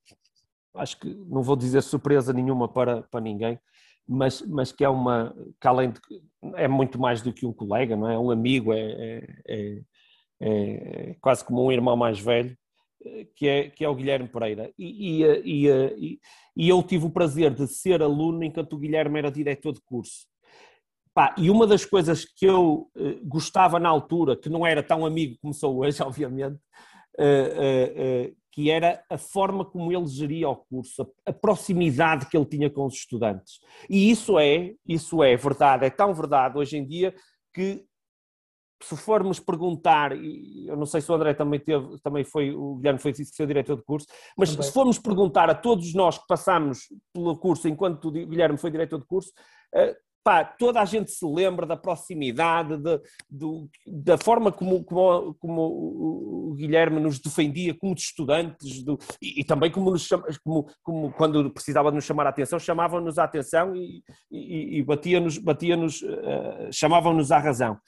acho 0.75 0.99
que 0.99 1.07
não 1.07 1.41
vou 1.41 1.55
dizer 1.55 1.81
surpresa 1.81 2.33
nenhuma 2.33 2.67
para, 2.67 3.03
para 3.03 3.21
ninguém, 3.21 3.59
mas, 4.07 4.41
mas 4.41 4.71
que 4.71 4.83
é 4.83 4.89
uma, 4.89 5.35
que 5.61 5.67
além 5.67 5.91
de, 5.91 5.99
é 6.55 6.67
muito 6.67 6.99
mais 6.99 7.21
do 7.21 7.31
que 7.31 7.45
um 7.45 7.53
colega, 7.53 7.95
não 7.95 8.09
é? 8.09 8.17
Um 8.17 8.31
amigo, 8.31 8.73
é, 8.73 9.23
é, 9.47 9.81
é, 10.39 11.09
é 11.11 11.15
quase 11.21 11.45
como 11.45 11.63
um 11.63 11.71
irmão 11.71 11.95
mais 11.95 12.19
velho, 12.19 12.57
que 13.35 13.47
é, 13.47 13.69
que 13.69 13.85
é 13.85 13.89
o 13.89 13.95
Guilherme 13.95 14.27
Pereira. 14.27 14.73
E, 14.77 15.21
e, 15.21 15.67
e, 15.67 16.19
e, 16.55 16.69
eu 16.69 16.83
tive 16.83 17.05
o 17.05 17.09
prazer 17.09 17.53
de 17.53 17.67
ser 17.67 18.01
aluno 18.01 18.43
enquanto 18.43 18.73
o 18.73 18.77
Guilherme 18.77 19.19
era 19.19 19.31
diretor 19.31 19.73
de 19.73 19.81
curso. 19.81 20.27
Pá, 21.19 21.35
e 21.37 21.49
uma 21.49 21.67
das 21.67 21.83
coisas 21.83 22.23
que 22.23 22.45
eu 22.45 22.89
uh, 22.95 23.27
gostava 23.27 23.77
na 23.77 23.89
altura, 23.89 24.37
que 24.37 24.47
não 24.47 24.65
era 24.65 24.81
tão 24.81 25.05
amigo 25.05 25.35
como 25.41 25.53
sou 25.53 25.79
hoje, 25.79 25.99
obviamente, 26.01 26.55
uh, 27.19 28.29
uh, 28.29 28.35
que 28.53 28.71
era 28.71 29.03
a 29.09 29.17
forma 29.17 29.65
como 29.65 29.91
ele 29.91 30.07
geria 30.07 30.47
o 30.47 30.55
curso, 30.55 31.01
a, 31.01 31.31
a, 31.31 31.33
proximidade 31.33 32.25
que 32.27 32.37
ele 32.37 32.45
tinha 32.45 32.69
com 32.69 32.85
os 32.85 32.93
estudantes. 32.93 33.59
E 33.89 34.09
isso 34.09 34.39
é, 34.39 34.71
isso 34.87 35.21
é 35.21 35.35
verdade, 35.35 35.85
é 35.85 35.89
tão 35.89 36.13
verdade 36.13 36.57
hoje 36.57 36.77
em 36.77 36.87
dia 36.87 37.13
que 37.53 37.83
se 38.81 38.95
formos 38.95 39.41
perguntar, 39.41 40.15
e 40.15 40.67
eu 40.69 40.77
não 40.77 40.85
sei 40.85 41.01
se 41.01 41.11
o 41.11 41.15
André 41.15 41.33
também 41.33 41.59
teve, 41.59 41.99
também 42.01 42.23
foi, 42.23 42.55
o 42.55 42.75
Guilherme 42.75 42.97
foi 43.01 43.13
seu 43.13 43.45
diretor 43.45 43.75
de 43.75 43.83
curso, 43.83 44.07
mas 44.37 44.51
também. 44.51 44.65
se 44.65 44.71
formos 44.71 44.97
perguntar 44.97 45.49
a 45.49 45.53
todos 45.53 45.93
nós 45.93 46.17
que 46.17 46.23
passamos 46.29 46.83
pelo 47.13 47.37
curso 47.37 47.67
enquanto 47.67 48.05
o 48.05 48.11
Guilherme 48.11 48.57
foi 48.57 48.71
diretor 48.71 49.01
de 49.01 49.05
curso, 49.05 49.33
pá, 50.29 50.43
toda 50.45 50.79
a 50.79 50.85
gente 50.85 51.09
se 51.09 51.25
lembra 51.25 51.65
da 51.65 51.75
proximidade, 51.75 52.77
de, 52.77 53.01
de, 53.27 53.67
da 53.87 54.15
forma 54.15 54.51
como, 54.51 54.83
como, 54.83 55.33
como, 55.39 56.51
o 56.51 56.53
Guilherme 56.55 56.99
nos 56.99 57.17
defendia 57.17 57.73
como 57.73 57.95
estudantes 57.95 58.83
do, 58.83 58.99
e, 59.19 59.41
e, 59.41 59.43
também 59.43 59.71
como, 59.71 59.89
nos, 59.89 60.07
como, 60.43 61.11
quando 61.13 61.49
precisava 61.49 61.89
de 61.89 61.95
nos 61.95 62.05
chamar 62.05 62.27
a 62.27 62.29
atenção, 62.29 62.59
chamavam-nos 62.59 63.17
a 63.17 63.23
atenção 63.23 63.75
e, 63.75 64.03
e, 64.29 64.77
e 64.77 64.83
batia-nos, 64.83 65.39
batia-nos, 65.39 66.03
uh, 66.03 66.71
chamavam-nos 66.71 67.31
à 67.31 67.39
razão. 67.39 67.79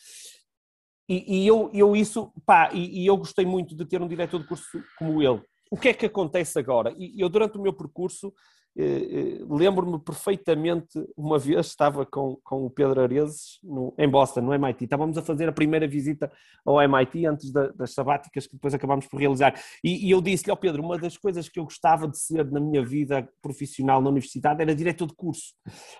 E, 1.07 1.45
eu, 1.45 1.69
eu 1.75 1.95
isso, 1.95 2.33
pá, 2.43 2.71
e, 2.73 3.05
eu 3.05 3.17
gostei 3.17 3.45
muito 3.45 3.75
de 3.75 3.85
ter 3.85 4.01
um 4.01 4.07
diretor 4.07 4.41
de 4.41 4.47
curso 4.47 4.65
como 4.97 5.21
ele. 5.21 5.43
O 5.69 5.77
que 5.77 5.89
é 5.89 5.93
que 5.93 6.07
acontece 6.07 6.57
agora? 6.57 6.91
E 6.97 7.21
eu, 7.21 7.29
durante 7.29 7.55
o 7.59 7.61
meu 7.61 7.73
percurso, 7.73 8.33
lembro-me 8.75 9.99
perfeitamente, 9.99 11.05
uma 11.17 11.37
vez 11.37 11.67
estava 11.67 12.05
com, 12.05 12.37
com 12.43 12.65
o 12.65 12.69
Pedro 12.69 13.01
Areses 13.01 13.59
no, 13.63 13.93
em 13.97 14.07
Boston, 14.07 14.41
no 14.41 14.53
MIT. 14.53 14.85
Estávamos 14.85 15.17
a 15.17 15.21
fazer 15.21 15.49
a 15.49 15.51
primeira 15.51 15.87
visita 15.87 16.31
ao 16.65 16.81
MIT 16.81 17.25
antes 17.25 17.51
da, 17.51 17.67
das 17.69 17.93
sabáticas 17.93 18.47
que 18.47 18.53
depois 18.53 18.73
acabámos 18.73 19.07
por 19.07 19.19
realizar. 19.19 19.59
E, 19.83 20.07
e 20.07 20.11
eu 20.11 20.21
disse-lhe 20.21 20.51
ao 20.51 20.57
Pedro: 20.57 20.81
uma 20.81 20.97
das 20.97 21.17
coisas 21.17 21.49
que 21.49 21.59
eu 21.59 21.65
gostava 21.65 22.07
de 22.07 22.17
ser 22.17 22.49
na 22.49 22.59
minha 22.59 22.83
vida 22.83 23.27
profissional 23.41 24.01
na 24.01 24.09
universidade 24.09 24.61
era 24.61 24.73
diretor 24.73 25.07
de 25.07 25.15
curso. 25.15 25.53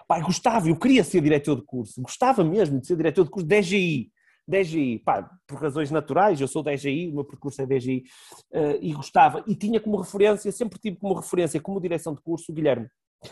Pai, 0.07 0.22
gostava, 0.22 0.69
eu 0.69 0.76
queria 0.76 1.03
ser 1.03 1.22
diretor 1.22 1.57
de 1.57 1.63
curso, 1.63 2.01
gostava 2.01 2.43
mesmo 2.43 2.80
de 2.80 2.88
ser 2.88 2.95
diretor 2.95 3.26
de 3.26 3.30
curso 3.30 3.47
da 3.47 3.57
EGI. 3.57 4.11
DGI, 4.47 4.99
pá, 4.99 5.29
por 5.47 5.59
razões 5.59 5.91
naturais, 5.91 6.39
eu 6.39 6.47
sou 6.47 6.63
DGI, 6.63 7.09
o 7.09 7.15
meu 7.15 7.23
percurso 7.23 7.61
é 7.61 7.65
DGI, 7.65 7.99
uh, 7.99 8.57
eh, 8.57 8.79
e 8.81 8.93
gostava, 8.93 9.43
e 9.47 9.55
tinha 9.55 9.79
como 9.79 9.97
referência, 9.97 10.51
sempre 10.51 10.79
tive 10.79 10.97
como 10.97 11.13
referência, 11.13 11.61
como 11.61 11.79
direção 11.79 12.13
de 12.13 12.21
curso, 12.21 12.51
o 12.51 12.55
Guilherme, 12.55 12.87
uh, 13.25 13.27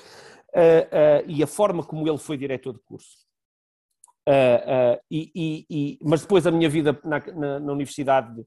uh, 0.57 1.27
e 1.27 1.43
a 1.43 1.47
forma 1.47 1.83
como 1.83 2.07
ele 2.07 2.17
foi 2.17 2.37
diretor 2.37 2.73
de 2.73 2.79
curso. 2.79 3.27
E, 5.09 5.31
e, 5.33 5.65
e, 5.67 5.99
mas 6.03 6.21
depois 6.21 6.45
a 6.45 6.51
minha 6.51 6.69
vida 6.69 6.99
na, 7.03 7.19
na, 7.19 7.59
na 7.59 7.73
universidade 7.73 8.45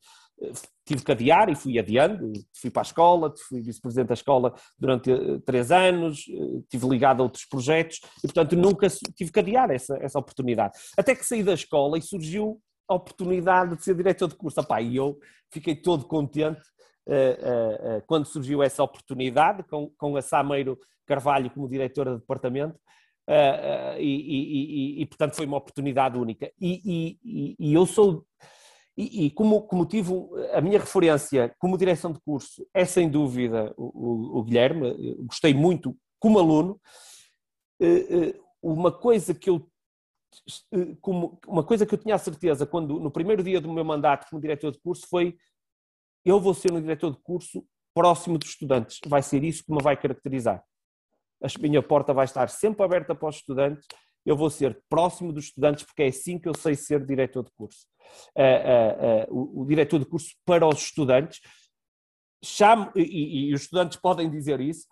tive 0.85 1.05
que 1.05 1.12
adiar 1.12 1.49
e 1.49 1.55
fui 1.55 1.78
adiando, 1.78 2.33
fui 2.61 2.70
para 2.70 2.83
a 2.83 2.85
escola, 2.85 3.33
fui 3.49 3.61
vice-presidente 3.61 4.09
da 4.09 4.14
escola 4.14 4.55
durante 4.78 5.11
três 5.47 5.70
anos, 5.70 6.24
tive 6.68 6.89
ligado 6.89 7.20
a 7.20 7.24
outros 7.24 7.45
projetos 7.45 8.01
e, 8.18 8.22
portanto, 8.22 8.57
nunca 8.57 8.89
tive 9.14 9.30
que 9.30 9.39
adiar 9.39 9.70
essa, 9.70 9.97
essa 10.01 10.18
oportunidade. 10.18 10.76
Até 10.97 11.14
que 11.14 11.24
saí 11.24 11.43
da 11.43 11.55
escola 11.55 11.97
e 11.97 12.03
surgiu 12.03 12.61
a 12.89 12.95
oportunidade 12.95 13.76
de 13.76 13.85
ser 13.85 13.95
diretor 13.95 14.28
de 14.28 14.35
curso. 14.35 14.61
Epá, 14.61 14.80
e 14.80 14.97
eu 14.97 15.18
fiquei 15.51 15.74
todo 15.74 16.05
contente 16.07 16.61
uh, 17.07 17.12
uh, 17.12 17.99
uh, 17.99 18.03
quando 18.07 18.26
surgiu 18.26 18.62
essa 18.62 18.83
oportunidade, 18.83 19.62
com, 19.64 19.91
com 19.97 20.16
a 20.16 20.22
Sameiro 20.22 20.78
Carvalho 21.07 21.51
como 21.51 21.68
diretora 21.68 22.14
de 22.14 22.20
departamento, 22.20 22.78
e, 23.99 24.01
e, 24.01 24.99
e, 24.99 25.03
e, 25.03 25.07
portanto 25.07 25.37
foi 25.37 25.47
uma 25.47 25.57
oportunidade 25.57 26.18
única. 26.18 26.51
E 26.61 27.18
eu 27.61 27.87
sou, 27.87 28.26
e, 28.97 29.30
como, 29.30 29.62
como 29.62 29.86
tive 29.86 30.12
a 30.53 30.61
minha 30.61 30.78
referência 30.78 31.55
como 31.59 31.78
direção 31.78 32.12
de 32.12 32.20
curso 32.20 32.66
é 32.74 32.84
sem 32.84 33.09
dúvida 33.09 33.72
o, 33.76 33.84
o, 33.84 34.38
o 34.38 34.43
Guilherme, 34.43 35.14
gostei 35.24 35.55
muito 35.55 35.97
como 36.20 36.38
aluno, 36.38 36.78
uma 38.62 38.93
coisa 38.93 39.34
que 39.34 39.49
eu 39.49 39.66
como 41.01 41.38
uma 41.47 41.64
coisa 41.64 41.84
que 41.84 41.95
eu 41.95 41.99
tinha 41.99 42.14
a 42.14 42.18
certeza 42.18 42.66
quando 42.66 42.99
no 43.01 43.11
primeiro 43.11 43.43
dia 43.43 43.61
do 43.61 43.72
meu 43.72 43.84
mandato 43.84 44.26
como 44.30 44.40
diretor 44.40 44.70
de 44.72 44.80
curso 44.80 45.07
foi 45.09 45.36
eu 46.24 46.40
vou 46.40 46.55
ser 46.55 46.72
um 46.72 46.80
diretor 46.80 47.11
de 47.11 47.18
curso 47.22 47.64
próximo 47.95 48.38
dos 48.38 48.51
estudantes, 48.51 48.99
vai 49.07 49.22
ser 49.22 49.45
isso 49.45 49.64
que 49.64 49.72
me 49.72 49.82
vai 49.82 49.97
caracterizar. 49.97 50.64
A 51.43 51.47
minha 51.61 51.82
porta 51.82 52.14
vai 52.14 52.24
estar 52.24 52.49
sempre 52.49 52.82
aberta 52.84 53.14
para 53.14 53.28
os 53.28 53.36
estudantes, 53.36 53.86
eu 54.25 54.37
vou 54.37 54.51
ser 54.51 54.81
próximo 54.89 55.33
dos 55.33 55.47
estudantes 55.47 55.85
porque 55.85 56.03
é 56.03 56.09
assim 56.09 56.39
que 56.39 56.49
eu 56.49 56.57
sei 56.57 56.75
ser 56.75 57.05
diretor 57.05 57.45
de 57.45 57.51
curso. 57.53 57.87
Uh, 58.37 59.31
uh, 59.31 59.35
uh, 59.35 59.57
o, 59.59 59.62
o, 59.62 59.66
diretor 59.66 59.99
de 59.99 60.07
curso 60.07 60.35
para 60.45 60.66
os 60.66 60.83
estudantes, 60.83 61.41
chamo, 62.45 62.91
e, 62.95 63.51
e 63.51 63.55
os 63.55 63.62
estudantes 63.62 63.99
podem 63.99 64.31
dizer 64.31 64.61
isso, 64.61 64.87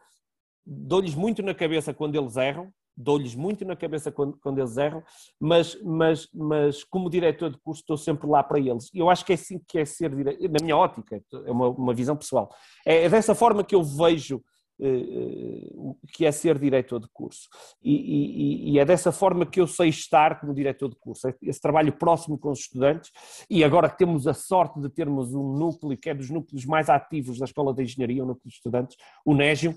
dou-lhes 0.64 1.14
muito 1.14 1.42
na 1.42 1.54
cabeça 1.54 1.92
quando 1.92 2.16
eles 2.16 2.36
erram, 2.36 2.72
dou-lhes 2.96 3.34
muito 3.34 3.64
na 3.64 3.74
cabeça 3.74 4.12
quando, 4.12 4.38
quando, 4.42 4.58
eles 4.58 4.76
erram, 4.76 5.02
mas, 5.38 5.80
mas, 5.82 6.28
mas 6.32 6.84
como 6.84 7.10
diretor 7.10 7.50
de 7.50 7.58
curso 7.58 7.80
estou 7.80 7.96
sempre 7.96 8.28
lá 8.28 8.42
para 8.42 8.58
eles. 8.58 8.90
E 8.92 8.98
eu 8.98 9.08
acho 9.08 9.24
que 9.24 9.32
é 9.32 9.34
assim 9.34 9.60
que 9.66 9.78
é 9.78 9.84
ser 9.84 10.14
diretor, 10.14 10.48
na 10.48 10.62
minha 10.62 10.76
ótica, 10.76 11.22
é 11.46 11.50
uma, 11.50 11.68
uma 11.68 11.94
visão 11.94 12.16
pessoal. 12.16 12.54
É, 12.86 13.04
é 13.04 13.08
dessa 13.08 13.34
forma 13.34 13.64
que 13.64 13.74
eu 13.74 13.82
vejo 13.82 14.42
uh, 14.80 15.96
que 16.12 16.24
é 16.26 16.32
ser 16.32 16.58
diretor 16.58 17.00
de 17.00 17.08
curso. 17.12 17.48
E, 17.82 17.94
e, 17.94 18.72
e, 18.72 18.78
é 18.78 18.84
dessa 18.84 19.12
forma 19.12 19.46
que 19.46 19.60
eu 19.60 19.66
sei 19.66 19.88
estar 19.88 20.40
como 20.40 20.54
diretor 20.54 20.88
de 20.88 20.96
curso, 20.96 21.32
esse 21.42 21.60
trabalho 21.60 21.92
próximo 21.92 22.38
com 22.38 22.50
os 22.50 22.60
estudantes, 22.60 23.10
e 23.48 23.62
agora 23.62 23.88
que 23.88 23.98
temos 23.98 24.26
a 24.26 24.34
sorte 24.34 24.80
de 24.80 24.88
termos 24.88 25.34
um 25.34 25.56
núcleo 25.56 25.96
que 25.96 26.10
é 26.10 26.14
dos 26.14 26.30
núcleos 26.30 26.64
mais 26.64 26.88
ativos 26.88 27.38
da 27.38 27.44
Escola 27.44 27.74
de 27.74 27.82
Engenharia, 27.82 28.22
o 28.22 28.26
núcleo 28.26 28.48
de 28.48 28.54
estudantes, 28.54 28.96
o 29.24 29.34
Négio, 29.34 29.74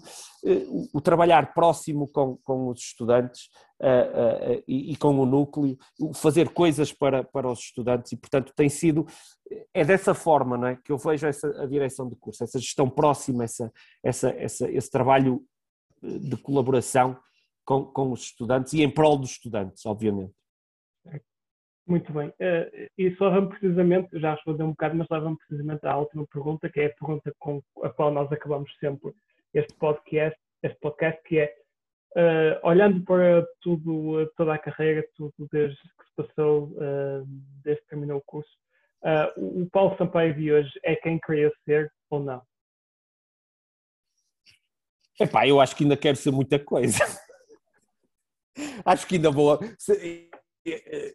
o 0.93 0.99
trabalhar 0.99 1.53
próximo 1.53 2.07
com, 2.07 2.37
com 2.43 2.67
os 2.67 2.79
estudantes 2.79 3.49
uh, 3.81 4.57
uh, 4.57 4.63
e, 4.67 4.91
e, 4.91 4.95
com 4.97 5.17
o 5.17 5.25
núcleo, 5.25 5.77
fazer 6.13 6.49
coisas 6.49 6.91
para, 6.91 7.23
para 7.23 7.49
os 7.49 7.59
estudantes 7.59 8.11
e, 8.11 8.17
portanto, 8.17 8.51
tem 8.53 8.67
sido, 8.67 9.05
é 9.73 9.85
dessa 9.85 10.13
forma 10.13 10.57
não 10.57 10.67
é, 10.67 10.75
que 10.75 10.91
eu 10.91 10.97
vejo 10.97 11.25
essa, 11.25 11.47
a 11.61 11.65
direção 11.65 12.09
de 12.09 12.15
curso, 12.17 12.43
essa 12.43 12.59
gestão 12.59 12.89
próxima, 12.89 13.45
essa, 13.45 13.71
essa, 14.03 14.29
essa, 14.31 14.69
esse 14.69 14.91
trabalho 14.91 15.41
de 16.01 16.35
colaboração 16.35 17.17
com, 17.65 17.85
com 17.85 18.11
os 18.11 18.23
estudantes 18.23 18.73
e 18.73 18.83
em 18.83 18.89
prol 18.89 19.17
dos 19.17 19.31
estudantes, 19.31 19.85
obviamente. 19.85 20.33
Muito 21.87 22.13
bem. 22.13 22.29
Uh, 22.29 22.89
e 22.97 23.15
só 23.15 23.29
vamos 23.29 23.57
precisamente, 23.57 24.17
já 24.19 24.35
respondeu 24.35 24.65
um 24.65 24.71
bocado, 24.71 24.95
mas 24.95 25.07
leva-me 25.09 25.37
precisamente 25.37 25.85
à 25.85 25.97
última 25.97 26.25
pergunta, 26.27 26.69
que 26.69 26.79
é 26.79 26.85
a 26.87 26.93
pergunta 26.93 27.33
com 27.39 27.61
a 27.81 27.89
qual 27.89 28.11
nós 28.11 28.31
acabamos 28.31 28.69
sempre 28.79 29.13
este 29.53 29.73
podcast, 29.75 30.39
este 30.63 30.79
podcast 30.79 31.21
que 31.23 31.39
é 31.39 31.63
Uh, 32.15 32.61
olhando 32.61 33.03
para 33.03 33.43
tudo, 33.59 34.31
toda 34.37 34.53
a 34.53 34.59
carreira, 34.59 35.03
tudo 35.15 35.33
desde 35.51 35.75
que 35.75 36.05
se 36.05 36.15
passou, 36.15 36.65
uh, 36.73 37.25
desde 37.63 37.81
que 37.81 37.87
terminou 37.89 38.19
o 38.19 38.23
curso, 38.23 38.51
uh, 39.01 39.61
o 39.63 39.67
Paulo 39.71 39.97
Sampaio 39.97 40.35
de 40.35 40.53
hoje 40.53 40.71
é 40.83 40.95
quem 40.95 41.19
queria 41.19 41.51
ser 41.65 41.91
ou 42.11 42.19
não? 42.19 42.39
Epá, 45.19 45.47
eu 45.47 45.59
acho 45.59 45.75
que 45.75 45.83
ainda 45.83 45.97
quero 45.97 46.15
ser 46.15 46.29
muita 46.29 46.59
coisa. 46.59 46.99
acho 48.85 49.07
que 49.07 49.15
ainda 49.15 49.31
vou. 49.31 49.53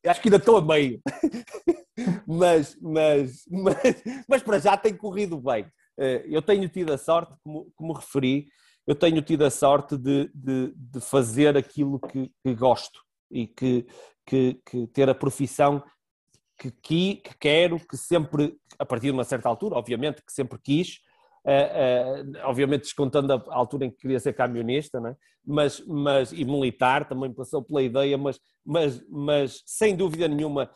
Acho 0.05 0.21
que 0.21 0.29
ainda 0.29 0.37
estou 0.37 0.57
a 0.57 0.63
meio. 0.63 1.01
mas, 2.27 2.77
mas, 2.81 3.45
mas, 3.49 4.03
mas 4.29 4.43
para 4.43 4.59
já 4.59 4.77
tem 4.77 4.97
corrido 4.97 5.41
bem. 5.41 5.65
Eu 6.27 6.41
tenho 6.41 6.69
tido 6.69 6.93
a 6.93 6.99
sorte, 6.99 7.35
como, 7.43 7.73
como 7.75 7.93
referi, 7.93 8.47
eu 8.87 8.95
tenho 8.95 9.21
tido 9.21 9.45
a 9.45 9.51
sorte 9.51 9.99
de, 9.99 10.31
de, 10.35 10.73
de 10.75 11.01
fazer 11.01 11.57
aquilo 11.57 12.01
que, 12.01 12.33
que 12.43 12.55
gosto 12.55 13.01
e 13.31 13.47
que, 13.47 13.87
que, 14.27 14.61
que, 14.65 14.87
ter 14.87 15.11
a 15.11 15.15
profissão 15.15 15.83
que, 16.59 16.71
que, 16.71 17.23
quero, 17.39 17.79
que 17.79 17.99
sempre, 17.99 18.57
a 18.79 18.87
partir 18.87 19.07
de 19.07 19.13
uma 19.13 19.25
certa 19.25 19.47
altura, 19.47 19.77
obviamente, 19.77 20.23
que 20.25 20.33
sempre 20.33 20.59
quis, 20.59 21.01
uh, 21.45 22.23
uh, 22.23 22.49
obviamente 22.49 22.83
descontando 22.83 23.33
a 23.33 23.55
altura 23.55 23.85
em 23.85 23.91
que 23.91 23.99
queria 23.99 24.19
ser 24.19 24.33
camionista, 24.33 24.99
né? 25.01 25.15
mas, 25.47 25.85
mas, 25.87 26.33
e 26.33 26.45
militar, 26.45 27.07
também 27.07 27.33
passou 27.33 27.63
pela 27.63 27.83
ideia, 27.83 28.17
mas, 28.17 28.41
mas, 28.65 29.07
mas 29.09 29.63
sem 29.67 29.95
dúvida 29.95 30.27
nenhuma 30.29 30.71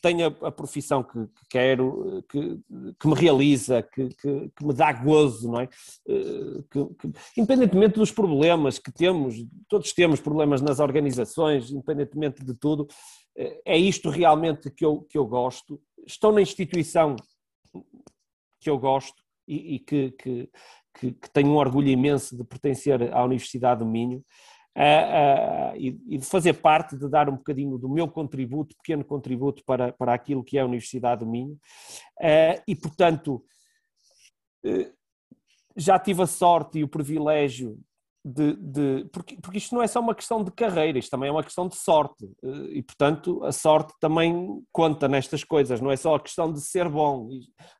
tenho 0.00 0.26
a, 0.26 0.48
a 0.48 0.52
profissão 0.52 1.02
que, 1.02 1.18
que 1.26 1.48
quero, 1.50 2.24
que, 2.28 2.60
que, 2.98 3.08
me 3.08 3.14
realiza, 3.14 3.82
que, 3.82 4.08
que, 4.10 4.64
me 4.64 4.72
dá 4.72 4.92
gozo, 4.92 5.50
não 5.50 5.60
é? 5.60 5.68
Eh, 6.08 6.84
independentemente 7.36 7.98
dos 7.98 8.12
problemas 8.12 8.78
que 8.78 8.92
temos, 8.92 9.34
todos 9.68 9.92
temos 9.92 10.20
problemas 10.20 10.60
nas 10.60 10.78
organizações, 10.78 11.70
independentemente 11.70 12.44
de 12.44 12.54
tudo, 12.54 12.86
eh, 13.36 13.60
é 13.64 13.78
isto 13.78 14.08
realmente 14.08 14.70
que 14.70 14.84
eu, 14.84 15.02
que 15.02 15.18
eu 15.18 15.26
gosto. 15.26 15.80
Estou 16.06 16.32
na 16.32 16.40
instituição 16.40 17.16
que 18.60 18.70
eu 18.70 18.78
gosto 18.78 19.22
e, 19.46 19.74
e 19.74 19.78
que, 19.80 20.10
que, 20.12 20.50
que, 20.94 21.30
tenho 21.32 21.50
um 21.50 21.56
orgulho 21.56 21.88
imenso 21.88 22.36
de 22.36 22.44
pertencer 22.44 23.12
à 23.14 23.24
Universidade 23.24 23.80
do 23.80 23.86
Minho 23.86 24.24
uh, 24.78 25.72
uh, 25.72 25.76
e, 25.76 26.00
e, 26.08 26.18
de 26.18 26.24
fazer 26.24 26.54
parte, 26.54 26.96
de 26.96 27.08
dar 27.08 27.28
um 27.28 27.36
bocadinho 27.36 27.76
do 27.76 27.88
meu 27.88 28.06
contributo, 28.08 28.76
pequeno 28.76 29.04
contributo 29.04 29.64
para, 29.64 29.92
para 29.92 30.14
aquilo 30.14 30.44
que 30.44 30.56
é 30.56 30.60
a 30.60 30.66
Universidade 30.66 31.24
do 31.24 31.30
Minho. 31.30 31.58
Uh, 32.20 32.62
e, 32.66 32.76
portanto, 32.76 33.42
já 35.76 35.98
tive 35.98 36.22
a 36.22 36.26
sorte 36.26 36.78
e 36.78 36.84
o 36.84 36.88
privilégio 36.88 37.78
de, 38.28 38.56
de, 38.56 39.08
porque, 39.10 39.36
porque 39.40 39.58
isto 39.58 39.74
não 39.74 39.82
é 39.82 39.86
só 39.86 40.00
uma 40.00 40.14
questão 40.14 40.44
de 40.44 40.50
carreira, 40.50 40.98
isto 40.98 41.10
também 41.10 41.28
é 41.28 41.32
uma 41.32 41.42
questão 41.42 41.66
de 41.66 41.76
sorte. 41.76 42.28
Eh, 42.44 42.78
e, 42.78 42.82
portanto, 42.82 43.42
a 43.42 43.52
sorte 43.52 43.94
também 43.98 44.62
conta 44.70 45.08
nestas 45.08 45.42
coisas, 45.42 45.80
não 45.80 45.90
é 45.90 45.96
só 45.96 46.14
a 46.14 46.20
questão 46.20 46.52
de 46.52 46.60
ser 46.60 46.88
bom. 46.88 47.28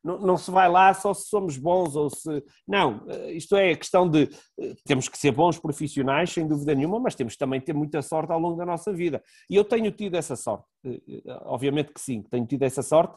Não, 0.02 0.18
não 0.18 0.36
se 0.38 0.50
vai 0.50 0.68
lá 0.68 0.94
só 0.94 1.12
se 1.12 1.28
somos 1.28 1.58
bons 1.58 1.94
ou 1.94 2.08
se. 2.08 2.42
Não, 2.66 3.04
eh, 3.08 3.32
isto 3.32 3.56
é 3.56 3.72
a 3.72 3.76
questão 3.76 4.08
de. 4.08 4.30
Eh, 4.58 4.74
temos 4.86 5.08
que 5.08 5.18
ser 5.18 5.32
bons 5.32 5.58
profissionais, 5.58 6.30
sem 6.30 6.48
dúvida 6.48 6.74
nenhuma, 6.74 6.98
mas 6.98 7.14
temos 7.14 7.36
também 7.36 7.60
ter 7.60 7.74
muita 7.74 8.00
sorte 8.00 8.32
ao 8.32 8.40
longo 8.40 8.56
da 8.56 8.64
nossa 8.64 8.92
vida. 8.92 9.22
E 9.50 9.56
eu 9.56 9.64
tenho 9.64 9.90
tido 9.90 10.14
essa 10.16 10.34
sorte, 10.34 10.64
obviamente 11.44 11.92
que 11.92 12.00
sim, 12.00 12.22
tenho 12.22 12.46
tido 12.46 12.62
essa 12.62 12.82
sorte 12.82 13.16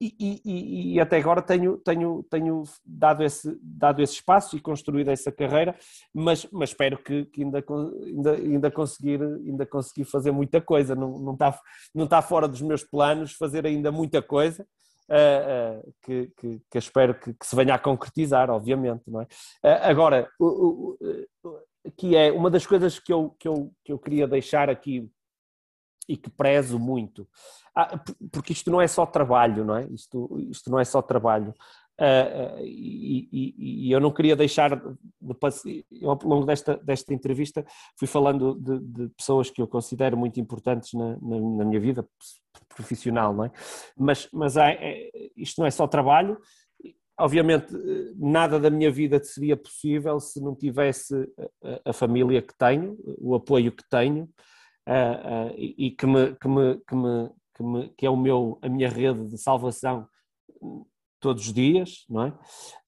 e, 0.00 0.40
e, 0.44 0.94
e, 0.94 1.00
até 1.00 1.16
agora 1.16 1.42
tenho, 1.42 1.76
tenho, 1.78 2.22
tenho 2.30 2.62
dado, 2.86 3.24
esse, 3.24 3.58
dado 3.60 4.00
esse 4.00 4.14
espaço 4.14 4.56
e 4.56 4.60
construído 4.60 5.08
essa 5.08 5.32
carreira, 5.32 5.76
mas, 6.14 6.46
mas 6.52 6.70
espero 6.70 6.96
que, 7.02 7.24
que 7.24 7.42
ainda, 7.42 7.64
ainda, 8.06 8.32
ainda, 8.32 8.70
conseguir, 8.70 9.20
ainda 9.20 9.66
conseguir 9.66 10.04
fazer 10.04 10.30
muita 10.30 10.60
coisa. 10.60 10.94
Não, 10.94 11.18
não, 11.18 11.32
está, 11.32 11.58
não 11.92 12.04
está 12.04 12.22
fora 12.22 12.46
dos 12.46 12.62
meus 12.62 12.84
planos 12.84 13.32
fazer 13.32 13.66
ainda 13.66 13.90
muita 13.90 14.22
coisa. 14.22 14.64
Uh, 15.08 15.80
uh, 15.80 15.94
que, 16.02 16.32
que, 16.36 16.60
que 16.70 16.78
espero 16.78 17.14
que, 17.14 17.32
que, 17.32 17.46
se 17.46 17.56
venha 17.56 17.74
a 17.74 17.78
concretizar, 17.78 18.50
obviamente. 18.50 19.02
Não 19.08 19.22
é? 19.22 19.24
Uh, 19.24 19.80
agora, 19.82 20.28
o, 20.38 20.96
que 21.96 22.14
é 22.14 22.30
uma 22.30 22.50
das 22.50 22.66
coisas 22.66 22.98
que 22.98 23.12
eu, 23.12 23.34
que, 23.38 23.48
eu, 23.48 23.72
que 23.84 23.90
eu 23.90 23.98
queria 23.98 24.28
deixar 24.28 24.68
aqui 24.68 25.10
e 26.08 26.16
que 26.16 26.30
prezo 26.30 26.78
muito. 26.78 27.28
Ah, 27.74 28.00
porque 28.32 28.52
isto 28.52 28.70
não 28.70 28.80
é 28.80 28.88
só 28.88 29.04
trabalho, 29.04 29.64
não 29.64 29.76
é? 29.76 29.86
Isto, 29.88 30.28
isto 30.50 30.70
não 30.70 30.80
é 30.80 30.84
só 30.84 31.02
trabalho. 31.02 31.54
Uh, 32.00 32.62
e, 32.62 33.28
e, 33.32 33.88
e, 33.88 33.92
eu 33.92 33.98
não 33.98 34.12
queria 34.12 34.36
deixar, 34.36 34.76
de, 34.76 35.84
eu, 35.90 36.10
ao 36.10 36.18
longo 36.22 36.46
desta, 36.46 36.76
desta 36.76 37.12
entrevista, 37.12 37.66
fui 37.98 38.06
falando 38.06 38.54
de, 38.54 38.78
de 38.78 39.08
pessoas 39.16 39.50
que 39.50 39.60
eu 39.60 39.66
considero 39.66 40.16
muito 40.16 40.38
importantes 40.38 40.92
na, 40.94 41.18
na, 41.20 41.40
na 41.40 41.64
minha 41.64 41.80
vida 41.80 42.08
profissional, 42.68 43.34
não 43.34 43.46
é? 43.46 43.50
Mas, 43.96 44.28
mas 44.32 44.56
há, 44.56 44.70
é, 44.70 45.10
isto 45.36 45.60
não 45.60 45.66
é 45.66 45.72
só 45.72 45.88
trabalho, 45.88 46.38
obviamente 47.18 47.74
nada 48.16 48.60
da 48.60 48.70
minha 48.70 48.92
vida 48.92 49.22
seria 49.22 49.56
possível 49.56 50.20
se 50.20 50.40
não 50.40 50.54
tivesse 50.54 51.14
a, 51.84 51.90
a 51.90 51.92
família 51.92 52.40
que 52.40 52.56
tenho, 52.56 52.96
o 53.18 53.34
apoio 53.34 53.72
que 53.72 53.82
tenho, 53.90 54.28
uh, 54.88 55.50
uh, 55.50 55.54
e, 55.56 55.90
que, 55.90 56.06
me, 56.06 56.34
que, 56.34 56.48
me, 56.48 56.76
que, 56.78 56.94
me, 56.94 57.30
que, 57.54 57.62
me, 57.62 57.88
que 57.90 58.06
é 58.06 58.10
o 58.10 58.16
meu, 58.16 58.58
a 58.62 58.68
minha 58.68 58.88
rede 58.88 59.26
de 59.28 59.38
salvação 59.38 60.08
todos 61.20 61.46
os 61.46 61.52
dias, 61.52 62.04
não 62.08 62.24
é? 62.24 62.28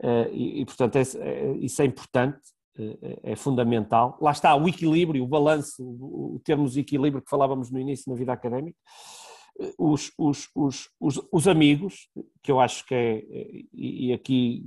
Uh, 0.03 0.33
e, 0.33 0.61
e, 0.61 0.65
portanto, 0.65 0.97
é, 0.97 1.03
é, 1.03 1.53
isso 1.59 1.83
é 1.83 1.85
importante, 1.85 2.39
é, 2.79 3.33
é, 3.33 3.37
fundamental. 3.37 4.17
Lá 4.21 4.31
está 4.31 4.55
o 4.55 4.69
equilíbrio, 4.69 5.25
o 5.25 5.29
balanço, 5.29 5.83
o, 5.85 6.41
termos 6.45 6.77
equilíbrio 6.77 7.23
que 7.23 7.29
falávamos 7.29 7.71
no 7.71 7.79
início 7.79 8.11
na 8.11 8.17
vida 8.17 8.33
académica. 8.33 8.79
Os, 9.77 10.11
os, 10.17 10.49
os, 10.55 10.89
os, 10.99 11.21
os 11.31 11.49
amigos, 11.49 12.09
que 12.43 12.51
eu 12.51 12.61
acho 12.61 12.87
que 12.87 12.95
é, 12.95 13.25
e, 13.75 14.13
aqui 14.13 14.65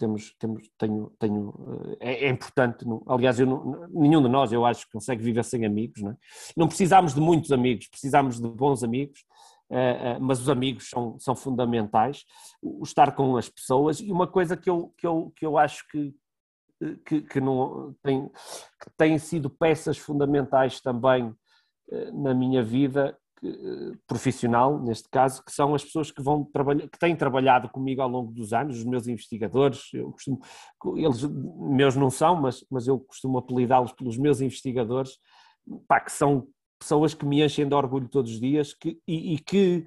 temos, 0.00 0.34
temos, 0.38 0.68
tenho, 0.78 1.12
tenho, 1.18 1.96
eh, 2.00 2.12
é, 2.12 2.24
é 2.24 2.30
importante, 2.30 2.86
não, 2.86 3.02
aliás, 3.06 3.38
eu 3.38 3.46
não, 3.46 3.86
nenhum 3.90 4.22
de 4.22 4.28
nós, 4.28 4.50
eu 4.50 4.64
acho, 4.64 4.88
consegue 4.90 5.22
viver 5.22 5.44
sem 5.44 5.66
amigos, 5.66 6.00
não, 6.00 6.12
é? 6.12 6.16
não 6.56 6.66
precisamos 6.66 7.14
de 7.14 7.20
muitos 7.20 7.52
amigos, 7.52 7.86
precisamos 7.86 8.40
de 8.40 8.48
bons 8.48 8.82
amigos, 8.82 9.20
uh, 9.70 10.16
uh, 10.16 10.20
mas 10.20 10.40
os 10.40 10.48
amigos 10.48 10.88
são, 10.88 11.18
são 11.20 11.36
fundamentais, 11.36 12.24
o 12.62 12.82
estar 12.82 13.14
com 13.14 13.36
as 13.36 13.50
pessoas, 13.50 14.00
e 14.00 14.10
uma 14.10 14.26
coisa 14.26 14.56
que 14.56 14.70
eu, 14.70 14.92
que 14.96 15.06
eu, 15.06 15.32
que 15.36 15.44
eu 15.44 15.58
acho 15.58 15.86
que, 15.88 16.14
que, 17.04 17.20
que 17.20 17.40
não, 17.40 17.94
tem, 18.02 18.26
que 18.26 18.90
têm 18.96 19.18
sido 19.18 19.50
peças 19.50 19.98
fundamentais 19.98 20.80
também 20.80 21.30
na 22.14 22.32
minha 22.32 22.62
vida, 22.62 23.18
que, 23.40 23.92
profissional, 24.06 24.78
neste 24.82 25.08
caso, 25.08 25.42
que 25.44 25.52
são 25.52 25.74
as 25.74 25.82
pessoas 25.82 26.10
que 26.10 26.22
vão 26.22 26.44
trabalhar, 26.44 26.88
que 26.88 26.98
têm 26.98 27.16
trabalhado 27.16 27.68
comigo 27.70 28.02
ao 28.02 28.08
longo 28.08 28.32
dos 28.32 28.52
anos, 28.52 28.78
os 28.78 28.84
meus 28.84 29.08
investigadores, 29.08 29.88
eu 29.94 30.12
costumo, 30.12 30.40
eles 30.96 31.22
meus 31.24 31.96
não 31.96 32.10
são, 32.10 32.36
mas, 32.36 32.64
mas 32.70 32.86
eu 32.86 33.00
costumo 33.00 33.38
apelidá-los 33.38 33.92
pelos 33.92 34.18
meus 34.18 34.40
investigadores, 34.40 35.18
pá, 35.88 36.00
que 36.00 36.12
são 36.12 36.46
pessoas 36.78 37.14
que 37.14 37.26
me 37.26 37.42
enchem 37.42 37.68
de 37.68 37.74
orgulho 37.74 38.08
todos 38.08 38.32
os 38.32 38.40
dias 38.40 38.74
que, 38.74 38.98
e, 39.06 39.34
e 39.34 39.38
que 39.38 39.86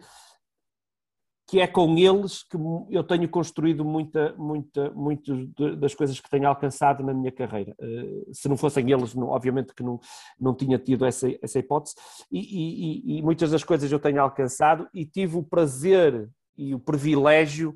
que 1.48 1.60
é 1.60 1.68
com 1.68 1.98
eles 1.98 2.44
que 2.44 2.58
eu 2.90 3.04
tenho 3.04 3.28
construído 3.28 3.84
muita, 3.84 4.34
muita, 4.38 4.90
muito 4.92 5.48
das 5.78 5.94
coisas 5.94 6.20
que 6.20 6.30
tenho 6.30 6.48
alcançado 6.48 7.04
na 7.04 7.14
minha 7.14 7.32
carreira. 7.32 7.76
Eh, 7.80 8.32
se 8.32 8.48
não 8.48 8.56
fossem 8.56 8.90
eles, 8.92 9.16
obviamente 9.16 9.74
que 9.76 9.84
não, 9.84 10.00
não 10.40 10.56
tinha 10.56 10.80
tido 10.80 11.06
essa, 11.06 11.28
essa 11.42 11.60
hipótese, 11.60 11.96
e, 12.32 12.40
e, 12.40 13.18
e 13.18 13.22
muitas 13.22 13.52
das 13.52 13.64
coisas 13.64 13.92
eu 13.92 14.00
tenho 14.00 14.22
alcançado 14.22 14.88
e 14.94 15.06
tive 15.06 15.38
o 15.38 15.44
prazer 15.44 16.30
e 16.58 16.74
o 16.74 16.80
privilégio 16.80 17.76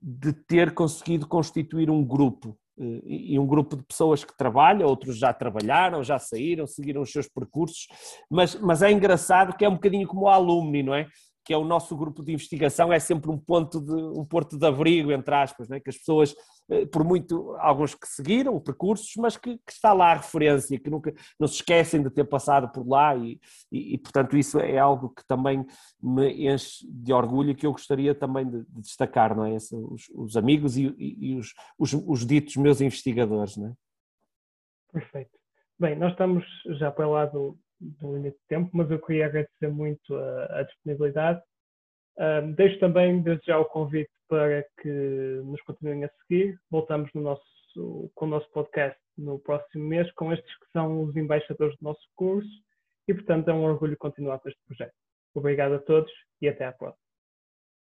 de 0.00 0.32
ter 0.32 0.74
conseguido 0.74 1.26
constituir 1.26 1.90
um 1.90 2.04
grupo 2.04 2.58
eh, 2.78 3.00
e 3.04 3.38
um 3.38 3.46
grupo 3.46 3.74
de 3.74 3.82
pessoas 3.84 4.22
que 4.22 4.36
trabalham, 4.36 4.86
outros 4.86 5.18
já 5.18 5.32
trabalharam, 5.32 6.04
já 6.04 6.18
saíram, 6.18 6.66
seguiram 6.66 7.00
os 7.00 7.10
seus 7.10 7.26
percursos, 7.26 7.88
mas, 8.30 8.54
mas 8.54 8.82
é 8.82 8.92
engraçado 8.92 9.56
que 9.56 9.64
é 9.64 9.68
um 9.68 9.74
bocadinho 9.74 10.06
como 10.06 10.22
o 10.22 10.28
alumni, 10.28 10.82
não 10.82 10.94
é? 10.94 11.08
Que 11.48 11.54
é 11.54 11.56
o 11.56 11.64
nosso 11.64 11.96
grupo 11.96 12.22
de 12.22 12.30
investigação, 12.30 12.92
é 12.92 12.98
sempre 12.98 13.30
um 13.30 13.38
ponto 13.38 13.80
de 13.80 13.94
um 13.94 14.22
porto 14.22 14.58
de 14.58 14.66
abrigo, 14.66 15.10
entre 15.10 15.34
aspas, 15.34 15.66
né? 15.66 15.80
que 15.80 15.88
as 15.88 15.96
pessoas, 15.96 16.36
eh, 16.70 16.84
por 16.84 17.02
muito, 17.02 17.56
alguns 17.58 17.94
que 17.94 18.06
seguiram 18.06 18.60
percursos, 18.60 19.10
mas 19.16 19.38
que, 19.38 19.56
que, 19.56 19.72
está 19.72 19.94
lá 19.94 20.12
a 20.12 20.16
referência, 20.16 20.78
que 20.78 20.90
nunca 20.90 21.10
não 21.40 21.48
se 21.48 21.54
esquecem 21.54 22.02
de 22.02 22.10
ter 22.10 22.24
passado 22.24 22.70
por 22.70 22.86
lá 22.86 23.16
e, 23.16 23.40
e, 23.72 23.94
e, 23.94 23.98
portanto 23.98 24.36
isso 24.36 24.60
é 24.60 24.76
algo 24.76 25.08
que 25.08 25.26
também 25.26 25.64
me 26.02 26.46
enche 26.52 26.86
de 26.86 27.14
orgulho 27.14 27.52
e 27.52 27.54
que 27.54 27.66
eu 27.66 27.72
gostaria 27.72 28.14
também 28.14 28.46
de, 28.46 28.66
de 28.66 28.80
destacar, 28.82 29.34
não 29.34 29.46
é? 29.46 29.54
Esse, 29.54 29.74
os, 29.74 30.06
os, 30.14 30.36
amigos 30.36 30.76
e, 30.76 30.94
e 30.98 31.34
os, 31.34 31.54
os, 31.78 31.94
os, 31.94 32.26
ditos 32.26 32.56
meus 32.56 32.82
investigadores, 32.82 33.56
não 33.56 33.68
é? 33.68 33.72
Perfeito. 34.92 35.30
Bem, 35.78 35.96
nós 35.96 36.12
estamos 36.12 36.44
já 36.78 36.90
para 36.90 37.08
lá 37.08 37.24
do, 37.24 37.58
do 37.80 38.14
limite 38.14 38.38
de 38.38 38.46
tempo, 38.48 38.70
mas 38.72 38.90
eu 38.90 39.00
queria 39.00 39.26
agradecer 39.26 39.68
muito 39.68 40.14
a, 40.14 40.60
a 40.60 40.62
disponibilidade. 40.62 41.42
Um, 42.18 42.52
deixo 42.52 42.78
também 42.80 43.22
desde 43.22 43.46
já 43.46 43.58
o 43.58 43.64
convite 43.64 44.10
para 44.28 44.64
que 44.80 44.88
nos 45.44 45.60
continuem 45.62 46.04
a 46.04 46.10
seguir. 46.22 46.58
Voltamos 46.70 47.10
no 47.14 47.22
nosso, 47.22 48.10
com 48.14 48.26
o 48.26 48.28
nosso 48.28 48.50
podcast 48.50 48.98
no 49.16 49.38
próximo 49.38 49.84
mês 49.84 50.10
com 50.12 50.32
estes 50.32 50.58
que 50.58 50.66
são 50.72 51.02
os 51.02 51.16
embaixadores 51.16 51.76
do 51.78 51.84
nosso 51.84 52.02
curso 52.14 52.50
e, 53.06 53.14
portanto, 53.14 53.48
é 53.48 53.54
um 53.54 53.64
orgulho 53.64 53.96
continuar 53.96 54.38
com 54.38 54.48
este 54.48 54.60
projeto. 54.66 54.94
Obrigado 55.34 55.74
a 55.74 55.78
todos 55.78 56.12
e 56.40 56.48
até 56.48 56.64
à 56.64 56.72
próxima. 56.72 57.07